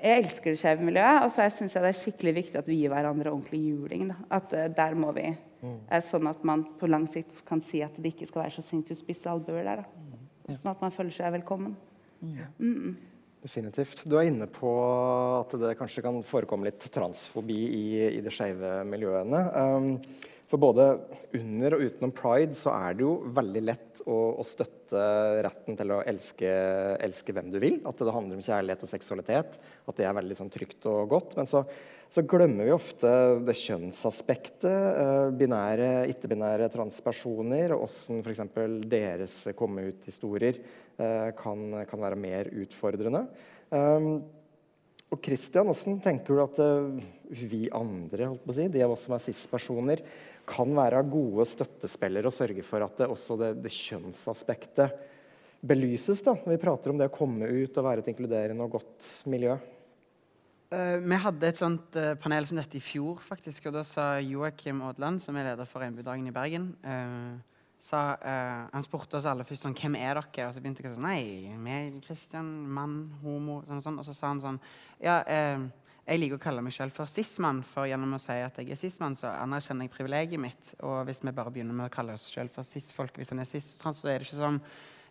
jeg 0.00 0.22
elsker 0.22 0.54
det 0.54 0.60
skeive 0.62 0.86
miljøet. 0.86 1.26
Og 1.26 1.34
så 1.34 1.46
syns 1.54 1.76
jeg 1.76 1.84
det 1.84 1.92
er 1.92 2.00
skikkelig 2.00 2.34
viktig 2.40 2.60
at 2.60 2.70
vi 2.70 2.80
gir 2.82 2.92
hverandre 2.92 3.32
ordentlig 3.32 3.62
juling. 3.70 4.08
Da. 4.12 4.18
At 4.40 4.56
uh, 4.56 4.66
der 4.76 4.96
må 4.98 5.12
vi 5.16 5.28
mm. 5.30 5.76
Sånn 6.06 6.30
at 6.30 6.42
man 6.46 6.64
på 6.80 6.88
lang 6.90 7.06
sikt 7.10 7.44
kan 7.48 7.62
si 7.64 7.82
at 7.84 7.98
det 8.00 8.14
ikke 8.14 8.30
skal 8.30 8.46
være 8.46 8.56
så 8.58 8.66
sinnssykt 8.66 9.02
spisse 9.02 9.30
albuer 9.30 9.66
der. 9.66 9.84
Da. 9.84 10.56
Sånn 10.56 10.72
at 10.74 10.82
man 10.82 10.94
føler 10.94 11.14
seg 11.14 11.32
velkommen. 11.38 11.78
Mm. 12.20 12.42
Mm 12.58 12.98
Definitivt. 13.40 14.02
Du 14.04 14.18
er 14.20 14.26
inne 14.28 14.44
på 14.52 14.68
at 15.38 15.54
det 15.56 15.72
kanskje 15.78 16.02
kan 16.04 16.18
forekomme 16.26 16.66
litt 16.68 16.84
transfobi 16.92 17.56
i, 17.56 17.84
i 18.18 18.20
de 18.20 18.32
skeive 18.32 18.82
miljøene. 18.84 19.40
Um, 19.56 19.86
for 20.50 20.58
både 20.58 20.86
under 21.38 21.76
og 21.76 21.84
utenom 21.86 22.12
pride 22.14 22.56
så 22.58 22.72
er 22.74 22.96
det 22.98 23.04
jo 23.04 23.12
veldig 23.36 23.60
lett 23.62 24.00
å, 24.02 24.16
å 24.40 24.46
støtte 24.46 25.02
retten 25.46 25.76
til 25.78 25.92
å 25.94 26.00
elske, 26.02 26.50
elske, 27.06 27.34
hvem 27.36 27.52
du 27.52 27.60
vil. 27.62 27.76
At 27.86 28.02
det 28.02 28.14
handler 28.14 28.40
om 28.40 28.42
kjærlighet 28.42 28.82
og 28.82 28.90
seksualitet. 28.90 29.60
At 29.86 30.00
det 30.00 30.08
er 30.08 30.16
veldig 30.16 30.38
sånn, 30.40 30.50
trygt 30.50 30.88
og 30.90 31.12
godt. 31.12 31.36
Men 31.38 31.46
så, 31.46 31.62
så, 32.10 32.24
glemmer 32.26 32.66
vi 32.66 32.74
ofte 32.74 33.12
det 33.46 33.54
kjønnsaspektet. 33.60 34.66
Eh, 35.04 35.28
binære, 35.38 35.92
ikke-binære 36.16 36.66
transpersoner, 36.74 37.76
og 37.76 37.86
åssen 37.86 38.18
f.eks. 38.24 38.42
deres 38.90 39.38
komme 39.54 39.86
ut-historier 39.92 40.58
eh, 40.58 41.30
kan, 41.38 41.62
kan, 41.86 42.02
være 42.08 42.18
mer 42.18 42.50
utfordrende. 42.64 43.22
Um, 43.70 44.16
og 45.10 45.18
Christian, 45.22 45.70
hvordan 45.70 46.02
tenker 46.02 46.34
du 46.34 46.42
at 46.42 46.58
uh, 46.62 46.98
vi 47.30 47.64
andre, 47.74 48.28
holdt 48.30 48.44
på 48.44 48.52
å 48.52 48.56
si, 48.56 48.66
de 48.70 48.82
av 48.82 48.92
oss 48.94 49.06
som 49.06 49.14
er 49.16 49.22
cis-personer, 49.24 50.02
kan 50.50 50.72
være 50.76 51.02
gode 51.10 51.46
støttespillere 51.48 52.30
og 52.30 52.34
sørge 52.34 52.64
for 52.66 52.84
at 52.84 53.02
det, 53.02 53.08
også 53.10 53.36
det, 53.40 53.50
det, 53.64 53.72
kjønnsaspektet 53.72 54.96
belyses 55.60 56.22
da, 56.24 56.34
når 56.40 56.56
vi 56.56 56.62
prater 56.62 56.92
om 56.92 57.00
det 57.00 57.10
å 57.10 57.14
komme 57.14 57.48
ut 57.48 57.76
og 57.76 57.86
være 57.86 58.02
et 58.04 58.10
inkluderende 58.12 58.64
og 58.64 58.78
godt 58.78 59.08
miljø? 59.30 59.58
Uh, 60.70 60.96
vi 61.02 61.18
hadde 61.18 61.48
et 61.48 61.58
sånt 61.58 61.96
uh, 61.98 62.12
panel 62.20 62.46
som 62.46 62.60
dette 62.60 62.78
i 62.78 62.82
fjor, 62.84 63.18
faktisk, 63.26 63.68
og 63.68 63.80
da 63.80 63.84
sa 63.86 64.04
Joakim 64.22 64.84
Aadland, 64.86 65.18
som 65.22 65.36
er 65.36 65.50
leder 65.50 65.66
for 65.66 65.82
Regnbuedagen 65.82 66.30
i 66.30 66.34
Bergen 66.34 66.68
uh, 66.86 67.34
sa, 67.80 68.00
Han 68.70 68.84
spurte 68.84 69.16
oss 69.16 69.26
alle 69.26 69.46
først 69.48 69.64
sånn, 69.64 69.74
hvem 69.74 69.96
er 69.96 70.18
dere, 70.20 70.46
og 70.46 70.54
så 70.54 70.60
begynte 70.60 70.84
jeg 70.84 70.92
sånn 70.94 71.06
Nei, 71.08 71.22
vi 71.64 71.72
er 71.74 72.00
Kristian, 72.04 72.50
mann, 72.68 72.98
homo, 73.22 73.62
sånn 73.64 73.80
sånn. 73.86 73.96
Og 74.02 74.04
så 74.04 74.12
sa 74.12 74.34
han 74.34 74.42
sånn 74.42 74.58
Ja, 75.00 75.22
jeg 76.10 76.18
liker 76.18 76.40
å 76.40 76.42
kalle 76.42 76.62
meg 76.66 76.74
selv 76.74 76.94
for 76.96 77.10
cis-mann, 77.10 77.62
for 77.66 77.86
gjennom 77.86 78.16
å 78.16 78.20
si 78.20 78.34
at 78.42 78.56
jeg 78.58 78.72
er 78.74 78.78
cis-mann, 78.80 79.14
så 79.18 79.30
anerkjenner 79.30 79.86
jeg 79.86 79.94
privilegiet 79.94 80.42
mitt. 80.42 80.72
Og 80.82 81.04
hvis 81.06 81.22
vi 81.22 81.34
bare 81.36 81.52
begynner 81.54 81.76
med 81.76 81.86
å 81.86 81.94
kalle 81.94 82.16
oss 82.18 82.26
selv 82.32 82.50
for 82.54 82.66
cis-folk, 82.66 83.20
hvis 83.20 83.30
en 83.34 83.42
er 83.44 83.48
cis-trans, 83.48 84.02
så 84.02 84.10
er 84.10 84.18
det 84.18 84.28
ikke 84.28 84.40
sånn. 84.40 84.58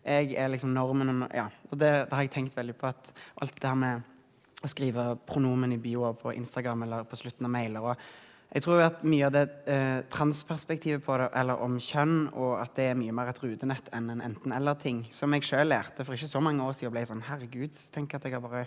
Jeg 0.04 0.34
er 0.40 0.52
liksom 0.52 0.74
normen. 0.76 1.26
Ja. 1.36 1.48
og 1.70 1.76
det, 1.78 1.92
det, 2.10 2.16
har 2.16 2.26
jeg 2.26 2.34
tenkt 2.36 2.58
veldig 2.58 2.76
på. 2.80 2.92
at 2.92 3.14
alt 3.44 3.56
det 3.56 3.70
her 3.72 3.80
med 3.80 4.16
å 4.60 4.72
skrive 4.72 5.14
pronomen 5.28 5.72
i 5.76 5.80
bioer 5.80 6.18
på 6.20 6.36
Instagram 6.36 6.84
eller 6.84 7.08
på 7.08 7.20
slutten 7.20 7.48
av 7.48 7.56
mailer 7.56 7.94
og 7.94 8.10
jeg 8.50 8.64
tror 8.66 8.80
at 8.82 9.04
mye 9.06 9.28
av 9.28 9.34
det 9.36 9.44
eh, 9.70 10.00
transperspektivet 10.10 11.04
på 11.06 11.18
det, 11.22 11.28
eller 11.38 11.62
om 11.62 11.76
kjønn, 11.78 12.32
og 12.34 12.56
at 12.58 12.72
det 12.80 12.88
er 12.90 12.96
mye 12.98 13.14
mer 13.14 13.30
et 13.30 13.42
rutenett 13.44 13.92
enn 13.94 14.08
en 14.10 14.24
enten-eller-ting, 14.26 15.04
som 15.14 15.36
jeg 15.38 15.46
sjøl 15.46 15.70
lærte 15.70 16.02
for 16.02 16.18
ikke 16.18 16.32
så 16.32 16.42
mange 16.42 16.66
år 16.66 16.74
siden, 16.74 16.90
og 16.90 16.96
ble 16.96 17.04
sånn 17.12 17.22
Herregud, 17.28 17.78
tenk 17.94 18.16
at 18.18 18.26
jeg 18.26 18.34
har 18.34 18.42
bare 18.42 18.64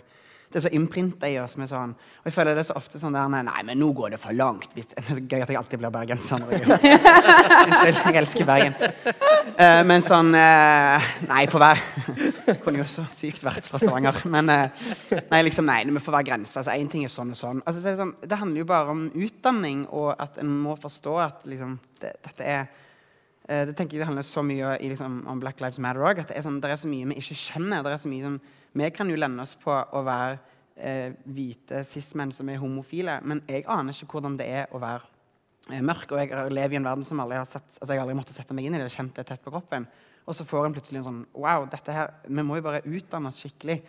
det 0.53 0.59
er 0.59 0.67
så 0.67 0.69
innprinta 0.77 1.25
i 1.25 1.39
oss. 1.41 1.55
med 1.57 1.65
sånn, 1.69 1.95
og 1.97 2.27
jeg 2.29 2.35
føler 2.35 2.53
det 2.53 2.61
er 2.61 2.67
så 2.67 2.75
ofte 2.77 2.99
sånn 3.01 3.15
der 3.15 3.31
Nei, 3.33 3.61
men 3.65 3.79
nå 3.81 3.87
går 3.97 4.13
det 4.13 4.19
for 4.21 4.37
langt. 4.37 4.69
Hvis, 4.77 4.85
det 4.93 5.01
er 5.01 5.21
gøy 5.25 5.41
at 5.41 5.49
jeg 5.49 5.57
alltid 5.57 5.81
blir 5.81 5.93
bergenser. 5.93 6.43
Unnskyld, 7.63 8.01
jeg 8.03 8.19
elsker 8.21 8.45
Bergen. 8.45 8.75
Uh, 9.57 9.81
men 9.89 10.05
sånn 10.05 10.29
uh, 10.37 11.09
Nei, 11.25 11.43
for 11.49 11.63
hver 11.63 11.81
Kunne 12.63 12.83
jo 12.83 12.87
så 12.89 13.07
sykt 13.13 13.41
vært 13.45 13.65
fra 13.65 13.81
Stavanger. 13.81 14.21
Men 14.29 14.53
uh, 14.53 14.85
nei, 15.31 15.41
liksom, 15.49 15.65
nei, 15.65 15.79
det 15.89 15.97
må 15.97 16.03
få 16.03 16.13
være 16.13 16.29
grenser. 16.29 16.61
Altså, 16.61 16.77
Én 16.77 16.91
ting 16.91 17.07
er 17.07 17.13
sånn 17.13 17.33
og 17.33 17.39
sånn. 17.39 17.65
Altså, 17.65 17.81
det, 17.81 17.97
sånn. 17.97 18.13
det, 18.21 18.39
handler 18.43 18.61
jo 18.61 18.69
bare 18.69 18.93
om 18.93 19.05
utdanning, 19.09 19.87
og 19.89 20.13
at 20.13 20.37
en 20.43 20.53
må 20.67 20.77
forstå 20.77 21.19
at 21.25 21.45
liksom, 21.49 21.79
det, 22.03 22.15
dette 22.29 22.55
er 22.59 22.65
det 23.43 23.73
tenker 23.75 23.97
jeg 23.97 23.99
det 23.99 24.07
handler 24.07 24.23
så 24.23 24.39
mye 24.39 24.63
om, 24.69 24.83
liksom, 24.87 25.15
om 25.27 25.39
Black 25.41 25.59
Lives 25.59 25.75
Matter 25.83 26.05
òg. 26.05 26.21
At 26.21 26.29
det 26.29 26.37
er, 26.39 26.45
sånn, 26.45 26.61
det 26.63 26.69
er 26.71 26.77
så 26.79 26.87
mye 26.87 27.09
vi 27.09 27.17
ikke 27.19 27.35
skjønner. 27.35 27.81
det 27.83 27.91
er 27.91 27.99
så 27.99 28.11
mye 28.11 28.23
som 28.23 28.37
vi 28.73 28.89
kan 28.93 29.09
jo 29.09 29.17
lende 29.19 29.45
oss 29.45 29.55
på 29.59 29.73
å 29.73 30.03
være 30.05 30.37
eh, 30.75 31.15
hvite 31.25 31.83
cis-menn 31.87 32.33
som 32.33 32.49
er 32.49 32.61
homofile, 32.61 33.19
men 33.25 33.43
jeg 33.49 33.67
aner 33.69 33.93
ikke 33.93 34.17
hvordan 34.17 34.37
det 34.39 34.47
er 34.49 34.73
å 34.73 34.81
være 34.81 35.03
eh, 35.71 35.83
mørk. 35.83 36.13
Og 36.13 36.21
jeg 36.23 36.53
lever 36.53 36.77
i 36.77 36.79
en 36.81 36.87
verden 36.87 37.05
som 37.07 37.21
aldri 37.23 37.37
har 37.39 37.49
sett, 37.49 37.77
altså 37.79 37.93
jeg 37.93 38.03
aldri 38.03 38.17
måtte 38.17 38.35
sette 38.35 38.57
meg 38.57 38.67
inn 38.67 38.77
i 38.77 38.81
det, 38.81 38.89
kjent 38.93 39.15
det 39.19 39.27
tett 39.29 39.43
på 39.43 39.53
kroppen. 39.53 39.85
Og 40.23 40.37
så 40.37 40.45
får 40.47 40.67
en 40.67 40.75
plutselig 40.75 41.01
en 41.01 41.09
sånn 41.09 41.21
Wow, 41.35 41.67
dette 41.71 41.93
her, 41.93 42.15
vi 42.29 42.45
må 42.45 42.57
jo 42.57 42.65
bare 42.65 42.83
utdanne 42.87 43.29
oss 43.29 43.41
skikkelig. 43.43 43.81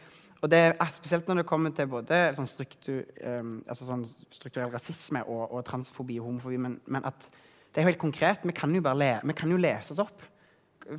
Og 0.44 0.50
det 0.52 0.60
er 0.66 0.92
Spesielt 0.92 1.28
når 1.30 1.40
det 1.40 1.48
kommer 1.48 1.72
til 1.72 1.88
både 1.88 2.20
sånn, 2.36 2.48
struktur, 2.50 3.04
um, 3.24 3.56
altså 3.70 3.86
sånn 3.88 4.04
strukturell 4.04 4.72
rasisme 4.74 5.22
og, 5.24 5.46
og, 5.46 5.62
transfobi 5.64 6.18
og 6.20 6.28
homofobi, 6.28 6.58
men, 6.60 6.76
men, 6.84 7.06
at 7.08 7.28
det 7.72 7.80
er 7.80 7.86
jo 7.86 7.92
helt 7.92 8.02
konkret. 8.02 8.44
Vi 8.44 8.56
kan 8.56 8.74
jo, 8.74 8.82
bare 8.84 9.00
le, 9.00 9.12
vi 9.24 9.36
kan 9.38 9.50
jo 9.50 9.60
lese 9.60 9.94
oss 9.94 10.02
opp. 10.04 10.26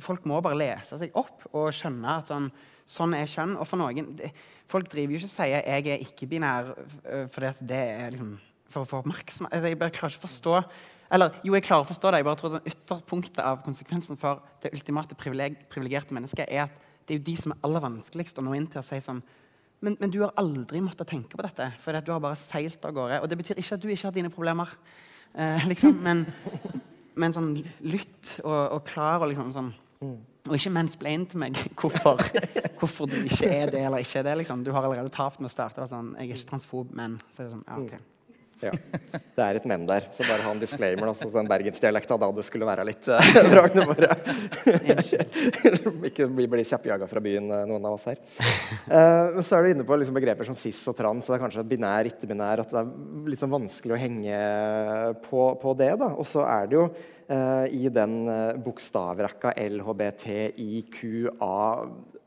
Folk 0.02 0.26
må 0.26 0.40
bare 0.42 0.58
lese 0.58 0.98
seg 0.98 1.14
opp 1.16 1.46
og 1.52 1.70
skjønne 1.76 2.16
at 2.18 2.32
sånn 2.32 2.50
Sånn 2.86 3.14
er 3.18 3.30
kjønn. 3.30 3.56
Og 3.58 3.66
for 3.68 3.80
noen 3.80 4.14
det, 4.18 4.32
Folk 4.66 4.88
driver 4.90 5.14
jo 5.14 5.20
ikke 5.20 5.28
og 5.28 5.30
sier 5.30 5.62
'jeg 5.62 5.86
er 5.86 6.00
ikke-binær' 6.02 7.28
fordi 7.30 7.46
at 7.46 7.58
det 7.62 7.82
er 8.00 8.10
liksom 8.10 8.38
for 8.68 8.82
å 8.82 8.88
få 8.88 8.98
oppmerksomhet. 8.98 9.52
Altså, 9.52 9.68
jeg 9.68 9.78
bare 9.78 9.90
klarer 9.90 10.10
ikke 10.10 10.24
å 10.24 10.28
forstå 10.28 10.54
eller 11.12 11.36
jo, 11.44 11.54
jeg 11.54 11.62
klarer 11.62 11.84
å 11.84 11.88
forstå 11.88 12.10
det. 12.10 12.20
Jeg 12.20 12.24
bare 12.26 12.40
tror 12.40 12.52
den 12.56 12.72
ytterpunktet 12.72 13.42
av 13.44 13.62
konsekvensen 13.62 14.18
for 14.18 14.42
det 14.62 14.72
ultimate 14.74 15.14
privilegerte 15.14 16.16
mennesket 16.16 16.48
er 16.48 16.66
at 16.66 16.86
det 17.06 17.14
er 17.14 17.20
jo 17.20 17.26
de 17.28 17.36
som 17.36 17.52
er 17.54 17.60
aller 17.62 17.84
vanskeligst 17.84 18.38
å 18.38 18.42
nå 18.42 18.56
inn 18.58 18.66
til 18.66 18.82
å 18.82 18.86
si 18.86 18.98
sånn 19.00 19.22
men, 19.84 19.92
men 20.00 20.10
du 20.10 20.22
har 20.22 20.32
aldri 20.40 20.80
måttet 20.80 21.10
tenke 21.10 21.36
på 21.36 21.44
dette, 21.44 21.66
for 21.82 21.92
du 22.00 22.08
har 22.08 22.20
bare 22.24 22.38
seilt 22.40 22.84
av 22.88 22.94
gårde. 22.96 23.18
Og 23.20 23.28
det 23.28 23.36
betyr 23.36 23.58
ikke 23.60 23.76
at 23.76 23.82
du 23.82 23.90
ikke 23.92 24.08
har 24.08 24.14
dine 24.16 24.30
problemer, 24.32 24.70
eh, 25.36 25.66
liksom, 25.68 25.98
men, 26.00 26.22
men 27.20 27.34
sånn 27.36 27.50
lytt 27.84 28.38
og, 28.40 28.56
og 28.78 28.80
klar 28.88 29.20
og 29.20 29.28
liksom 29.28 29.52
sånn 29.52 29.68
mm. 30.00 30.16
Og 30.46 30.56
ikke 30.58 30.72
mens 30.74 30.96
ble 30.98 31.14
inn 31.16 31.28
til 31.30 31.42
meg 31.42 31.58
hvorfor, 31.80 32.22
hvorfor, 32.78 33.10
du 33.10 33.18
ikke 33.22 33.50
er 33.50 33.72
det 33.74 33.84
eller 33.84 34.04
ikke 34.04 34.20
er 34.22 34.28
det. 34.30 34.36
Liksom. 34.42 34.64
Du 34.66 34.72
har 34.74 34.86
allerede 34.86 35.12
tapt 35.14 35.42
med 35.42 35.50
å 35.50 35.54
starte. 35.54 35.86
Sånn, 35.90 36.14
jeg 36.18 36.30
er 36.30 36.38
ikke 36.38 36.52
transfob, 36.52 36.92
men 36.96 37.18
så 37.32 37.42
er 37.42 37.48
det 37.48 37.56
sånn, 37.56 37.66
ja, 37.66 37.80
ok. 37.82 38.15
Ja, 38.64 38.70
Det 39.36 39.42
er 39.44 39.58
et 39.58 39.66
men 39.68 39.82
der. 39.88 40.06
Så 40.14 40.24
bare 40.24 40.44
ha 40.46 40.50
en 40.54 40.60
disclaimer. 40.60 41.10
Altså, 41.10 41.28
den 41.32 41.48
bergensdialekta 41.50 42.16
da 42.20 42.28
du 42.32 42.42
skulle 42.46 42.68
være 42.68 42.86
litt 42.88 43.08
vrang. 43.52 43.74
Ikke 46.08 46.28
bli, 46.32 46.46
bli 46.54 46.64
kjappjaga 46.64 47.08
fra 47.10 47.20
byen, 47.24 47.50
eh, 47.52 47.66
noen 47.68 47.84
av 47.84 47.98
oss 47.98 48.06
her. 48.08 48.18
Uh, 48.88 49.36
men 49.36 49.44
så 49.44 49.58
er 49.58 49.60
du 49.62 49.68
inne 49.74 49.86
på 49.88 49.98
liksom, 50.00 50.16
begreper 50.16 50.48
som 50.48 50.56
cis 50.56 50.80
og 50.88 50.96
trans. 50.96 51.26
Og 51.26 51.30
det 51.34 51.36
er 51.38 51.44
kanskje 51.44 51.68
binær, 51.68 52.08
ikke-binær. 52.12 52.64
At 52.64 52.72
det 52.72 52.80
er 52.80 52.88
litt 53.28 53.42
sånn 53.42 53.56
vanskelig 53.56 53.94
å 53.96 54.00
henge 54.00 54.36
på, 55.28 55.42
på 55.60 55.70
det. 55.82 55.92
da. 56.00 56.08
Og 56.16 56.26
så 56.28 56.40
er 56.48 56.64
det 56.70 56.80
jo 56.80 56.86
i 57.26 57.88
den 57.90 58.12
bokstavrekka 58.62 59.50
LHBTIQA 59.58 61.56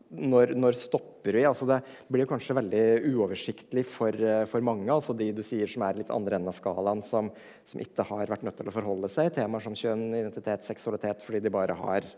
når, 0.10 0.56
når, 0.58 0.78
stopper 0.80 1.38
vi? 1.38 1.44
Altså 1.46 1.68
det 1.70 1.82
blir 2.10 2.30
kanskje 2.30 2.58
veldig 2.58 2.86
uoversiktlig 3.12 3.84
for, 3.88 4.16
uh, 4.16 4.46
for, 4.50 4.66
mange. 4.66 4.90
altså 4.94 5.14
De 5.18 5.30
du 5.36 5.44
sier 5.46 5.70
som 5.70 5.86
er 5.86 6.02
litt 6.02 6.14
andre 6.14 6.40
enden 6.40 6.52
av 6.52 6.58
skalaen, 6.58 7.04
som, 7.06 7.30
som, 7.68 7.84
ikke 7.84 8.08
har 8.10 8.32
vært 8.32 8.48
nødt 8.48 8.58
til 8.60 8.72
å 8.72 8.74
forholde 8.74 9.12
seg 9.14 9.34
temaer 9.36 9.66
som 9.66 9.78
kjønn, 9.78 10.10
identitet, 10.14 10.66
seksualitet, 10.68 11.24
fordi 11.26 11.44
de 11.46 11.54
bare 11.54 11.78
har 11.78 12.10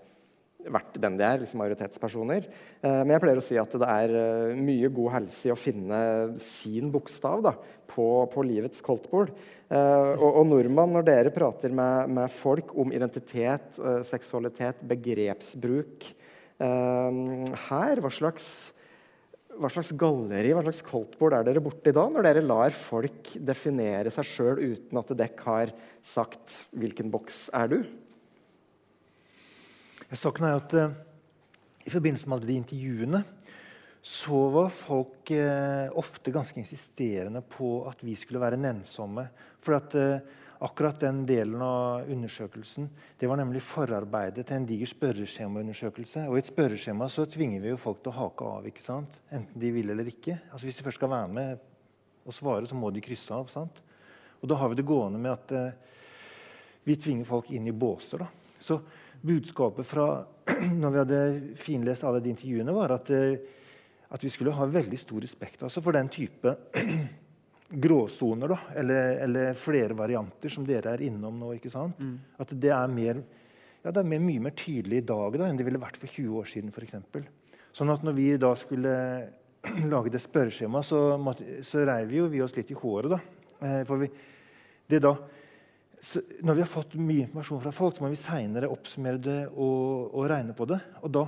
vært 0.69 0.97
den 1.01 1.17
de 1.17 1.25
er, 1.25 1.41
liksom 1.41 1.61
majoritetspersoner. 1.61 2.47
Eh, 2.81 3.01
men 3.01 3.15
jeg 3.15 3.23
pleier 3.23 3.41
å 3.41 3.45
si 3.45 3.57
at 3.59 3.77
det 3.81 3.89
er 3.89 4.15
uh, 4.15 4.57
mye 4.57 4.91
god 4.93 5.15
helse 5.17 5.49
i 5.49 5.53
å 5.53 5.59
finne 5.59 6.01
sin 6.41 6.91
bokstav 6.93 7.43
da, 7.45 7.55
på, 7.91 8.07
på 8.31 8.45
livets 8.45 8.83
koldtbord. 8.85 9.33
Eh, 9.71 10.11
og, 10.13 10.29
og, 10.29 10.43
nordmann, 10.51 10.93
når 10.97 11.07
dere 11.07 11.35
prater 11.35 11.73
med, 11.75 12.11
med 12.17 12.33
folk 12.33 12.75
om 12.79 12.93
identitet, 12.95 13.79
seksualitet, 14.07 14.83
begrepsbruk 14.91 16.11
her, 16.61 18.01
hva 18.03 18.11
slags, 18.13 18.45
hva 19.57 19.69
slags 19.71 19.91
galleri, 19.97 20.51
hva 20.53 20.61
slags 20.65 20.83
koldtbord 20.85 21.33
er 21.37 21.47
dere 21.47 21.63
borti 21.63 21.93
da, 21.95 22.03
når 22.05 22.27
dere 22.27 22.43
lar 22.45 22.75
folk 22.75 23.33
definere 23.41 24.13
seg 24.13 24.27
sjøl 24.29 24.61
uten 24.61 25.01
at 25.01 25.15
dekk 25.23 25.43
har 25.47 25.73
sagt 26.05 26.65
'hvilken 26.69 27.09
boks 27.13 27.49
er 27.57 27.73
du'? 27.73 27.83
Saken 30.11 30.43
er 30.43 30.57
at 30.59 30.73
uh, 30.75 30.91
I 31.87 31.89
forbindelse 31.89 32.27
med 32.27 32.37
alle 32.37 32.49
de 32.49 32.59
intervjuene 32.59 33.23
så 34.01 34.39
var 34.51 34.71
folk 34.73 35.31
uh, 35.31 35.87
ofte 35.97 36.33
ganske 36.33 36.57
insisterende 36.59 37.43
på 37.45 37.85
at 37.87 38.01
vi 38.03 38.15
skulle 38.17 38.41
være 38.41 38.59
nennsomme. 38.59 39.27
For 39.61 39.77
at 39.77 39.95
uh, 39.95 40.40
akkurat 40.61 40.99
den 41.01 41.23
delen 41.25 41.61
av 41.65 42.09
undersøkelsen 42.11 42.89
det 43.19 43.29
var 43.29 43.39
nemlig 43.39 43.63
forarbeidet 43.65 44.45
til 44.45 44.59
en 44.59 44.67
diger 44.69 44.89
spørreskjemaundersøkelse. 44.91 46.27
Og 46.29 46.37
I 46.37 46.41
et 46.43 46.51
spørreskjema 46.51 47.07
så 47.09 47.25
tvinger 47.25 47.63
vi 47.63 47.71
jo 47.71 47.79
folk 47.81 48.03
til 48.03 48.13
å 48.13 48.17
hake 48.19 48.49
av, 48.57 48.67
ikke 48.69 48.83
sant? 48.83 49.17
enten 49.33 49.61
de 49.61 49.71
vil 49.73 49.89
eller 49.89 50.11
ikke. 50.11 50.37
Altså 50.51 50.67
Hvis 50.67 50.77
de 50.77 50.85
først 50.85 51.01
skal 51.01 51.13
være 51.13 51.31
med 51.33 51.63
og 52.25 52.35
svare, 52.37 52.69
så 52.69 52.77
må 52.77 52.91
de 52.93 53.01
krysse 53.01 53.33
av. 53.33 53.49
sant? 53.49 53.81
Og 54.41 54.49
Da 54.49 54.57
har 54.61 54.69
vi 54.69 54.77
det 54.77 54.85
gående 54.85 55.21
med 55.21 55.31
at 55.31 55.51
eh, 55.57 55.71
vi 56.85 56.95
tvinger 56.95 57.25
folk 57.25 57.49
inn 57.49 57.67
i 57.67 57.73
båser. 57.73 58.21
da. 58.21 58.27
Så 58.59 58.81
budskapet 59.21 59.85
fra 59.85 60.25
når 60.81 60.91
vi 60.91 61.01
hadde 61.01 61.21
finlest 61.57 62.03
alle 62.05 62.21
de 62.21 62.29
intervjuene, 62.29 62.73
var 62.73 62.93
at, 62.97 63.09
eh, 63.09 63.39
at 64.09 64.23
vi 64.23 64.29
skulle 64.29 64.53
ha 64.53 64.65
veldig 64.65 64.99
stor 64.99 65.21
respekt 65.21 65.63
altså 65.63 65.81
for 65.81 65.97
den 65.97 66.09
type 66.09 66.55
gråsoner, 67.71 68.53
eller, 68.75 69.17
eller, 69.25 69.53
flere 69.57 69.95
varianter, 69.97 70.51
som 70.51 70.65
dere 70.67 70.95
er 70.95 71.03
innom 71.07 71.39
nå. 71.39 71.53
ikke 71.55 71.71
sant? 71.71 71.99
Mm. 71.99 72.15
At 72.43 72.53
det 72.53 72.71
er, 72.75 72.91
mer, 72.91 73.21
ja, 73.81 73.91
det 73.91 74.01
er 74.01 74.09
mer, 74.13 74.23
mye 74.23 74.45
mer 74.47 74.55
tydelig 74.57 75.01
i 75.01 75.05
dag 75.13 75.37
da, 75.39 75.47
enn 75.47 75.59
det 75.59 75.67
ville 75.67 75.81
vært 75.81 75.99
for 76.01 76.11
20 76.11 76.39
år 76.41 76.49
siden. 76.51 76.73
For 76.75 76.85
eksempel. 76.87 77.27
sånn 77.71 77.93
at 77.93 78.03
når 78.03 78.17
vi 78.17 78.29
da 78.41 78.53
skulle 78.59 78.95
lage 79.93 80.13
det 80.13 80.23
spørreskjemaet, 80.23 80.87
så, 80.87 81.03
så 81.65 81.85
reiv 81.87 82.11
vi, 82.11 82.23
vi 82.35 82.43
oss 82.43 82.57
litt 82.57 82.73
i 82.73 82.79
håret. 82.81 83.15
da. 83.15 83.21
Eh, 83.61 83.83
for 83.87 84.01
vi, 84.01 84.11
det 84.91 85.03
da 85.05 85.15
så 86.01 86.17
når 86.41 86.57
vi 86.57 86.63
har 86.63 86.69
fått 86.69 86.95
mye 86.97 87.27
informasjon 87.27 87.61
fra 87.61 87.71
folk, 87.75 87.95
så 87.95 88.03
må 88.03 88.09
vi 88.09 88.17
seinere 88.17 88.69
oppsummere 88.73 89.21
det 89.21 89.39
og, 89.51 90.09
og, 90.09 90.23
regne 90.31 90.55
på 90.57 90.65
det. 90.71 90.79
Og 91.05 91.13
da, 91.13 91.27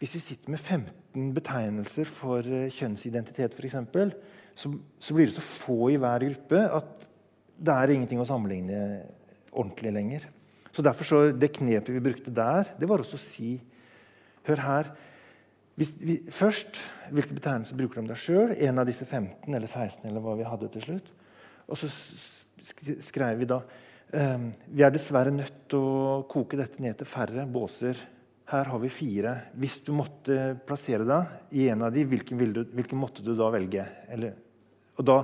hvis 0.00 0.14
vi 0.16 0.22
sitter 0.24 0.54
med 0.54 0.62
15 0.62 1.34
betegnelser 1.36 2.08
for 2.08 2.46
uh, 2.48 2.70
kjønnsidentitet, 2.72 3.52
f.eks., 3.52 3.76
så, 4.58 4.72
så 4.98 5.14
blir 5.14 5.28
det 5.28 5.36
så 5.36 5.44
få 5.44 5.92
i 5.92 5.98
hver 6.00 6.24
gruppe 6.26 6.62
at 6.78 7.06
det 7.58 7.74
er 7.74 7.94
ingenting 7.94 8.22
å 8.22 8.26
sammenligne 8.26 8.78
ordentlig 9.50 9.92
lenger. 9.94 10.28
Så 10.74 10.82
derfor 10.84 11.06
så, 11.08 11.20
Det 11.32 11.50
knepet 11.54 11.94
vi 11.94 12.02
brukte 12.02 12.34
der, 12.34 12.74
det 12.78 12.88
var 12.90 13.02
også 13.02 13.18
å 13.18 13.22
si 13.22 13.56
Hør 14.48 14.62
her. 14.64 14.86
Hvis 15.76 15.90
vi, 16.00 16.14
først, 16.32 16.78
hvilke 17.12 17.34
betegnelser 17.36 17.76
bruker 17.76 17.98
du 17.98 18.00
om 18.00 18.06
deg 18.08 18.16
sjøl? 18.16 18.54
En 18.64 18.80
av 18.80 18.86
disse 18.88 19.04
15 19.04 19.44
eller 19.52 19.68
16 19.68 20.06
eller 20.08 20.22
hva 20.24 20.38
vi 20.38 20.46
hadde 20.48 20.70
til 20.72 20.84
slutt. 20.86 21.10
Og 21.68 21.76
så 21.76 21.90
skrev 23.04 23.42
vi 23.42 23.48
da 23.50 23.58
Ehm, 24.16 24.52
vi 24.72 24.84
er 24.84 24.92
dessverre 24.92 25.32
nødt 25.34 25.66
til 25.68 25.84
å 25.84 26.20
koke 26.30 26.56
dette 26.56 26.80
ned 26.80 26.96
til 26.96 27.08
færre 27.08 27.44
båser. 27.50 27.98
Her 28.48 28.70
har 28.72 28.80
vi 28.80 28.88
fire. 28.92 29.34
Hvis 29.60 29.82
du 29.84 29.92
måtte 29.96 30.54
plassere 30.66 31.04
deg 31.08 31.58
i 31.60 31.66
en 31.68 31.84
av 31.84 31.92
de, 31.92 32.06
hvilken, 32.08 32.40
du, 32.54 32.62
hvilken 32.72 33.00
måtte 33.00 33.24
du 33.24 33.34
da 33.36 33.50
velge? 33.52 33.84
Eller, 34.08 34.38
og 34.98 35.06
da, 35.06 35.18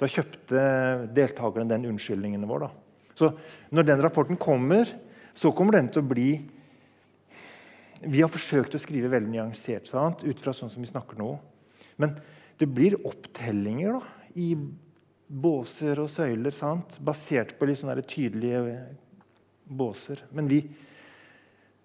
da, 0.00 0.08
kjøpte 0.10 0.64
deltakerne 1.14 1.70
den 1.70 1.86
unnskyldningen 1.92 2.46
vår. 2.50 2.66
Da. 2.66 2.70
Så 3.18 3.30
når 3.74 3.88
den 3.88 4.02
rapporten 4.02 4.40
kommer, 4.40 4.90
så 5.34 5.52
kommer 5.56 5.78
den 5.78 5.90
til 5.92 6.02
å 6.02 6.10
bli 6.10 6.30
Vi 8.02 8.18
har 8.18 8.30
forsøkt 8.32 8.74
å 8.74 8.82
skrive 8.82 9.12
veldig 9.12 9.30
nyansert 9.30 9.86
sant? 9.86 10.24
ut 10.26 10.40
fra 10.42 10.50
sånn 10.50 10.70
som 10.72 10.82
vi 10.82 10.90
snakker 10.90 11.20
nå. 11.20 11.36
Men 12.02 12.16
det 12.58 12.66
blir 12.66 12.98
opptellinger 13.06 13.94
da, 13.94 14.00
i 14.34 14.56
båser 15.32 16.02
og 16.02 16.10
søyler 16.10 16.50
sant? 16.50 16.98
basert 16.98 17.54
på 17.58 17.68
litt 17.68 17.78
sånne 17.78 18.02
tydelige 18.02 18.74
båser. 19.70 20.24
Men 20.34 20.50
vi, 20.50 20.64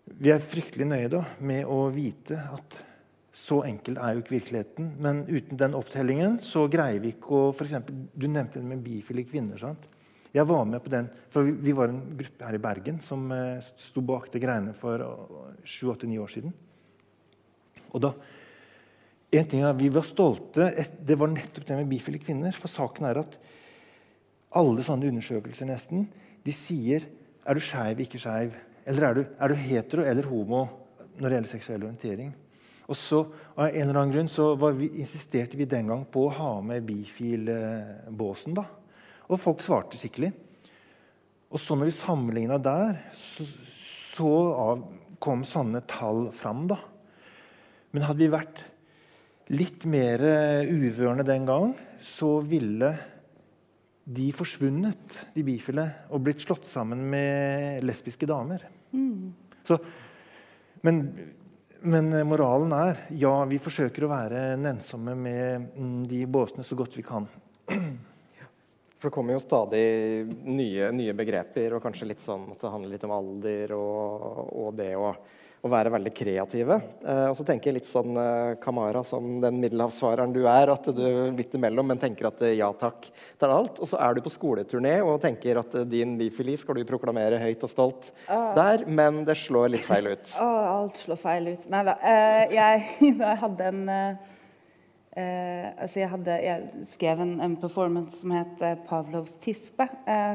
vi 0.10 0.34
er 0.34 0.42
fryktelig 0.42 0.90
nøye 0.90 1.12
da, 1.14 1.22
med 1.38 1.70
å 1.70 1.86
vite 1.94 2.42
at 2.58 2.82
så 3.38 3.60
enkel 3.68 4.00
er 4.02 4.16
jo 4.16 4.24
ikke 4.24 4.36
virkeligheten. 4.38 4.90
Men 5.04 5.22
uten 5.28 5.60
den 5.60 5.76
opptellingen 5.78 6.40
så 6.44 6.66
greier 6.72 7.02
vi 7.04 7.14
ikke 7.14 7.36
å 7.38 7.44
for 7.54 7.68
eksempel, 7.68 8.08
Du 8.14 8.28
nevnte 8.28 8.60
det 8.60 8.66
med 8.66 8.84
bifile 8.84 9.26
kvinner. 9.28 9.58
sant? 9.58 9.88
Jeg 10.34 10.46
var 10.46 10.66
med 10.66 10.84
på 10.84 10.90
den, 10.90 11.10
for 11.30 11.44
Vi 11.44 11.72
var 11.72 11.90
en 11.90 12.18
gruppe 12.18 12.46
her 12.46 12.56
i 12.56 12.62
Bergen 12.62 13.00
som 13.00 13.32
eh, 13.32 13.60
sto 13.62 14.02
bak 14.02 14.32
de 14.32 14.40
greiene 14.40 14.74
for 14.74 15.04
sju-åtte-ni 15.64 16.18
år 16.18 16.28
siden. 16.28 16.54
Og 17.94 18.02
da, 18.02 18.14
en 19.32 19.46
ting 19.46 19.64
er, 19.64 19.74
Vi 19.74 19.90
var 19.90 20.04
stolte. 20.04 20.72
Det 21.00 21.18
var 21.18 21.28
nettopp 21.28 21.66
det 21.66 21.78
med 21.78 21.90
bifile 21.90 22.20
kvinner. 22.20 22.52
For 22.52 22.68
saken 22.68 23.06
er 23.06 23.22
at 23.22 23.38
alle 24.58 24.84
sånne 24.84 25.10
undersøkelser 25.12 25.68
nesten, 25.68 26.08
de 26.44 26.54
sier 26.56 27.06
er 27.46 27.54
du 27.54 27.62
skeiv, 27.62 28.00
ikke 28.00 28.20
skeiv. 28.20 28.56
Eller 28.88 29.04
er 29.04 29.14
du, 29.14 29.24
er 29.40 29.48
du 29.48 29.56
hetero 29.56 30.04
eller 30.04 30.28
homo 30.28 30.66
når 31.18 31.30
det 31.30 31.36
gjelder 31.36 31.52
seksuell 31.52 31.84
orientering. 31.84 32.36
Og 32.88 32.96
så, 32.96 33.22
Av 33.58 33.68
en 33.68 33.82
eller 33.82 34.00
annen 34.00 34.14
grunn 34.14 34.30
så 34.32 34.52
vi, 34.78 34.92
insisterte 35.02 35.58
vi 35.60 35.66
den 35.68 35.90
gang 35.90 36.06
på 36.06 36.28
å 36.28 36.36
ha 36.38 36.52
med 36.62 36.86
bifil-båsen. 36.88 38.56
da. 38.56 38.64
Og 39.28 39.42
folk 39.42 39.64
svarte 39.66 40.00
skikkelig. 40.00 40.32
Og 41.52 41.60
så 41.60 41.76
når 41.76 41.90
vi 41.90 41.98
sammenligna 41.98 42.60
der, 42.62 43.02
så, 43.18 43.48
så 44.14 44.32
av, 44.54 44.86
kom 45.20 45.44
sånne 45.48 45.82
tall 45.90 46.28
fram. 46.36 46.68
da. 46.70 46.80
Men 47.92 48.08
hadde 48.08 48.24
vi 48.24 48.32
vært 48.32 48.64
litt 49.52 49.88
mer 49.88 50.22
uvørende 50.68 51.26
den 51.28 51.48
gang, 51.48 51.72
så 52.04 52.38
ville 52.44 52.92
de 54.08 54.30
forsvunnet, 54.36 55.18
de 55.36 55.44
bifile, 55.44 55.88
og 56.14 56.24
blitt 56.24 56.44
slått 56.44 56.68
sammen 56.70 57.02
med 57.12 57.84
lesbiske 57.84 58.28
damer. 58.30 58.64
Mm. 58.96 59.34
Så, 59.68 59.80
men 60.88 61.02
men 61.82 62.12
eh, 62.14 62.26
moralen 62.28 62.74
er 62.76 63.04
ja, 63.20 63.34
vi 63.50 63.60
forsøker 63.62 64.06
å 64.06 64.12
være 64.12 64.44
nennsomme 64.60 65.16
med 65.18 65.68
mm, 65.76 66.04
de 66.10 66.22
båsene 66.30 66.66
så 66.66 66.78
godt 66.80 66.98
vi 66.98 67.06
kan. 67.06 67.28
For 68.98 69.10
det 69.10 69.14
kommer 69.14 69.36
jo 69.36 69.44
stadig 69.44 69.82
nye, 70.50 70.90
nye, 70.96 71.14
begreper, 71.14 71.76
og 71.78 71.84
kanskje 71.84 72.08
litt 72.10 72.24
sånn 72.24 72.48
at 72.54 72.64
det 72.64 72.72
handler 72.74 72.96
litt 72.96 73.06
om 73.06 73.14
alder 73.14 73.74
og, 73.78 74.40
og 74.58 74.72
det 74.80 74.96
å 74.98 75.12
å 75.66 75.72
være 75.72 75.92
veldig 75.94 76.14
kreative. 76.14 76.78
Eh, 77.02 77.26
og 77.32 77.36
så 77.38 77.46
tenker 77.48 77.72
jeg 77.72 77.80
litt 77.80 77.90
sånn 77.90 78.18
eh, 78.22 78.56
Kamara, 78.62 79.02
som 79.08 79.40
den 79.42 79.58
middelhavsfareren 79.64 80.36
du 80.36 80.44
er, 80.46 80.70
at 80.74 80.90
du 80.94 81.04
midt 81.34 81.58
imellom, 81.58 81.90
men 81.90 82.02
tenker 82.02 82.30
at 82.30 82.44
eh, 82.46 82.58
ja 82.60 82.70
takk 82.78 83.10
til 83.10 83.54
alt. 83.54 83.82
Og 83.82 83.90
så 83.90 84.00
er 84.04 84.16
du 84.16 84.24
på 84.26 84.34
skoleturné 84.34 85.00
og 85.02 85.18
tenker 85.24 85.62
at 85.64 85.80
eh, 85.82 85.88
din 85.90 86.16
bifili 86.20 86.58
skal 86.60 86.78
du 86.78 86.86
proklamere 86.90 87.42
høyt 87.42 87.66
og 87.66 87.74
stolt 87.74 88.12
ah. 88.30 88.54
der, 88.58 88.86
men 88.86 89.24
det 89.28 89.38
slår 89.42 89.74
litt 89.76 89.88
feil 89.88 90.14
ut. 90.14 90.34
Oh, 90.48 90.64
alt 90.70 91.00
slår 91.02 91.18
feil 91.20 91.48
ut. 91.50 91.64
Nei 91.72 91.80
da. 91.88 91.98
Eh, 92.06 92.54
jeg, 92.54 93.14
hadde 93.44 93.68
en 93.68 93.82
eh, 93.92 94.26
altså 95.18 96.00
jeg, 96.00 96.10
hadde, 96.12 96.36
jeg, 96.46 96.86
skrev 96.92 97.24
en, 97.24 97.34
en, 97.44 97.56
performance 97.60 98.22
som 98.22 98.36
het 98.38 98.62
Pavlovs 98.88 99.34
tispe, 99.42 99.88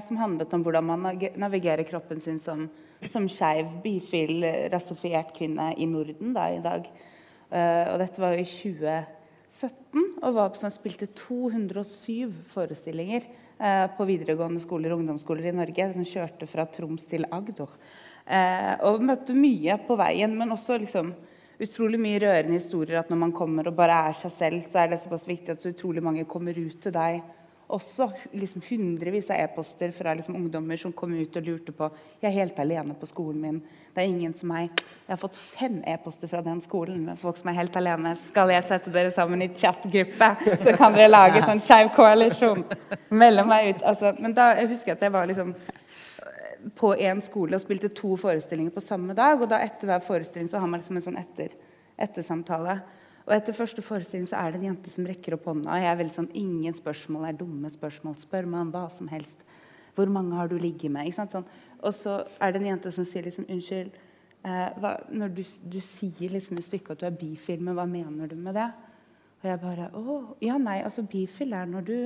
som 0.02 0.18
handlet 0.18 0.52
om 0.56 0.64
hvordan 0.66 0.88
man 0.88 1.06
navigerer 1.38 1.86
kroppen 1.86 2.20
sin 2.20 2.40
som 2.42 2.66
som 3.10 3.26
skeiv, 3.30 3.70
bifil, 3.82 4.44
rasifiert 4.72 5.32
kvinne 5.36 5.72
i 5.80 5.88
Norden 5.88 6.34
da, 6.36 6.48
i 6.52 6.62
dag. 6.62 6.86
Uh, 7.52 7.92
og 7.92 7.98
dette 8.00 8.22
var 8.22 8.36
jo 8.36 8.44
i 8.44 8.48
2017, 8.48 10.04
og 10.24 10.38
sånn, 10.60 10.74
spilte 10.74 11.10
207 11.18 12.30
forestillinger 12.52 13.26
uh, 13.60 13.88
på 13.96 14.06
videregående 14.08 14.62
skoler 14.62 14.94
og 14.94 15.02
ungdomsskoler 15.02 15.50
i 15.50 15.56
Norge. 15.56 15.90
Som 15.96 16.08
kjørte 16.08 16.48
fra 16.50 16.68
Troms 16.70 17.04
til 17.10 17.26
Agder. 17.32 17.74
Uh, 18.22 18.74
og 18.88 19.04
møtte 19.04 19.36
mye 19.36 19.76
på 19.86 19.98
veien, 19.98 20.38
men 20.38 20.54
også 20.54 20.78
liksom 20.80 21.12
utrolig 21.62 22.00
mye 22.00 22.22
rørende 22.22 22.56
historier. 22.56 23.02
At 23.02 23.12
når 23.12 23.22
man 23.26 23.36
kommer 23.36 23.68
og 23.68 23.76
bare 23.78 23.98
er 24.08 24.18
seg 24.22 24.34
selv, 24.38 24.66
så 24.70 24.82
er 24.82 24.92
det 24.92 25.02
såpass 25.02 25.28
viktig 25.28 25.54
at 25.54 25.62
så 25.64 25.74
utrolig 25.74 26.04
mange 26.04 26.28
kommer 26.30 26.56
ut 26.56 26.78
til 26.82 26.94
deg 26.94 27.22
også 27.72 28.08
liksom 28.32 28.62
hundrevis 28.68 29.30
av 29.30 29.38
e-poster 29.40 29.92
fra 29.94 30.14
liksom 30.14 30.36
ungdommer 30.36 30.76
som 30.76 30.92
kom 30.92 31.14
ut 31.14 31.36
og 31.36 31.46
lurte 31.46 31.72
på 31.72 31.88
Jeg 32.20 32.28
er 32.28 32.34
helt 32.36 32.58
alene 32.60 32.94
på 32.98 33.08
skolen 33.08 33.40
min. 33.40 33.60
Det 33.94 34.02
er 34.02 34.08
ingen 34.10 34.34
som 34.34 34.50
meg. 34.52 34.70
Jeg 35.06 35.12
har 35.12 35.20
fått 35.20 35.36
fem 35.36 35.78
e-poster 35.88 36.28
fra 36.28 36.42
den 36.44 36.60
skolen 36.64 37.04
med 37.06 37.20
folk 37.20 37.38
som 37.40 37.50
er 37.52 37.58
helt 37.60 37.76
alene. 37.76 38.14
Skal 38.20 38.52
jeg 38.52 38.66
sette 38.68 38.92
dere 38.92 39.12
sammen 39.14 39.42
i 39.44 39.50
chatgruppe, 39.52 40.30
så 40.64 40.76
kan 40.76 40.96
dere 40.96 41.10
lage 41.10 41.44
sånn 41.44 41.62
skeiv 41.64 41.92
koalisjon? 41.96 42.64
Melde 43.10 43.46
meg 43.48 43.70
ut. 43.70 43.86
Altså, 43.92 44.14
men 44.18 44.36
da 44.36 44.52
jeg 44.58 44.72
husker 44.72 44.96
at 44.96 45.06
jeg 45.06 45.14
var 45.14 45.28
liksom 45.30 45.54
på 46.78 46.94
én 46.94 47.20
skole 47.24 47.56
og 47.58 47.62
spilte 47.62 47.90
to 47.92 48.16
forestillinger 48.20 48.74
på 48.74 48.84
samme 48.84 49.16
dag. 49.18 49.40
Og 49.40 49.50
da 49.50 49.60
etter 49.64 49.88
hver 49.90 50.02
forestilling 50.04 50.50
så 50.50 50.60
har 50.62 50.70
man 50.70 50.82
liksom 50.82 50.98
en 50.98 51.06
sånn 51.08 51.20
etter, 51.20 51.54
ettersamtale. 52.00 52.80
Og 53.26 53.34
etter 53.36 53.54
første 53.54 53.82
forestilling 53.84 54.26
så 54.28 54.40
er 54.40 54.52
det 54.52 54.60
en 54.60 54.70
jente 54.72 54.90
som 54.90 55.06
rekker 55.06 55.36
opp 55.36 55.46
hånda. 55.50 55.76
Jeg 55.78 55.90
er 55.90 55.98
veldig 56.00 56.16
sånn, 56.16 56.30
Ingen 56.38 56.74
spørsmål 56.74 57.28
er 57.28 57.36
dumme 57.38 57.70
spørsmål. 57.70 58.16
Spør 58.18 58.48
meg 58.50 58.66
om 58.66 58.72
hva 58.74 58.86
som 58.90 59.10
helst. 59.12 59.44
Hvor 59.94 60.10
mange 60.10 60.34
har 60.34 60.48
du 60.50 60.56
ligget 60.58 60.90
med? 60.90 61.12
Sånn. 61.14 61.46
Og 61.82 61.94
så 61.94 62.22
er 62.42 62.52
det 62.52 62.62
en 62.62 62.70
jente 62.72 62.92
som 62.94 63.06
sier 63.06 63.28
liksom 63.28 63.46
Unnskyld. 63.52 63.94
Eh, 64.42 64.68
hva, 64.82 64.96
når 65.14 65.34
du, 65.36 65.42
du, 65.70 65.78
sier 65.84 66.32
liksom 66.34 66.58
i 66.58 66.64
stykket 66.66 66.96
at 66.96 67.02
du 67.02 67.06
er 67.06 67.18
bifil, 67.18 67.60
men 67.62 67.76
hva 67.78 67.86
mener 67.86 68.30
du 68.30 68.34
med 68.34 68.56
det? 68.58 68.70
Og 69.42 69.48
jeg 69.50 69.60
bare 69.62 69.90
Å, 69.94 70.16
ja, 70.42 70.56
nei, 70.58 70.80
altså 70.82 71.04
bifil 71.06 71.54
er 71.54 71.68
når 71.70 71.86
du 71.86 71.96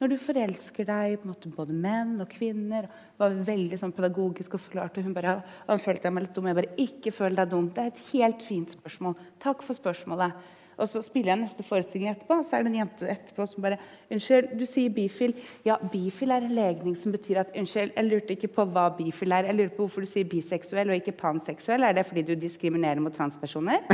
når 0.00 0.10
du 0.10 0.16
forelsker 0.20 0.88
deg 0.88 1.14
i 1.14 1.50
både 1.54 1.76
menn 1.76 2.16
og 2.22 2.30
kvinner. 2.32 2.88
Det 2.88 3.22
var 3.22 3.36
veldig 3.46 3.78
sånn, 3.80 3.94
pedagogisk 3.94 4.56
og 4.56 4.64
forklarte. 4.64 5.04
Hun 5.04 5.14
bare, 5.16 5.38
han 5.68 5.82
følte 5.82 6.08
jeg 6.08 6.16
meg 6.16 6.26
litt 6.26 6.34
dum. 6.34 6.50
Jeg 6.50 6.58
bare, 6.58 6.74
ikke 6.82 7.14
føl 7.14 7.38
deg 7.38 7.52
dum. 7.52 7.70
Det 7.70 7.84
er 7.84 7.92
et 7.92 8.04
helt 8.10 8.42
fint 8.44 8.74
spørsmål. 8.74 9.16
Takk 9.42 9.62
for 9.66 9.78
spørsmålet. 9.78 10.34
Og 10.74 10.88
så 10.90 10.98
spiller 11.06 11.30
jeg 11.30 11.38
neste 11.44 11.62
forestilling 11.62 12.10
etterpå, 12.10 12.40
og 12.40 12.46
så 12.46 12.58
er 12.58 12.64
det 12.64 12.72
en 12.72 12.78
jente 12.80 13.06
etterpå 13.12 13.46
som 13.46 13.62
bare 13.62 13.78
Unnskyld, 14.10 14.50
du 14.58 14.64
sier 14.68 14.90
bifil. 14.94 15.36
Ja, 15.66 15.76
bifil 15.78 16.34
er 16.34 16.44
en 16.44 16.56
legning 16.56 16.96
som 16.98 17.14
betyr 17.14 17.44
at 17.44 17.54
Unnskyld, 17.54 17.94
jeg 17.94 18.08
lurte 18.08 18.34
ikke 18.34 18.50
på 18.56 18.66
hva 18.74 18.88
bifil 18.98 19.38
er. 19.38 19.48
Jeg 19.50 19.58
lurer 19.60 19.72
på 19.76 19.84
hvorfor 19.84 20.04
du 20.04 20.10
sier 20.10 20.26
biseksuell 20.28 20.90
og 20.90 20.98
ikke 20.98 21.14
panseksuell. 21.22 21.86
Er 21.86 21.94
det 21.96 22.06
fordi 22.10 22.26
du 22.26 22.34
diskriminerer 22.34 23.02
mot 23.02 23.14
transpersoner? 23.14 23.86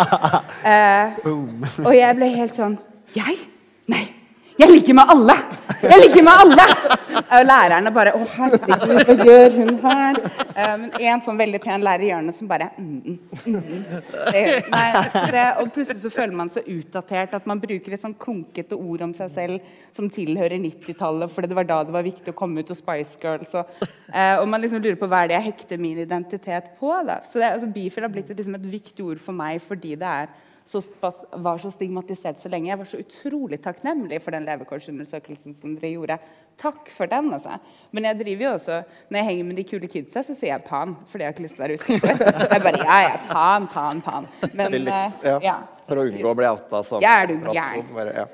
eh, 0.70 1.20
og 1.24 1.92
jeg 1.96 2.16
ble 2.20 2.32
helt 2.36 2.56
sånn 2.56 2.78
Jeg? 3.16 3.40
Nei. 3.90 4.04
Jeg 4.60 4.68
ligger 4.68 4.96
med 4.98 5.08
alle! 5.08 5.34
Jeg 5.80 6.00
ligger 6.02 6.24
med 6.26 6.40
alle! 6.42 6.64
Og 7.34 7.44
lærerne 7.46 7.90
bare 7.94 8.12
Å, 8.16 8.20
herregud, 8.34 8.98
hva 9.08 9.14
gjør 9.24 9.54
hun 9.56 9.70
her? 9.80 10.18
Eh, 10.50 10.74
men 10.82 10.90
en 11.12 11.22
sånn 11.24 11.38
veldig 11.40 11.60
pen 11.64 11.84
lærer 11.86 12.04
i 12.04 12.10
hjørnet 12.10 12.36
som 12.36 12.50
bare 12.50 12.68
mm, 12.76 12.90
mm, 13.00 13.54
mm. 13.54 13.78
Det, 14.34 14.42
nei, 14.74 14.84
det, 15.32 15.46
Og 15.62 15.70
plutselig 15.72 16.02
så 16.02 16.12
føler 16.12 16.36
man 16.36 16.52
seg 16.52 16.68
utdatert. 16.74 17.38
At 17.38 17.48
man 17.48 17.62
bruker 17.62 17.96
et 17.96 18.04
sånn 18.04 18.16
klunkete 18.20 18.76
ord 18.76 19.06
om 19.08 19.16
seg 19.16 19.32
selv 19.32 19.72
som 19.96 20.10
tilhører 20.12 20.60
90-tallet, 20.60 21.32
fordi 21.32 21.50
det 21.50 21.58
var 21.58 21.70
da 21.70 21.80
det 21.86 21.96
var 21.96 22.06
viktig 22.06 22.34
å 22.34 22.38
komme 22.42 22.60
ut 22.60 22.74
og 22.74 22.78
Spice 22.78 23.16
Girls. 23.22 23.56
Og, 23.56 23.88
eh, 24.12 24.36
og 24.42 24.46
man 24.50 24.60
liksom 24.60 24.84
lurer 24.84 25.00
på 25.00 25.08
hva 25.08 25.24
er 25.24 25.32
det 25.32 25.38
jeg 25.38 25.48
hekter 25.48 25.80
min 25.80 26.04
identitet 26.04 26.74
på. 26.82 26.92
Da. 27.08 27.22
Så 27.24 27.40
det, 27.40 27.54
altså, 27.56 27.72
Bifil 27.72 28.04
har 28.04 28.12
blitt 28.12 28.30
liksom, 28.34 28.60
et 28.60 28.70
viktig 28.76 29.08
ord 29.08 29.24
for 29.24 29.40
meg 29.40 29.64
fordi 29.64 29.96
det 29.98 30.14
er 30.20 30.30
så 30.64 30.82
var 31.32 31.58
så 31.58 31.70
stigmatisert 31.72 32.38
så 32.38 32.50
lenge. 32.52 32.70
Jeg 32.70 32.78
var 32.78 32.88
så 32.90 33.00
utrolig 33.00 33.58
takknemlig 33.64 34.20
for 34.22 34.36
den 34.36 34.46
levekårsundersøkelsen 34.46 35.56
som 35.56 35.74
dere 35.78 35.94
gjorde. 35.96 36.18
Takk 36.60 36.90
for 36.92 37.08
den. 37.08 37.32
altså. 37.32 37.56
Men 37.90 38.04
jeg 38.04 38.18
driver 38.18 38.44
jo 38.44 38.52
også, 38.52 38.82
når 39.08 39.18
jeg 39.18 39.28
henger 39.30 39.44
med 39.48 39.56
de 39.56 39.64
kule 39.64 39.88
kidsa, 39.88 40.22
så 40.22 40.36
sier 40.36 40.52
jeg 40.52 40.64
pan. 40.66 40.94
Fordi 41.08 41.24
jeg 41.24 41.30
har 41.30 41.36
ikke 41.36 41.46
lyst 41.46 41.56
til 41.56 41.62
å 41.62 41.66
være 41.66 41.78
utenfor. 41.80 42.24
Jeg 42.50 42.64
bare, 42.66 42.80
ja, 42.84 42.98
ja, 43.06 43.14
pan, 43.30 43.68
pan, 43.72 44.02
pan. 44.04 44.28
Men, 44.52 44.76
litt, 44.76 44.92
eh, 44.92 45.30
ja, 45.30 45.38
ja. 45.44 45.56
For 45.88 45.98
å 45.98 46.04
unngå 46.06 46.28
å 46.30 46.36
bli 46.38 46.46
outa 46.46 46.82
som 46.86 47.02
ja, 47.02 47.16
er 47.22 47.30
du 47.32 47.48
gæren. 47.50 48.10
Ja. 48.14 48.26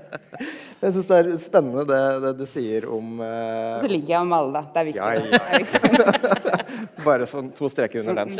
Jeg 0.84 0.92
syns 0.94 1.08
det 1.08 1.16
er 1.16 1.30
spennende 1.40 1.86
det, 1.88 2.00
det, 2.22 2.32
du 2.36 2.44
sier 2.50 2.84
om 2.92 3.20
uh... 3.22 3.80
Så 3.80 3.88
ligger 3.88 4.10
jeg 4.12 4.20
om 4.20 4.34
alle, 4.36 4.60
da. 4.60 4.62
Det 4.68 4.82
er 4.82 4.88
viktig. 4.90 5.00
Ja, 5.00 6.74
Bare 7.06 7.28
sånn 7.30 7.48
to 7.56 7.70
streker 7.72 8.04
under 8.04 8.20
den. 8.20 8.34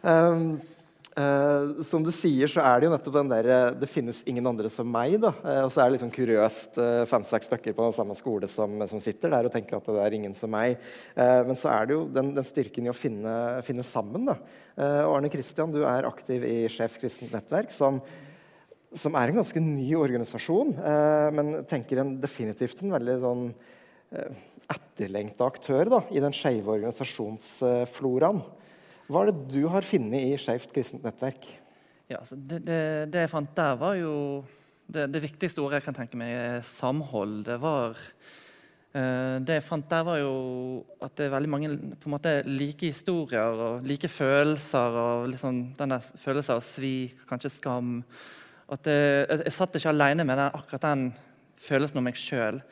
um, 0.00 0.46
Uh, 1.14 1.78
som 1.86 2.02
du 2.02 2.10
sier, 2.10 2.50
så 2.50 2.58
er 2.66 2.80
det 2.80 2.88
jo 2.88 2.90
nettopp 2.90 3.14
den 3.14 3.28
der 3.30 3.46
eh, 3.46 3.74
Det 3.78 3.86
finnes 3.86 4.18
ingen 4.26 4.48
andre 4.50 4.66
som 4.72 4.88
meg. 4.90 5.14
da. 5.22 5.30
Uh, 5.44 5.60
og 5.62 5.70
så 5.70 5.84
er 5.84 5.86
det 5.86 5.94
liksom 5.94 6.10
kuriøst 6.10 6.78
uh, 6.82 7.04
fem-seks 7.06 7.46
stykker 7.46 7.76
på 7.76 7.86
samme 7.94 8.16
skole 8.18 8.48
som, 8.50 8.82
som, 8.90 9.02
sitter 9.02 9.30
der 9.30 9.46
og 9.46 9.54
tenker 9.54 9.78
at 9.78 9.86
det 9.86 10.00
er 10.02 10.16
ingen 10.16 10.34
som 10.34 10.50
meg. 10.50 10.80
men 11.14 11.58
så 11.58 11.70
er 11.70 11.86
det 11.86 11.94
jo 11.94 12.00
den, 12.10 12.32
den 12.34 12.46
styrken 12.46 12.88
i 12.88 12.90
å 12.90 12.96
finne, 12.96 13.34
finne 13.66 13.84
sammen. 13.86 14.26
da. 14.26 14.34
Arne 15.06 15.30
Kristian, 15.30 15.70
du 15.70 15.84
er 15.86 16.08
aktiv 16.08 16.42
i 16.48 16.56
Sjef 16.72 16.96
kristent 16.98 17.34
nettverk, 17.34 17.70
som, 17.70 18.00
som, 18.90 19.14
er 19.14 19.30
en 19.30 19.38
ganske 19.38 19.62
ny 19.62 19.86
organisasjon, 19.98 20.74
men 21.36 21.54
tenker 21.70 22.00
en 22.02 22.16
definitivt 22.22 22.82
en 22.82 22.96
veldig 22.96 23.16
sånn 23.22 23.46
etterlengta 24.74 25.46
aktør 25.46 25.94
da, 25.98 26.02
i 26.10 26.22
den 26.24 26.34
skeive 26.34 26.74
organisasjonsfloraen. 26.74 28.42
Hva 29.04 29.20
er 29.24 29.30
det 29.30 29.52
du 29.52 29.66
har 29.68 29.84
funnet 29.84 30.30
i 30.32 30.36
Skeivt 30.40 30.70
kristent 30.72 31.04
nettverk? 31.04 31.44
Ja, 32.08 32.20
altså 32.22 32.36
det, 32.36 32.62
det, 32.64 32.78
det, 33.12 33.24
jeg 33.24 33.32
fant 33.32 33.50
der, 33.56 33.76
var 33.80 33.98
jo 33.98 34.14
det, 34.86 35.08
det, 35.12 35.20
viktigste 35.24 35.60
ordet 35.60 35.80
jeg 35.80 35.86
kan 35.86 35.96
tenke 35.96 36.18
meg, 36.20 36.32
er 36.32 36.64
samhold. 36.68 37.42
Det 37.46 37.58
var 37.60 37.96
uh, 37.96 39.36
Det 39.44 39.58
jeg 39.58 39.66
fant 39.66 39.90
der, 39.90 40.06
var 40.08 40.20
jo 40.22 40.32
at 41.04 41.16
det 41.18 41.26
er 41.26 41.34
veldig 41.36 41.52
mange 41.52 41.72
måte 42.08 42.38
like 42.48 42.88
historier 42.92 43.60
og 43.66 43.84
like 43.88 44.08
følelser. 44.08 44.98
og 45.04 45.28
liksom 45.32 45.60
denne 45.76 46.00
Følelsen 46.00 46.56
av 46.56 46.64
svik, 46.64 47.20
kanskje 47.28 47.52
skam. 47.58 47.98
At 48.72 48.88
jeg, 48.88 49.28
jeg 49.44 49.56
satt 49.56 49.76
ikke 49.76 49.92
alene 49.92 50.24
med 50.24 50.40
den, 50.40 50.60
akkurat 50.60 50.88
den 50.88 51.06
følelsen 51.60 52.00
om 52.00 52.08
meg 52.08 52.16
sjøl. 52.20 52.62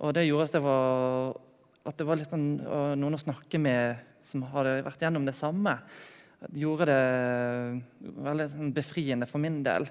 Og 0.00 0.16
det 0.16 0.26
gjorde 0.26 0.48
at 0.48 0.56
det 0.56 0.64
var, 0.64 1.36
at 1.84 2.00
det 2.00 2.08
var 2.08 2.24
sånn, 2.24 2.48
noen 2.96 3.16
å 3.16 3.20
snakke 3.20 3.60
med 3.60 4.13
som 4.24 4.44
hadde 4.52 4.80
vært 4.86 5.04
gjennom 5.04 5.26
det 5.28 5.36
samme. 5.38 5.78
Gjorde 6.52 6.88
det 6.90 7.00
veldig 8.24 8.46
sånn 8.52 8.72
befriende 8.76 9.28
for 9.30 9.42
min 9.42 9.62
del 9.64 9.88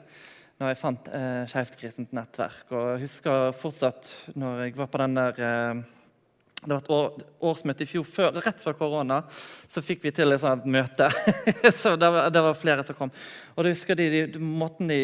når 0.61 0.71
jeg 0.71 0.79
fant 0.79 1.09
eh, 1.11 1.43
Skeivt 1.49 1.75
kristent 1.79 2.13
nettverk. 2.15 2.71
Og 2.71 2.93
jeg 2.93 3.03
husker 3.07 3.51
fortsatt 3.57 4.09
når 4.39 4.67
jeg 4.67 4.77
var 4.77 4.89
på 4.91 5.01
den 5.01 5.17
der 5.17 5.43
eh, 5.47 5.83
Det 6.63 6.71
var 6.71 6.81
et 6.83 6.91
år, 6.95 7.23
årsmøte 7.51 7.83
i 7.83 7.89
fjor, 7.89 8.05
før, 8.07 8.37
rett 8.45 8.61
før 8.63 8.77
korona. 8.79 9.21
Så 9.67 9.83
fikk 9.83 10.05
vi 10.05 10.13
til 10.15 10.31
et 10.31 10.43
sånt 10.43 10.67
møte. 10.69 11.09
så 11.81 11.97
det 11.99 12.11
var, 12.15 12.29
det 12.31 12.43
var, 12.45 12.59
flere 12.59 12.85
som 12.87 12.99
kom. 12.99 13.11
Og 13.55 13.65
jeg 13.65 13.75
husker 13.75 13.99
de, 13.99 14.09
de, 14.13 14.39
måten 14.39 14.91
de 14.91 15.01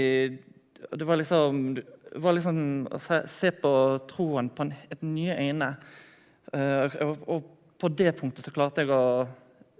Det 0.93 1.05
var 1.05 1.19
liksom, 1.19 1.73
det 1.75 2.21
var 2.23 2.38
liksom 2.38 2.61
å 2.88 3.01
se, 3.01 3.23
se, 3.27 3.51
på 3.51 3.71
troen 4.07 4.47
på 4.49 4.65
en, 4.65 4.75
et 4.89 5.01
nye 5.03 5.36
øyne. 5.36 5.73
Uh, 6.49 6.95
og, 7.05 7.25
og, 7.27 7.49
på 7.80 7.91
det 7.95 8.11
punktet 8.19 8.45
så 8.45 8.53
klarte 8.53 8.84
jeg 8.84 8.91
å 8.93 9.27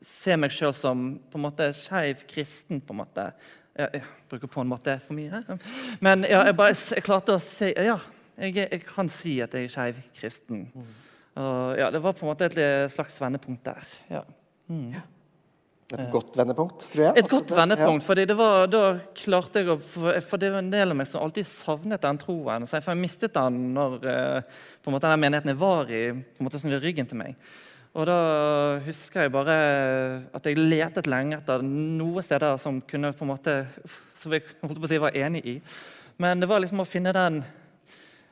se 0.06 0.36
meg 0.40 0.54
sjøl 0.56 0.74
som 0.76 1.10
på 1.30 1.40
en 1.40 1.46
måte 1.48 1.72
skeiv 1.76 2.24
kristen. 2.30 2.80
på 2.82 2.96
en 2.96 3.02
måte. 3.02 3.28
Jeg, 3.76 4.00
jeg, 4.00 4.06
bruker 4.32 4.52
på 4.52 4.64
en 4.64 4.72
måte 4.72 4.96
for 5.04 5.18
mye. 5.18 5.30
her. 5.42 5.70
Men 6.04 6.24
ja, 6.28 6.46
jeg, 6.48 6.56
bare, 6.60 6.76
jeg, 6.76 7.06
klarte 7.06 7.36
å 7.36 7.44
si 7.44 7.72
Ja, 7.76 8.00
jeg, 8.40 8.56
jeg 8.64 8.82
kan 8.88 9.12
si 9.12 9.40
at 9.44 9.56
jeg 9.56 9.68
er 9.70 9.76
skeiv 9.76 10.02
kristen. 10.16 10.68
Og, 11.40 11.78
ja, 11.80 11.92
det 11.92 12.02
var 12.04 12.16
på 12.16 12.26
en 12.26 12.34
måte 12.34 12.50
et 12.50 12.92
slags 12.94 13.20
vendepunkt 13.22 13.66
der. 13.68 13.96
Ja. 14.12 14.26
Mm. 14.70 14.94
Et 15.90 16.12
godt 16.14 16.36
vendepunkt, 16.38 16.84
tror 16.92 17.02
jeg. 17.08 17.18
Et 17.18 17.30
godt 17.30 17.52
vendepunkt, 17.58 18.04
fordi 18.06 18.28
det 18.30 18.36
var, 18.38 18.68
da 18.70 18.84
klarte 19.18 19.64
jeg 19.64 19.72
å, 19.74 19.78
For 19.82 20.38
det 20.38 20.52
var 20.54 20.62
en 20.62 20.70
del 20.70 20.94
av 20.94 21.00
meg 21.00 21.08
som 21.10 21.24
alltid 21.24 21.48
savnet 21.50 22.04
den 22.04 22.20
troen. 22.22 22.68
Så 22.70 22.78
jeg 22.78 23.00
mistet 23.00 23.34
den 23.34 23.72
når 23.74 23.96
eh, 24.06 24.60
på 24.84 24.92
en 24.92 24.96
måte, 24.96 25.10
den 25.10 25.24
menigheten 25.24 25.50
jeg 25.50 25.60
var 25.64 25.90
i, 25.90 26.04
på 26.14 26.44
en 26.44 26.50
måte 26.50 26.62
snudde 26.62 26.84
ryggen 26.84 27.10
til 27.10 27.18
meg. 27.24 27.50
Og 28.00 28.06
da 28.08 28.20
husker 28.86 29.26
jeg 29.26 29.32
bare 29.34 29.56
at 30.32 30.46
jeg 30.48 30.56
letet 30.56 31.08
lenge 31.12 31.36
etter 31.36 31.64
noen 31.66 32.24
steder 32.24 32.56
som 32.62 32.78
kunne 32.88 33.12
på 33.12 33.26
en 33.26 33.32
måte, 33.34 33.56
som 34.16 34.32
jeg 34.32 34.46
holdt 34.62 34.80
på 34.80 34.88
å 34.88 34.92
si 34.92 35.00
var 35.04 35.18
enig 35.20 35.42
i. 35.44 35.56
Men 36.24 36.40
det 36.40 36.48
var 36.48 36.64
liksom 36.64 36.80
å 36.80 36.88
finne 36.88 37.12
den, 37.16 37.42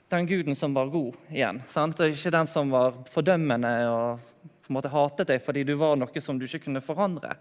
den 0.07 0.29
guden 0.29 0.55
som 0.55 0.75
var 0.75 0.87
god 0.93 1.17
igjen. 1.33 1.59
Sant? 1.67 1.99
Og 1.99 2.15
ikke 2.15 2.31
den 2.37 2.47
som 2.47 2.71
var 2.71 2.95
fordømmende 3.11 3.73
og 3.91 4.29
på 4.39 4.71
en 4.71 4.77
måte 4.77 4.91
hatet 4.93 5.33
deg 5.33 5.43
fordi 5.43 5.65
du 5.67 5.73
var 5.79 5.99
noe 5.99 6.23
som 6.23 6.39
du 6.39 6.47
ikke 6.47 6.63
kunne 6.69 6.83
forandre. 6.83 7.35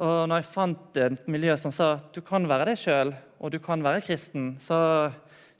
Og 0.00 0.30
når 0.30 0.40
jeg 0.40 0.52
fant 0.54 1.00
et 1.02 1.28
miljø 1.28 1.58
som 1.60 1.74
sa 1.76 1.90
at 1.98 2.08
du 2.16 2.22
kan 2.24 2.48
være 2.48 2.70
deg 2.70 2.80
sjøl 2.80 3.12
og 3.36 3.52
du 3.52 3.58
kan 3.60 3.84
være 3.84 4.00
kristen, 4.06 4.54
så 4.64 4.78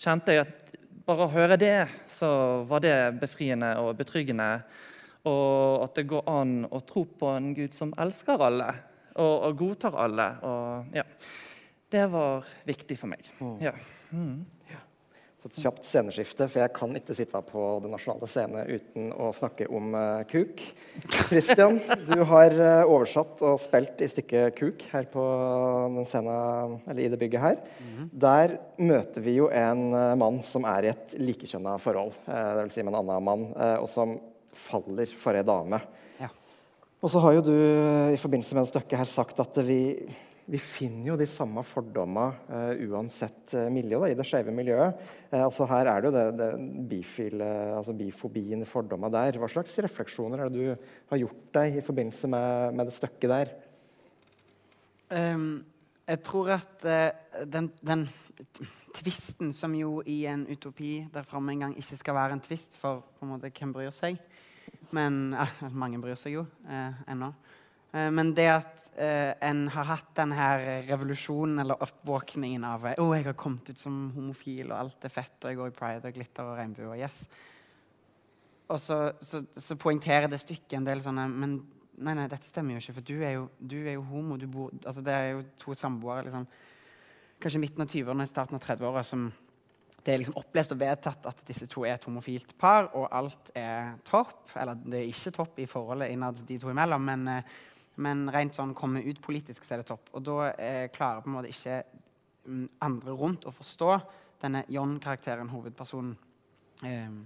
kjente 0.00 0.32
jeg 0.32 0.46
at 0.46 0.78
bare 1.04 1.26
å 1.26 1.32
høre 1.32 1.60
det, 1.60 1.90
så 2.08 2.30
var 2.70 2.80
det 2.84 2.96
befriende 3.20 3.74
og 3.82 3.98
betryggende. 3.98 4.62
Og 5.28 5.84
at 5.84 5.98
det 5.98 6.06
går 6.08 6.28
an 6.30 6.54
å 6.70 6.80
tro 6.88 7.04
på 7.04 7.32
en 7.34 7.50
Gud 7.56 7.74
som 7.76 7.92
elsker 8.00 8.40
alle 8.40 8.70
og, 9.14 9.34
og 9.48 9.58
godtar 9.58 9.98
alle. 10.06 10.30
Og, 10.46 10.96
ja. 10.96 11.04
Det 11.90 12.06
var 12.12 12.46
viktig 12.64 12.96
for 12.96 13.10
meg. 13.10 13.26
Mm. 13.42 13.56
Ja. 13.64 13.74
Mm. 14.14 14.46
Et 15.40 15.56
kjapt 15.56 15.86
sceneskifte, 15.88 16.44
for 16.52 16.60
jeg 16.60 16.72
kan 16.76 16.90
ikke 16.98 17.14
sitte 17.16 17.40
på 17.48 17.62
Den 17.80 17.94
nasjonale 17.94 18.26
scene 18.28 18.64
uten 18.68 19.06
å 19.16 19.30
snakke 19.32 19.70
om 19.72 19.94
uh, 19.96 20.20
kuk. 20.28 20.60
Christian, 21.30 21.78
du 22.04 22.20
har 22.28 22.52
uh, 22.58 22.84
oversatt 22.84 23.40
og 23.48 23.56
spilt 23.62 24.04
i 24.04 24.10
stykket 24.12 24.58
Kuk 24.58 24.84
her 24.92 25.08
på 25.08 25.24
den 25.96 26.08
scenen, 26.10 26.76
eller 26.84 27.02
i 27.06 27.08
det 27.08 27.20
bygget 27.22 27.40
her. 27.40 27.56
Mm 27.56 27.88
-hmm. 27.94 28.10
Der 28.12 28.58
møter 28.76 29.20
vi 29.20 29.38
jo 29.38 29.48
en 29.48 29.94
uh, 29.94 30.14
mann 30.14 30.42
som 30.42 30.64
er 30.64 30.84
i 30.84 30.92
et 30.92 31.14
likekjønna 31.16 31.78
forhold, 31.78 32.12
uh, 32.28 32.60
dvs. 32.60 32.72
Si 32.72 32.82
med 32.82 32.92
en 32.92 33.00
annen 33.00 33.24
mann, 33.24 33.52
og 33.80 33.88
som 33.88 34.18
faller 34.60 35.12
for 35.20 35.38
ei 35.38 35.44
dame. 35.46 35.80
Ja. 36.20 36.28
Og 37.00 37.12
så 37.12 37.22
har 37.24 37.38
jo 37.38 37.46
du 37.48 37.54
i 37.54 38.18
forbindelse 38.20 38.56
med 38.56 38.66
en 38.66 38.74
stykke 38.74 38.98
her 39.00 39.08
sagt 39.08 39.40
at 39.40 39.56
vi, 39.64 39.80
vi 40.50 40.58
finner 40.60 41.12
jo 41.12 41.16
de 41.20 41.28
samme 41.30 41.62
fordommene 41.64 42.34
uh, 42.50 42.82
uansett 42.90 43.54
uh, 43.54 43.68
miljø, 43.72 44.00
da, 44.02 44.10
i 44.10 44.18
det 44.18 44.26
skeive 44.28 44.52
miljøet. 44.54 44.98
Uh, 45.30 45.40
altså 45.44 45.68
Her 45.70 45.92
er 45.92 46.02
det 46.02 46.10
jo 46.10 46.14
det, 46.16 46.26
det 46.40 46.50
bifile, 46.90 47.50
altså 47.78 47.94
bifobien, 47.96 48.66
fordommene 48.68 49.12
der. 49.14 49.38
Hva 49.40 49.48
slags 49.52 49.78
refleksjoner 49.86 50.44
er 50.44 50.52
det 50.52 50.60
du 50.60 50.90
har 51.12 51.22
gjort 51.22 51.44
deg 51.56 51.80
i 51.80 51.86
forbindelse 51.86 52.30
med, 52.34 52.76
med 52.76 52.90
det 52.90 52.96
stykket 52.98 53.34
der? 53.34 53.54
Um, 55.10 55.64
jeg 56.10 56.22
tror 56.26 56.56
at 56.56 56.84
den, 57.46 57.68
den 57.86 58.08
tvisten 58.96 59.52
som 59.54 59.74
jo 59.78 60.00
i 60.06 60.24
en 60.26 60.42
utopi 60.50 61.04
der 61.12 61.26
framme 61.28 61.54
en 61.54 61.66
gang 61.66 61.74
ikke 61.78 61.98
skal 62.00 62.16
være 62.16 62.36
en 62.36 62.42
tvist, 62.42 62.76
for 62.78 63.04
på 63.18 63.26
en 63.26 63.34
måte, 63.34 63.50
hvem 63.54 63.72
bryr 63.74 63.94
seg? 63.94 64.18
Men 64.96 65.34
ja, 65.38 65.46
Mange 65.72 66.00
bryr 66.02 66.18
seg 66.18 66.38
jo 66.38 66.44
eh, 66.68 67.02
ennå. 67.10 67.32
Eh, 67.92 68.10
men 68.14 68.32
det 68.36 68.48
at 68.52 68.88
eh, 68.96 69.32
en 69.46 69.66
har 69.74 69.90
hatt 69.92 70.14
denne 70.18 70.48
revolusjonen 70.88 71.62
eller 71.64 71.82
oppvåkningen 71.86 72.66
av 72.66 72.88
å 72.92 72.94
oh, 73.04 73.14
jeg 73.16 73.28
har 73.28 73.38
kommet 73.38 73.72
ut 73.72 73.80
som 73.80 74.08
homofil, 74.16 74.70
og 74.70 74.78
alt 74.78 75.06
er 75.06 75.14
fett, 75.14 75.36
og 75.42 75.50
jeg 75.50 75.60
går 75.60 75.72
i 75.72 75.76
pride 75.80 76.10
og 76.10 76.18
glitter 76.18 76.50
og 76.50 76.58
regnbue 76.60 76.92
og 76.92 77.00
yes. 77.00 77.20
Og 78.70 78.78
så, 78.78 78.98
så, 79.18 79.42
så, 79.58 79.74
poengterer 79.80 80.30
det 80.30 80.38
stykket 80.38 80.76
en 80.78 80.84
del 80.86 81.00
sånne 81.02 81.24
Men 81.26 81.56
nei, 81.98 82.14
nei, 82.14 82.28
dette 82.30 82.46
stemmer 82.46 82.76
jo 82.76 82.82
ikke, 82.84 82.98
for 83.00 83.06
du 83.08 83.16
er 83.18 83.34
jo, 83.34 83.48
du 83.58 83.80
er 83.80 83.96
jo 83.96 84.04
homo. 84.12 84.38
Bor, 84.46 84.70
altså, 84.84 85.02
det 85.02 85.16
er 85.16 85.32
jo 85.34 85.46
to 85.58 85.74
samboere. 85.74 86.28
liksom 86.28 86.46
kanskje 87.40 87.60
midten 87.62 87.84
av 87.84 87.88
20-årene, 87.88 88.26
starten 88.28 88.58
av 88.58 88.64
30-åra, 88.64 89.02
som 89.06 89.30
det 90.04 90.12
er 90.12 90.20
liksom 90.22 90.38
opplest 90.40 90.72
og 90.72 90.80
vedtatt 90.80 91.26
at 91.28 91.42
disse 91.48 91.66
to 91.70 91.84
er 91.84 91.94
et 91.94 92.06
homofilt 92.08 92.54
par, 92.58 92.88
og 92.96 93.08
alt 93.12 93.50
er 93.58 93.98
topp. 94.08 94.52
Eller 94.56 94.78
det 94.80 95.00
er 95.00 95.10
ikke 95.10 95.34
topp 95.36 95.58
i 95.60 95.68
forholdet 95.68 96.12
innad 96.14 96.40
de 96.48 96.58
to 96.60 96.70
imellom, 96.72 97.04
men, 97.04 97.26
eh, 97.28 97.50
men 98.00 98.24
rent 98.32 98.56
sånn 98.56 98.76
komme 98.76 99.02
ut 99.04 99.20
politisk, 99.20 99.64
så 99.64 99.76
er 99.76 99.82
det 99.82 99.90
topp. 99.90 100.08
Og 100.16 100.24
da 100.24 100.38
eh, 100.52 100.86
klarer 100.94 101.24
på 101.24 101.30
en 101.30 101.36
måte 101.36 101.52
ikke 101.52 101.82
mm, 102.46 102.66
andre 102.86 103.18
rundt 103.20 103.44
å 103.44 103.54
forstå 103.54 103.92
denne 104.40 104.64
John-karakteren, 104.72 105.52
hovedpersonen. 105.52 106.16
Eh, 106.88 107.20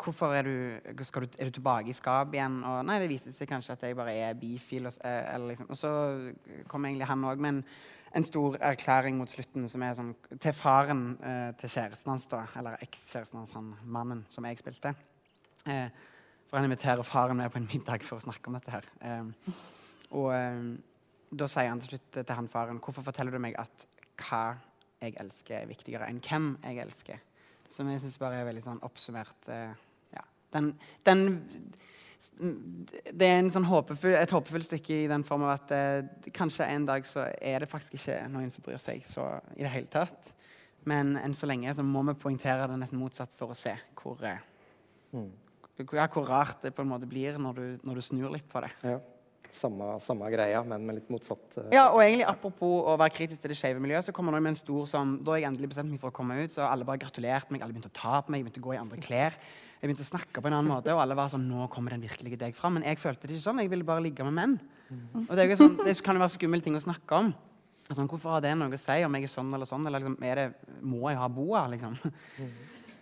hvorfor 0.00 0.32
er 0.34 0.48
du, 0.48 0.56
du, 0.96 1.04
er 1.38 1.50
du 1.50 1.58
tilbake 1.58 1.92
i 1.92 1.96
skapet 1.96 2.38
igjen? 2.38 2.62
Og 2.64 2.84
nei, 2.88 3.00
det 3.02 3.10
viser 3.12 3.34
seg 3.34 3.50
kanskje 3.50 3.76
at 3.76 3.84
jeg 3.84 3.98
bare 3.98 4.14
er 4.30 4.38
bifil. 4.38 4.88
Og, 4.88 4.96
eller 5.04 5.52
liksom. 5.52 5.68
og 5.68 5.78
så 5.78 5.90
kommer 6.70 6.88
egentlig 6.88 7.10
han 7.10 7.28
òg. 7.28 7.44
En 7.44 7.60
stor 8.22 8.56
erklæring 8.62 9.16
mot 9.18 9.30
slutten 9.30 9.66
som 9.68 9.82
er 9.82 9.96
sånn, 9.98 10.12
til 10.38 10.54
faren 10.54 11.16
eh, 11.18 11.50
til 11.58 11.72
kjæresten 11.72 12.12
hans, 12.12 12.28
da, 12.30 12.44
eller 12.60 12.78
ekskjæresten 12.84 13.40
hans, 13.40 13.54
han 13.56 13.72
mannen 13.82 14.20
som 14.30 14.46
jeg 14.46 14.60
spilte. 14.60 14.94
Eh, 15.66 15.88
for 16.46 16.60
han 16.60 16.68
inviterer 16.68 17.02
faren 17.02 17.40
med 17.40 17.50
på 17.50 17.58
en 17.58 17.66
middag 17.72 18.06
for 18.06 18.20
å 18.20 18.26
snakke 18.28 18.46
om 18.46 18.58
dette 18.58 18.70
her. 18.70 18.86
Eh, 19.02 19.56
og 20.14 20.28
eh, 20.36 20.62
da 21.34 21.48
sier 21.50 21.72
han 21.72 21.82
til 21.82 21.96
slutt 21.96 22.20
til 22.20 22.38
han 22.38 22.50
faren 22.52 22.78
hvorfor 22.78 23.02
forteller 23.08 23.34
du 23.34 23.42
meg 23.42 23.58
at 23.58 23.88
hva 24.22 24.44
jeg 25.02 25.16
elsker, 25.20 25.56
er 25.58 25.68
viktigere 25.68 26.06
enn 26.08 26.22
hvem 26.22 26.52
jeg 26.62 26.84
elsker. 26.84 27.18
Som 27.72 27.90
jeg 27.90 28.04
syns 28.04 28.20
bare 28.22 28.38
er 28.38 28.46
veldig 28.46 28.62
sånn 28.62 28.84
oppsummert. 28.86 29.50
Eh, 29.50 29.74
ja. 30.14 30.22
Den, 30.54 30.70
den 31.08 31.26
det 32.34 33.26
er 33.28 33.48
sånn 33.54 33.66
håpefull, 33.68 34.16
et 34.18 34.32
håpefullt 34.34 34.66
stykke 34.66 34.96
i 35.04 35.10
den 35.10 35.24
form 35.26 35.44
av 35.46 35.54
at 35.54 35.74
eh, 35.74 36.30
kanskje 36.34 36.66
en 36.66 36.86
dag 36.88 37.06
så 37.06 37.28
er 37.38 37.62
det 37.62 37.70
faktisk 37.70 37.98
ikke 37.98 38.18
noen 38.32 38.50
som 38.52 38.64
bryr 38.64 38.80
seg 38.82 39.04
så 39.06 39.28
i 39.54 39.62
det 39.62 39.72
hele 39.72 39.90
tatt. 39.92 40.32
Men 40.88 41.14
enn 41.20 41.36
så 41.36 41.48
lenge 41.48 41.72
så 41.76 41.84
må 41.86 42.02
vi 42.10 42.16
poengtere 42.20 42.68
det 42.68 42.76
nesten 42.80 43.00
motsatt 43.00 43.32
for 43.36 43.54
å 43.54 43.58
se 43.58 43.72
hvor, 44.00 44.20
eh, 44.26 44.42
mm. 45.14 45.30
ja, 45.94 46.08
hvor 46.12 46.28
rart 46.28 46.64
det 46.66 46.74
på 46.76 46.84
en 46.84 46.90
måte 46.90 47.08
blir 47.08 47.38
når 47.40 47.60
du, 47.60 47.66
når 47.86 48.00
du 48.00 48.06
snur 48.10 48.34
litt 48.34 48.48
på 48.50 48.64
det. 48.64 48.72
Ja. 48.84 49.00
Samme, 49.54 49.92
samme, 50.02 50.26
greia, 50.34 50.64
men 50.66 50.82
med 50.82 50.96
litt 50.96 51.10
motsatt 51.14 51.60
eh, 51.60 51.68
Ja, 51.76 51.84
og 51.92 52.00
egentlig 52.02 52.24
Apropos 52.26 52.88
å 52.90 52.96
være 52.98 53.14
kritisk 53.14 53.44
til 53.44 53.52
det 53.52 53.58
skeive 53.60 53.78
miljøet, 53.78 54.02
så 54.02 54.14
kommer 54.16 54.34
noen 54.34 54.48
med 54.48 54.56
en 54.56 54.58
stor 54.58 54.88
sånn 54.90 55.12
Da 55.22 55.30
har 55.30 55.44
jeg 55.44 55.46
endelig 55.52 55.70
bestemt 55.70 55.92
meg 55.92 56.00
for 56.02 56.10
å 56.10 56.16
komme 56.16 56.40
ut, 56.40 56.50
så 56.50 56.64
alle 56.66 56.86
bare 56.88 56.98
gratulerte 57.04 57.54
meg, 57.54 57.62
alle 57.62 57.76
begynte 57.76 57.92
å 57.92 57.94
ta 57.94 58.18
på 58.24 58.34
meg, 58.34 58.42
begynte 58.42 58.64
å 58.64 58.66
gå 58.66 58.74
i 58.74 58.80
andre 58.80 58.98
klær. 59.04 59.38
Jeg 59.84 59.90
begynte 59.90 60.04
å 60.06 60.08
snakke 60.08 60.40
på 60.40 60.48
en 60.48 60.54
annen 60.56 60.72
måte, 60.72 60.94
og 60.96 61.02
alle 61.02 61.12
var 61.18 61.28
sånn 61.28 61.42
Nå 61.44 61.66
kommer 61.68 61.92
den 61.92 62.00
virkelige 62.00 62.38
deg 62.40 62.54
fram. 62.56 62.78
Men 62.78 62.86
jeg 62.88 62.96
følte 63.02 63.28
det 63.28 63.34
ikke 63.34 63.44
sånn. 63.44 63.58
Jeg 63.60 63.68
ville 63.68 63.84
bare 63.84 64.00
ligge 64.00 64.24
med 64.24 64.32
menn. 64.32 64.54
Og 65.26 65.32
det, 65.36 65.44
sånn, 65.60 65.74
det 65.84 65.92
kan 66.00 66.16
jo 66.16 66.22
være 66.22 66.32
skumle 66.32 66.60
ting 66.64 66.78
å 66.78 66.80
snakke 66.80 67.18
om. 67.18 67.28
Altså, 67.90 68.06
hvorfor 68.08 68.32
har 68.32 68.40
det 68.46 68.54
noe 68.56 68.72
å 68.72 68.80
si 68.80 68.96
om 69.04 69.18
jeg 69.18 69.28
er 69.28 69.32
sånn 69.34 69.50
eller 69.52 69.68
sånn? 69.68 69.84
Eller 69.84 70.00
liksom, 70.00 70.16
er 70.24 70.40
det, 70.40 70.46
må 70.80 71.02
jeg 71.12 71.20
ha 71.20 71.28
boa, 71.28 71.66
liksom? 71.74 71.98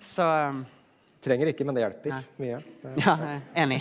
Så 0.02 0.26
um, 0.26 0.64
Trenger 1.22 1.52
ikke, 1.52 1.68
men 1.68 1.78
det 1.78 1.84
hjelper 1.84 2.16
nei. 2.16 2.22
mye. 2.42 2.58
Ja, 2.98 3.14
enig. 3.62 3.78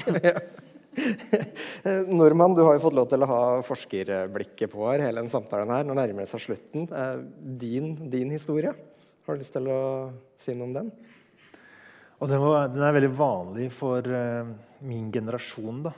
Norman, 2.22 2.54
du 2.54 2.62
har 2.68 2.78
jo 2.78 2.84
fått 2.84 2.99
lov 2.99 3.08
til 3.10 3.26
å 3.26 3.30
ha 3.32 3.43
forskerblikket 3.66 4.70
på 4.70 4.86
her, 4.91 5.08
hele 5.08 5.24
den 5.24 5.34
samtalen 5.34 5.74
her. 5.74 5.89
Nå 5.89 5.97
nærmer 5.97 6.28
det 6.28 6.36
seg 6.36 6.45
slutten. 6.45 6.86
Eh, 6.86 7.16
din, 7.66 7.95
din 8.14 8.30
historie? 8.30 8.76
Har 9.26 9.34
du 9.34 9.41
lyst 9.41 9.58
til 9.58 9.74
å 9.74 9.80
si 10.38 10.54
noe 10.54 10.70
om 10.70 10.78
den? 10.78 10.93
Og 12.22 12.30
den, 12.30 12.38
var, 12.38 12.68
den 12.70 12.84
er 12.86 12.94
veldig 12.94 13.14
vanlig 13.18 13.68
for 13.74 14.06
uh, 14.06 14.50
min 14.86 15.08
generasjon. 15.14 15.80
da. 15.88 15.94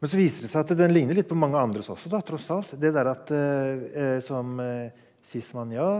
Men 0.00 0.10
så 0.12 0.16
viser 0.16 0.44
det 0.44 0.48
seg 0.48 0.62
at 0.64 0.78
den 0.78 0.94
ligner 0.94 1.18
litt 1.18 1.28
på 1.28 1.36
mange 1.36 1.60
andres 1.60 1.90
også. 1.92 2.08
da, 2.12 2.22
tross 2.24 2.46
alt. 2.52 2.72
Det 2.80 2.94
der 2.96 3.10
at 3.12 3.32
uh, 3.32 4.16
som 4.24 4.56
uh, 4.56 5.04
Sisman, 5.26 5.74
ja. 5.74 5.90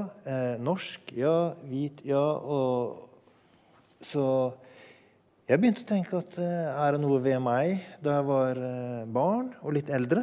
norsk, 0.63 1.11
ja. 1.19 1.51
Hvit, 1.67 2.05
ja. 2.07 2.23
Og 2.23 3.99
så 4.07 4.23
jeg 5.49 5.59
begynte 5.59 5.83
å 5.83 5.89
tenke 5.89 6.21
at 6.21 6.37
er 6.39 6.95
det 6.95 7.01
noe 7.03 7.19
ved 7.23 7.41
meg 7.43 7.83
da 8.03 8.21
jeg 8.21 8.27
var 8.29 8.61
barn 9.11 9.49
og 9.65 9.75
litt 9.75 9.91
eldre? 9.91 10.23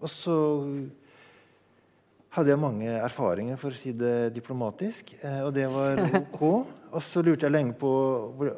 Og 0.00 0.08
så 0.08 0.38
hadde 2.32 2.54
jeg 2.54 2.62
mange 2.64 2.88
erfaringer, 2.88 3.60
for 3.60 3.76
å 3.76 3.80
si 3.82 3.92
det 3.92 4.32
diplomatisk. 4.32 5.12
Og 5.44 5.52
det 5.56 5.68
var 5.76 6.00
OK. 6.22 6.42
Og 6.92 7.02
så 7.04 7.22
lurte 7.24 7.46
jeg 7.46 7.54
lenge 7.54 7.76
på 7.78 7.90
hvor, 8.38 8.50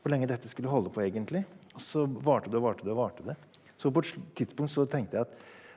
hvor, 0.00 0.10
lenge 0.12 0.28
dette 0.30 0.50
skulle 0.50 0.70
holde 0.70 0.92
på, 0.94 1.02
egentlig. 1.04 1.44
Og 1.74 1.82
så 1.82 2.06
varte 2.06 2.50
det 2.50 2.60
og 2.60 2.66
varte 2.68 2.86
det 2.86 2.94
og 2.94 3.00
varte 3.00 3.26
det. 3.26 3.36
Så 3.76 3.92
på 3.92 4.02
et 4.04 4.12
tidspunkt 4.38 4.72
så 4.72 4.86
tenkte 4.88 5.18
jeg 5.18 5.28
at 5.28 5.34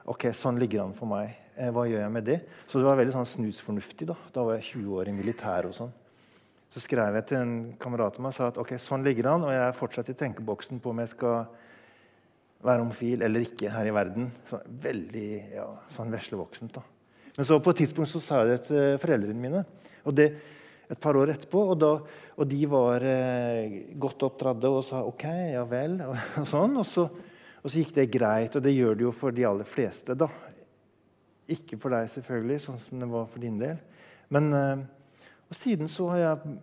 ok, 0.10 0.30
sånn 0.36 0.60
ligger 0.62 0.86
han 0.86 0.96
for 0.98 1.10
meg. 1.12 1.34
Eh, 1.56 1.72
hva 1.76 1.86
gjør 1.90 2.06
jeg 2.06 2.14
med 2.16 2.28
det? 2.28 2.38
Så 2.68 2.80
det 2.80 2.88
var 2.88 3.00
veldig 3.00 3.16
sånn 3.18 3.32
snusfornuftig. 3.34 4.08
Da 4.10 4.16
Da 4.36 4.46
var 4.46 4.60
jeg 4.60 4.70
20 4.80 5.00
år 5.02 5.10
i 5.12 5.16
militæret 5.18 5.72
og 5.72 5.76
sånn. 5.76 5.96
Så 6.70 6.84
skrev 6.84 7.16
jeg 7.18 7.26
til 7.32 7.40
en 7.42 7.56
kamerat 7.82 8.20
av 8.20 8.22
meg 8.22 8.30
og 8.30 8.38
sa 8.38 8.52
at 8.52 8.60
ok, 8.62 8.76
sånn 8.78 9.04
ligger 9.04 9.32
han, 9.32 9.44
og 9.44 9.52
jeg 9.52 9.64
er 9.66 9.76
fortsatt 9.78 10.12
i 10.14 10.18
tenkeboksen 10.18 10.80
på 10.80 10.92
om 10.94 11.02
jeg 11.02 11.12
skal 11.16 11.48
være 12.62 12.84
homofil 12.84 13.24
eller 13.26 13.46
ikke 13.48 13.72
her 13.74 13.90
i 13.90 13.96
verden. 13.96 14.30
Så, 14.50 14.60
veldig 14.86 15.30
ja, 15.56 15.66
sånn 15.90 16.14
veslevoksent. 16.14 16.78
da. 16.78 16.86
Men 17.38 17.48
så 17.48 17.58
på 17.64 17.74
et 17.74 17.82
tidspunkt 17.86 18.12
så 18.12 18.22
sa 18.22 18.42
jeg 18.44 18.52
det 18.52 18.60
til 18.68 18.98
foreldrene 19.02 19.42
mine. 19.42 19.66
og 20.06 20.16
det 20.16 20.30
et 20.90 21.00
par 21.00 21.18
år 21.20 21.36
etterpå, 21.36 21.64
og, 21.72 21.76
da, 21.82 21.92
og 22.36 22.48
de 22.50 22.60
var 22.70 23.04
eh, 23.06 23.74
godt 24.02 24.26
oppdratte 24.26 24.72
og 24.74 24.82
sa 24.88 25.04
OK, 25.06 25.26
ja 25.54 25.66
vel. 25.70 26.00
Og, 26.06 26.16
og 26.42 26.48
sånn, 26.50 26.78
og 26.82 26.88
så, 26.88 27.06
og 27.62 27.68
så, 27.68 27.76
gikk 27.78 27.94
det 28.00 28.08
greit, 28.14 28.58
og 28.58 28.66
det 28.66 28.74
gjør 28.74 28.98
det 28.98 29.06
jo 29.06 29.16
for 29.16 29.36
de 29.36 29.46
aller 29.50 29.70
fleste. 29.70 30.18
da. 30.18 30.30
Ikke 31.50 31.78
for 31.82 31.94
deg, 31.94 32.10
selvfølgelig, 32.14 32.64
sånn 32.66 32.82
som 32.82 33.04
det 33.04 33.12
var 33.12 33.30
for 33.30 33.46
din 33.46 33.62
del. 33.62 33.78
Men 34.34 34.50
eh, 34.54 34.88
og 35.50 35.58
siden 35.58 35.90
så 35.90 36.12
har 36.12 36.20
jeg 36.22 36.58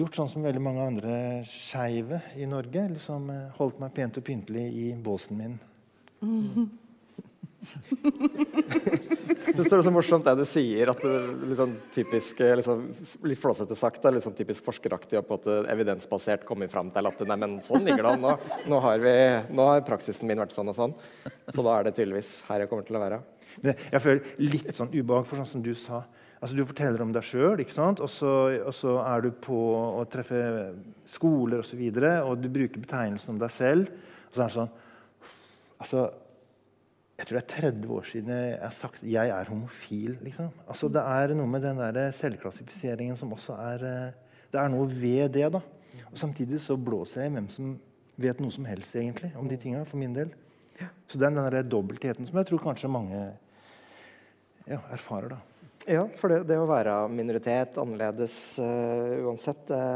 gjort 0.00 0.16
sånn 0.18 0.30
som 0.32 0.46
veldig 0.46 0.62
mange 0.62 0.82
andre 0.82 1.16
skeive 1.46 2.18
i 2.34 2.46
Norge. 2.50 2.88
liksom 2.96 3.28
Holdt 3.58 3.78
meg 3.82 3.92
pent 3.94 4.18
og 4.18 4.26
pyntelig 4.26 4.64
i 4.82 4.86
båsen 4.98 5.38
min. 5.38 5.58
Mm. 6.22 6.70
Jeg 9.42 9.54
du 9.54 9.62
det 9.62 9.76
er 9.76 9.84
så 9.86 9.92
morsomt 9.94 10.26
det 10.26 10.34
du 10.38 10.44
sier, 10.48 10.90
at 10.90 11.02
det 11.02 11.12
litt 11.46 11.58
sånn 11.58 11.74
typisk 11.94 12.40
liksom, 12.58 12.84
litt 13.28 13.40
flåsete 13.40 13.76
sagt, 13.78 14.06
litt 14.10 14.24
sånn 14.24 14.36
typisk 14.38 14.64
forskeraktig 14.66 15.18
og 15.20 15.28
på 15.28 15.38
en 15.52 15.68
evidensbasert 15.70 16.46
kommer 16.48 16.70
fram 16.72 16.90
til 16.94 17.10
at 17.10 17.22
nei, 17.28 17.38
men 17.38 17.58
sånn 17.66 17.86
ligger 17.86 18.06
det 18.06 18.14
an. 18.16 18.24
Nå, 18.24 18.32
nå, 18.72 18.80
har 18.86 19.02
vi, 19.02 19.14
nå 19.54 19.68
har 19.68 19.84
praksisen 19.86 20.30
min 20.30 20.42
vært 20.42 20.54
sånn 20.56 20.72
og 20.72 20.78
sånn. 20.78 20.96
Så 21.50 21.62
da 21.62 21.76
er 21.76 21.86
det 21.86 21.94
tydeligvis 21.98 22.34
her 22.48 22.64
jeg 22.64 22.72
kommer 22.72 22.88
til 22.88 22.98
å 22.98 23.04
være. 23.04 23.22
Jeg 23.62 24.02
føler 24.02 24.34
litt 24.40 24.72
sånn 24.74 24.92
ubehag 24.94 25.28
for 25.28 25.38
sånn 25.38 25.52
som 25.54 25.64
du 25.64 25.74
sa 25.78 26.04
Altså, 26.42 26.56
du 26.58 26.64
forteller 26.66 26.98
om 27.04 27.12
deg 27.14 27.22
sjøl, 27.22 27.60
og, 27.62 28.00
og, 28.02 28.72
så 28.74 28.92
er 29.04 29.20
du 29.22 29.28
på 29.44 29.58
å 29.78 30.00
treffe 30.10 30.40
skoler 31.06 31.60
osv., 31.62 31.62
og, 31.62 31.68
så 31.68 31.76
videre, 31.78 32.10
og 32.26 32.40
du 32.42 32.48
bruker 32.50 32.82
betegnelsen 32.82 33.36
om 33.36 33.38
deg 33.38 33.52
selv. 33.54 33.92
Og 34.26 34.34
så 34.34 34.40
er 34.40 34.48
det 34.48 34.56
sånn 34.56 34.72
altså, 35.84 36.08
Jeg 37.22 37.28
tror 37.28 37.38
det 37.38 37.42
er 37.44 37.70
30 37.70 37.90
år 37.94 38.06
siden 38.10 38.30
jeg 38.34 38.54
har 38.58 38.72
sagt 38.74 39.02
jeg 39.06 39.30
er 39.30 39.50
homofil. 39.52 40.16
Liksom. 40.26 40.48
Altså, 40.66 40.88
det 40.90 41.04
er 41.06 41.34
noe 41.38 41.46
med 41.46 41.62
den 41.62 41.78
der 41.78 42.10
selvklassifiseringen 42.18 43.14
som 43.18 43.30
også 43.36 43.54
er 43.62 43.84
Det 44.50 44.58
er 44.60 44.68
noe 44.68 44.88
ved 44.90 45.30
det. 45.30 45.46
da. 45.54 45.60
Og 46.10 46.18
Samtidig 46.18 46.58
så 46.60 46.74
blåser 46.76 47.22
jeg 47.22 47.30
i 47.30 47.34
hvem 47.36 47.46
som 47.48 47.76
vet 48.18 48.40
noe 48.42 48.50
som 48.50 48.66
helst 48.66 48.96
egentlig 48.96 49.30
om 49.38 49.46
de 49.48 49.56
tinga, 49.56 49.84
for 49.86 50.02
min 50.02 50.16
del. 50.16 50.32
Så 51.06 51.14
det 51.14 51.28
er 51.28 51.30
den 51.30 51.54
der 51.54 51.62
dobbeltheten 51.62 52.26
som 52.26 52.40
jeg 52.40 52.48
tror 52.48 52.62
kanskje 52.64 52.90
mange 52.90 53.20
ja, 54.66 54.80
erfarer. 54.90 55.36
da. 55.36 55.38
Ja, 55.86 56.02
for 56.18 56.30
det, 56.30 56.40
det, 56.50 56.58
å 56.58 56.66
være 56.66 56.96
minoritet, 57.10 57.78
annerledes 57.78 58.34
uh, 58.62 59.22
uansett, 59.28 59.62
det, 59.70 59.86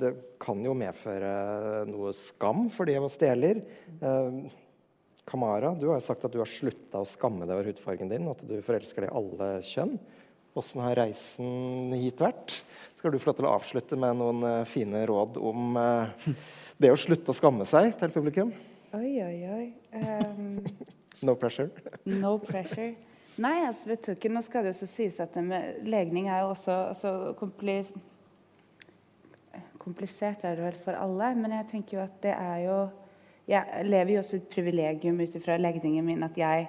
det, 0.00 0.12
kan 0.42 0.62
jo 0.62 0.74
medføre 0.78 1.84
noe 1.88 2.12
skam 2.14 2.66
for 2.70 2.86
de 2.86 2.94
av 2.98 3.06
oss 3.08 3.18
det 3.18 3.30
gjelder. 3.32 3.60
Uh, 3.98 4.46
Kamara, 5.26 5.72
du 5.74 5.88
har 5.90 5.98
jo 5.98 6.04
sagt 6.06 6.24
at 6.26 6.34
du 6.34 6.38
har 6.38 6.50
slutta 6.50 7.02
å 7.02 7.08
skamme 7.08 7.46
deg 7.46 7.56
over 7.56 7.70
hudfargen 7.72 8.12
din, 8.12 8.28
og 8.28 8.36
at 8.36 8.46
du 8.46 8.54
forelsker 8.64 9.04
deg 9.04 9.10
i 9.10 9.18
alle 9.18 9.48
kjønn. 9.66 9.96
Åssen 10.56 10.84
har 10.84 10.96
reisen 10.96 11.92
hit 11.98 12.22
vært? 12.22 12.60
Skal 12.96 13.12
du 13.12 13.18
få 13.20 13.32
lov 13.32 13.40
til 13.40 13.48
å 13.48 13.56
avslutte 13.58 13.98
med 14.00 14.16
noen 14.20 14.46
uh, 14.46 14.62
fine 14.68 15.02
råd 15.10 15.36
om 15.42 15.76
det 16.80 16.92
å 16.92 16.96
slutte 17.00 17.34
å 17.34 17.36
skamme 17.36 17.66
seg 17.68 17.92
til 18.00 18.14
publikum? 18.14 18.54
Oi, 18.96 19.18
oi, 19.20 19.36
oi. 19.52 19.66
Um... 19.98 20.62
no 21.26 21.34
pressure. 21.36 21.68
no 22.08 22.36
pressure. 22.40 22.94
Nei, 23.36 23.66
altså 23.66 23.92
det 23.92 23.98
tok, 24.06 24.30
nå 24.32 24.40
skal 24.44 24.64
det 24.64 24.72
jo 24.72 24.88
sies 24.88 25.18
at 25.20 25.34
legning 25.84 26.30
er 26.32 26.46
jo 26.46 26.52
også 26.54 26.76
altså, 26.92 27.16
kompli 27.36 27.82
komplisert 29.86 30.42
er 30.44 30.56
det 30.56 30.64
vel 30.64 30.78
for 30.82 30.98
alle, 30.98 31.34
men 31.38 31.52
jeg 31.60 31.68
tenker 31.70 31.98
jo 31.98 32.04
at 32.06 32.16
det 32.24 32.32
er 32.32 32.62
jo 32.64 32.78
Jeg 33.46 33.86
lever 33.86 34.16
jo 34.16 34.22
også 34.24 34.40
et 34.40 34.50
privilegium 34.50 35.20
ut 35.22 35.38
ifra 35.38 35.56
legningen 35.60 36.06
min 36.06 36.26
at 36.26 36.38
jeg 36.40 36.66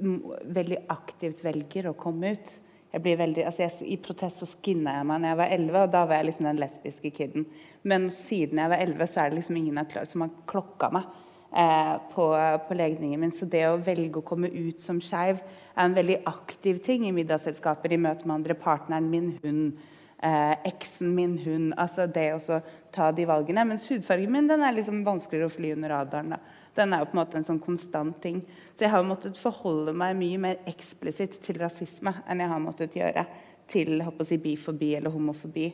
veldig 0.00 0.82
aktivt 0.92 1.42
velger 1.44 1.90
å 1.90 1.98
komme 1.98 2.34
ut. 2.36 2.56
Veldig, 2.96 3.42
altså 3.44 3.66
jeg, 3.66 3.88
I 3.92 3.98
protest 4.00 4.40
så 4.40 4.48
skinna 4.48 4.94
jeg 4.96 5.06
meg 5.08 5.24
da 5.24 5.32
jeg 5.32 5.38
var 5.40 5.54
11, 5.56 5.78
og 5.82 5.90
da 5.92 6.02
var 6.08 6.20
jeg 6.20 6.28
liksom 6.30 6.48
den 6.48 6.60
lesbiske 6.62 7.10
kiden. 7.16 7.46
Men 7.84 8.08
siden 8.12 8.60
jeg 8.62 8.72
var 8.72 8.84
11, 8.84 9.08
så 9.12 9.22
er 9.22 9.30
det 9.30 9.40
liksom 9.40 9.58
ingen 9.60 9.80
som 10.08 10.24
har 10.24 10.36
klokka 10.48 10.88
meg 10.94 11.10
eh, 11.52 11.92
på, 12.14 12.28
på, 12.68 12.78
legningen 12.78 13.20
min. 13.20 13.34
Så 13.36 13.48
det 13.52 13.66
å 13.68 13.76
velge 13.84 14.22
å 14.22 14.26
komme 14.26 14.48
ut 14.52 14.80
som 14.80 15.02
skeiv 15.02 15.42
er 15.42 15.82
en 15.84 15.96
veldig 15.96 16.22
aktiv 16.30 16.80
ting 16.84 17.04
i 17.08 17.12
middagsselskaper, 17.16 17.92
i 17.92 18.00
møte 18.00 18.24
med 18.24 18.38
andre. 18.38 18.56
Partneren 18.56 19.10
min, 19.12 19.34
hund. 19.44 19.76
Eh, 20.22 20.52
eksen 20.64 21.14
min, 21.14 21.38
hund. 21.38 21.74
Altså 21.76 22.06
det 22.08 22.30
å 22.32 22.60
ta 22.94 23.10
de 23.12 23.26
valgene. 23.28 23.66
Mens 23.68 23.84
hudfargen 23.90 24.32
min 24.32 24.48
den 24.48 24.64
er 24.64 24.72
liksom 24.72 25.02
vanskeligere 25.04 25.50
å 25.50 25.52
fly 25.52 25.74
under 25.74 25.92
radaren. 25.92 26.32
da. 26.32 26.38
Den 26.76 26.92
er 26.92 27.02
jo 27.02 27.10
på 27.10 27.16
en 27.16 27.20
måte 27.20 27.36
en 27.36 27.44
sånn 27.44 27.60
konstant 27.60 28.16
ting. 28.22 28.40
Så 28.74 28.86
jeg 28.86 28.92
har 28.94 29.04
måttet 29.04 29.36
forholde 29.40 29.92
meg 29.96 30.16
mye 30.16 30.38
mer 30.40 30.62
eksplisitt 30.68 31.36
til 31.44 31.60
rasisme 31.60 32.14
enn 32.28 32.40
jeg 32.40 32.52
har 32.52 32.64
måttet 32.64 32.96
gjøre 32.96 33.26
til 33.68 34.00
si, 34.24 34.38
bifobi 34.40 34.94
eller 34.96 35.12
homofobi. 35.12 35.66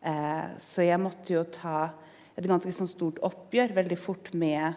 Eh, 0.00 0.46
så 0.58 0.86
jeg 0.86 1.00
måtte 1.00 1.36
jo 1.36 1.44
ta 1.44 1.92
et 2.36 2.48
ganske 2.48 2.72
sånn 2.72 2.88
stort 2.88 3.20
oppgjør 3.20 3.76
veldig 3.76 3.98
fort 4.00 4.32
med 4.32 4.72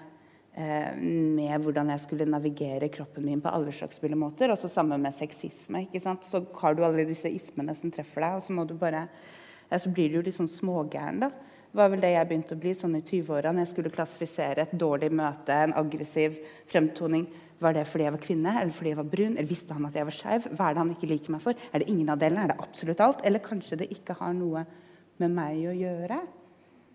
med 0.55 1.63
hvordan 1.65 1.89
jeg 1.91 1.99
skulle 2.05 2.27
navigere 2.29 2.87
kroppen 2.87 3.25
min 3.27 3.41
på 3.43 3.51
alle 3.51 3.73
slags 3.75 3.99
måter. 4.15 4.51
Også 4.51 4.69
sammen 4.71 5.01
med 5.01 5.13
sexisme. 5.13 5.81
ikke 5.83 5.99
sant? 5.99 6.25
Så 6.25 6.45
har 6.61 6.73
du 6.73 6.83
alle 6.83 7.05
disse 7.05 7.29
ismene 7.29 7.75
som 7.75 7.91
treffer 7.91 8.21
deg, 8.21 8.35
og 8.35 8.41
så, 8.41 8.53
må 8.53 8.63
du 8.65 8.73
bare, 8.73 9.07
ja, 9.69 9.77
så 9.77 9.89
blir 9.91 10.09
du 10.09 10.15
jo 10.15 10.21
litt 10.21 10.37
sånn 10.37 10.47
smågæren. 10.47 11.19
da. 11.19 11.31
Var 11.75 11.89
vel 11.91 11.99
det 11.99 12.13
jeg 12.13 12.27
begynte 12.29 12.55
å 12.55 12.59
bli 12.59 12.71
sånn 12.73 12.95
i 12.95 13.01
20-åra. 13.03 13.51
Når 13.51 13.65
jeg 13.65 13.71
skulle 13.73 13.91
klassifisere 13.91 14.63
et 14.63 14.77
dårlig 14.79 15.11
møte, 15.11 15.51
en 15.51 15.75
aggressiv 15.75 16.39
fremtoning. 16.71 17.27
Var 17.59 17.75
det 17.75 17.83
fordi 17.87 18.03
jeg 18.05 18.15
var 18.15 18.23
kvinne, 18.23 18.55
eller 18.61 18.71
fordi 18.71 18.93
jeg 18.93 18.99
var 19.01 19.11
brun? 19.11 19.35
Eller 19.35 19.49
visste 19.49 19.75
han 19.75 19.89
at 19.89 19.95
jeg 19.95 20.07
var 20.07 20.15
skeiv? 20.15 20.47
Hva 20.55 20.69
er 20.69 20.73
det 20.77 20.83
han 20.85 20.95
ikke 20.95 21.11
liker 21.11 21.35
meg 21.35 21.43
for? 21.43 21.67
Er 21.73 21.83
det 21.83 21.91
ingen 21.91 22.09
av 22.09 22.19
delene? 22.23 22.47
Er 22.47 22.53
det 22.53 22.63
absolutt 22.63 23.03
alt? 23.03 23.27
Eller 23.27 23.43
kanskje 23.43 23.81
det 23.83 23.91
ikke 23.91 24.15
har 24.21 24.31
noe 24.37 24.63
med 25.19 25.35
meg 25.35 25.67
å 25.67 25.75
gjøre? 25.75 26.23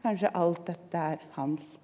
Kanskje 0.00 0.32
alt 0.32 0.64
dette 0.72 1.06
er 1.12 1.28
hans 1.36 1.74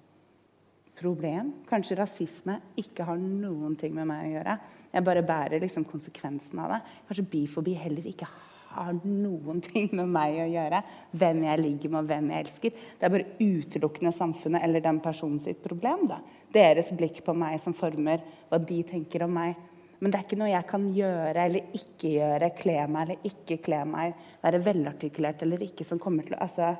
problem. 0.97 1.53
Kanskje 1.69 1.99
rasisme 1.99 2.57
ikke 2.79 3.05
har 3.07 3.19
noen 3.21 3.77
ting 3.79 3.95
med 3.95 4.09
meg 4.09 4.25
å 4.25 4.33
gjøre. 4.37 4.57
Jeg 4.93 5.05
bare 5.05 5.25
bærer 5.25 5.61
liksom 5.61 5.85
konsekvensen 5.87 6.61
av 6.63 6.73
det. 6.73 6.81
Kanskje 7.09 7.29
bifobi 7.31 7.75
heller 7.77 8.09
ikke 8.09 8.29
har 8.77 8.97
noen 9.03 9.61
ting 9.63 9.89
med 9.95 10.09
meg 10.11 10.39
å 10.41 10.49
gjøre. 10.49 10.81
Hvem 11.17 11.45
jeg 11.47 11.63
ligger 11.63 11.93
med, 11.93 12.01
og 12.01 12.11
hvem 12.11 12.33
jeg 12.33 12.45
elsker. 12.45 12.83
Det 12.97 13.07
er 13.07 13.13
bare 13.13 13.37
utelukkende 13.39 14.13
samfunnet 14.15 14.65
eller 14.65 14.83
den 14.83 15.01
personen 15.03 15.39
sitt 15.43 15.63
problem. 15.63 16.05
da. 16.09 16.21
Deres 16.53 16.91
blikk 16.97 17.23
på 17.25 17.35
meg 17.37 17.59
som 17.63 17.75
former 17.77 18.23
hva 18.49 18.61
de 18.61 18.81
tenker 18.87 19.25
om 19.27 19.33
meg. 19.37 19.57
Men 19.99 20.13
det 20.13 20.19
er 20.19 20.27
ikke 20.27 20.37
noe 20.37 20.51
jeg 20.51 20.69
kan 20.69 20.83
gjøre 20.93 21.43
eller 21.47 21.77
ikke 21.77 22.11
gjøre, 22.13 22.51
kle 22.59 22.75
meg 22.93 23.07
eller 23.07 23.31
ikke 23.31 23.57
kle 23.65 23.79
meg, 23.89 24.19
være 24.43 24.61
velartikulert 24.61 25.41
eller 25.41 25.63
ikke, 25.65 25.87
som 25.89 25.97
kommer 26.01 26.27
til 26.27 26.37
å 26.37 26.43
altså, 26.45 26.75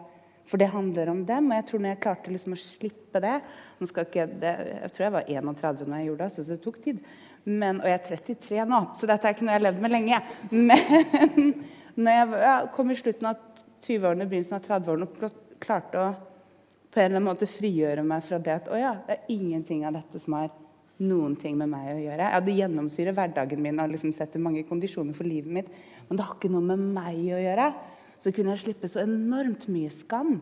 for 0.47 0.61
det 0.61 0.69
handler 0.71 1.11
om 1.11 1.23
dem. 1.27 1.49
Og 1.51 1.59
jeg 1.59 1.65
tror 1.69 1.83
når 1.83 1.93
jeg 1.93 2.01
klarte 2.03 2.33
liksom 2.33 2.55
å 2.55 2.59
slippe 2.61 3.21
det, 3.23 3.33
det 3.79 4.53
Jeg 4.53 4.91
tror 4.93 5.05
jeg 5.05 5.15
var 5.15 5.31
31 5.31 5.87
når 5.87 5.97
jeg 5.97 6.07
gjorde 6.09 6.27
det, 6.27 6.33
så 6.35 6.45
det 6.47 6.61
tok 6.63 6.77
tid. 6.83 7.01
Men, 7.47 7.81
og 7.81 7.87
jeg 7.87 7.99
er 7.99 8.07
33 8.07 8.63
nå, 8.67 8.79
så 8.97 9.07
dette 9.09 9.27
er 9.27 9.35
ikke 9.35 9.47
noe 9.47 9.55
jeg 9.55 9.61
har 9.61 9.67
levd 9.69 9.83
med 9.83 9.93
lenge. 9.93 10.21
Men 10.51 12.07
når 12.07 12.17
jeg 12.17 12.41
ja, 12.43 12.55
kom 12.75 12.91
i 12.91 12.97
slutten 12.97 13.29
av 13.29 13.43
20-årene, 13.85 14.27
begynnelsen 14.29 14.57
av 14.57 14.65
30-årene 14.67 15.07
og 15.07 15.43
klarte 15.63 16.01
å 16.01 16.07
på 16.87 17.01
en 17.01 17.05
eller 17.05 17.19
annen 17.19 17.27
måte 17.27 17.49
frigjøre 17.49 18.03
meg 18.07 18.23
fra 18.25 18.39
det 18.41 18.53
at 18.53 18.69
å 18.73 18.77
ja, 18.79 18.95
det 19.05 19.17
er 19.17 19.33
ingenting 19.33 19.83
av 19.85 19.97
dette 19.99 20.21
som 20.23 20.33
har 20.37 20.47
noen 21.03 21.35
ting 21.37 21.57
med 21.59 21.69
meg 21.69 21.91
å 21.91 21.99
gjøre. 21.99 22.23
Jeg 22.23 22.33
hadde 22.33 22.55
gjennomsyret 22.57 23.17
hverdagen 23.17 23.61
min 23.61 23.81
og 23.83 23.91
liksom 23.91 24.13
setter 24.15 24.41
mange 24.41 24.63
kondisjoner 24.65 25.13
for 25.17 25.27
livet 25.29 25.51
mitt, 25.59 25.69
men 26.07 26.17
det 26.17 26.25
har 26.25 26.37
ikke 26.39 26.49
noe 26.49 26.65
med 26.65 26.87
meg 26.95 27.19
å 27.35 27.41
gjøre 27.43 27.67
så 28.23 28.33
kunne 28.33 28.55
jeg 28.55 28.65
slippe 28.65 28.89
så 28.91 29.03
enormt 29.03 29.67
mye 29.71 29.91
skam 29.93 30.37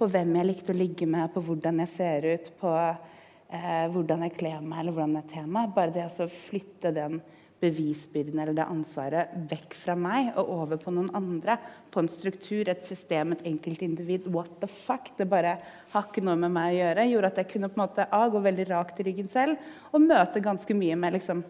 på 0.00 0.08
hvem 0.08 0.38
jeg 0.38 0.48
likte 0.48 0.72
å 0.72 0.78
ligge 0.78 1.08
med, 1.08 1.28
på 1.34 1.42
hvordan 1.44 1.82
jeg 1.84 1.92
ser 1.92 2.28
ut, 2.30 2.46
på 2.60 2.70
eh, 2.80 3.84
hvordan 3.92 4.24
jeg 4.24 4.38
kler 4.38 4.64
meg 4.64 4.82
eller 4.82 4.96
hvordan 4.96 5.18
jeg 5.20 5.28
ter 5.34 5.52
meg. 5.58 5.74
Bare 5.76 5.94
det 5.94 6.06
å 6.08 6.30
flytte 6.48 6.94
den 6.96 7.20
bevisbyrden 7.60 8.40
eller 8.40 8.56
det 8.56 8.64
ansvaret 8.64 9.34
vekk 9.50 9.74
fra 9.76 9.92
meg 9.98 10.30
og 10.40 10.52
over 10.54 10.80
på 10.80 10.92
noen 10.96 11.10
andre. 11.16 11.58
På 11.92 12.00
en 12.00 12.08
struktur, 12.08 12.68
et 12.68 12.84
system, 12.84 13.34
et 13.34 13.44
enkeltindivid. 13.50 14.30
What 14.32 14.56
the 14.62 14.70
fuck? 14.70 15.12
Det 15.18 15.28
bare 15.28 15.58
har 15.92 16.08
ikke 16.08 16.24
noe 16.24 16.38
med 16.40 16.54
meg 16.56 16.72
å 16.72 16.78
gjøre. 16.78 17.08
Gjorde 17.10 17.32
at 17.34 17.42
jeg 17.42 17.50
kunne 17.52 17.68
på 17.68 17.76
en 17.76 17.84
måte 17.84 18.08
A, 18.08 18.22
gå 18.32 18.40
veldig 18.48 18.68
rakt 18.72 19.02
i 19.02 19.08
ryggen 19.10 19.28
selv 19.28 19.60
og 19.92 20.06
møte 20.06 20.44
ganske 20.44 20.76
mye 20.76 20.96
med 20.96 21.18
liksom 21.18 21.44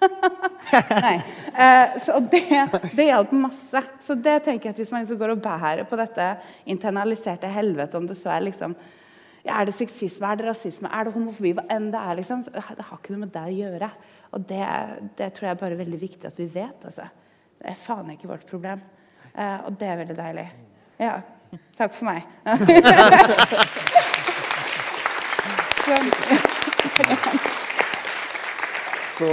Nei. 1.06 1.16
Eh, 1.56 1.96
så 2.04 2.18
det, 2.20 2.68
det 2.92 3.06
hjalp 3.08 3.32
masse. 3.36 3.82
Så 4.04 4.16
det 4.18 4.38
tenker 4.44 4.68
jeg 4.68 4.76
at 4.76 4.80
hvis 4.82 4.92
man 4.92 5.04
liksom 5.04 5.20
går 5.20 5.34
og 5.36 5.42
bærer 5.44 5.84
på 5.88 5.98
dette 6.00 6.26
internaliserte 6.68 7.50
helvete, 7.50 7.96
om 7.98 8.06
det 8.08 8.18
så 8.18 8.28
er 8.34 8.46
liksom 8.48 8.76
Er 9.46 9.64
det 9.64 9.76
sexisme, 9.78 10.26
er 10.26 10.36
det 10.40 10.46
rasisme, 10.48 10.88
er 10.90 11.04
det 11.06 11.12
homofobi, 11.14 11.52
hva 11.54 11.62
enn 11.70 11.92
det 11.92 12.00
er, 12.00 12.16
liksom, 12.18 12.40
det 12.50 12.62
har 12.66 12.98
ikke 12.98 13.12
noe 13.14 13.22
med 13.22 13.30
det 13.30 13.44
å 13.46 13.54
gjøre. 13.54 13.90
Og 14.34 14.40
det, 14.48 14.66
det, 15.20 15.28
tror 15.36 15.46
jeg 15.46 15.54
er 15.54 15.60
bare 15.60 15.78
veldig 15.78 16.00
viktig 16.00 16.26
at 16.26 16.40
vi 16.40 16.48
vet. 16.50 16.82
Altså. 16.82 17.06
Det 17.60 17.70
er 17.70 17.78
faen 17.78 18.10
ikke 18.10 18.32
vårt 18.32 18.46
problem. 18.50 18.82
Eh, 19.32 19.58
og 19.68 19.78
det 19.78 19.86
er 19.92 20.00
veldig 20.02 20.18
deilig. 20.18 20.48
Ja. 20.98 21.20
Takk 21.78 21.94
for 21.94 22.10
meg. 22.10 22.26
Så 29.16 29.28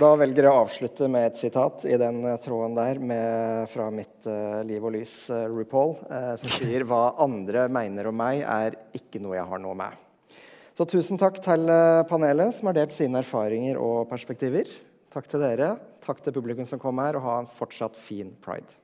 da 0.00 0.08
velger 0.18 0.48
jeg 0.48 0.50
å 0.50 0.62
avslutte 0.64 1.06
med 1.06 1.28
et 1.28 1.38
sitat 1.38 1.84
i 1.86 1.94
den 2.00 2.24
tråden 2.42 2.74
der 2.74 2.98
med, 2.98 3.68
fra 3.70 3.86
mitt 3.94 4.26
uh, 4.26 4.64
liv 4.66 4.82
og 4.82 4.96
lys, 4.96 5.14
uh, 5.30 5.44
RuPaul, 5.46 5.94
uh, 6.10 6.32
som 6.40 6.50
sier 6.56 6.82
hva 6.88 7.12
andre 7.22 7.68
mener 7.70 8.08
om 8.10 8.18
meg, 8.18 8.42
er 8.42 8.74
ikke 8.98 9.22
noe 9.22 9.36
jeg 9.38 9.46
har 9.52 9.62
noe 9.62 9.78
med. 9.78 9.94
Så 10.80 10.88
tusen 10.88 11.20
takk 11.20 11.36
til 11.44 11.68
eh, 11.68 12.02
panelet, 12.08 12.54
som 12.56 12.70
har 12.70 12.78
delt 12.78 12.94
sine 12.94 13.20
erfaringer 13.20 13.76
og 13.76 14.06
perspektiver. 14.08 14.70
Takk 15.12 15.26
til 15.28 15.42
dere. 15.42 15.74
Takk 16.00 16.22
til 16.24 16.32
publikum 16.32 16.64
som 16.64 16.80
kom 16.80 17.02
her, 17.02 17.18
og 17.18 17.26
ha 17.26 17.34
en 17.42 17.50
fortsatt 17.52 17.98
fin 18.00 18.30
pride. 18.40 18.78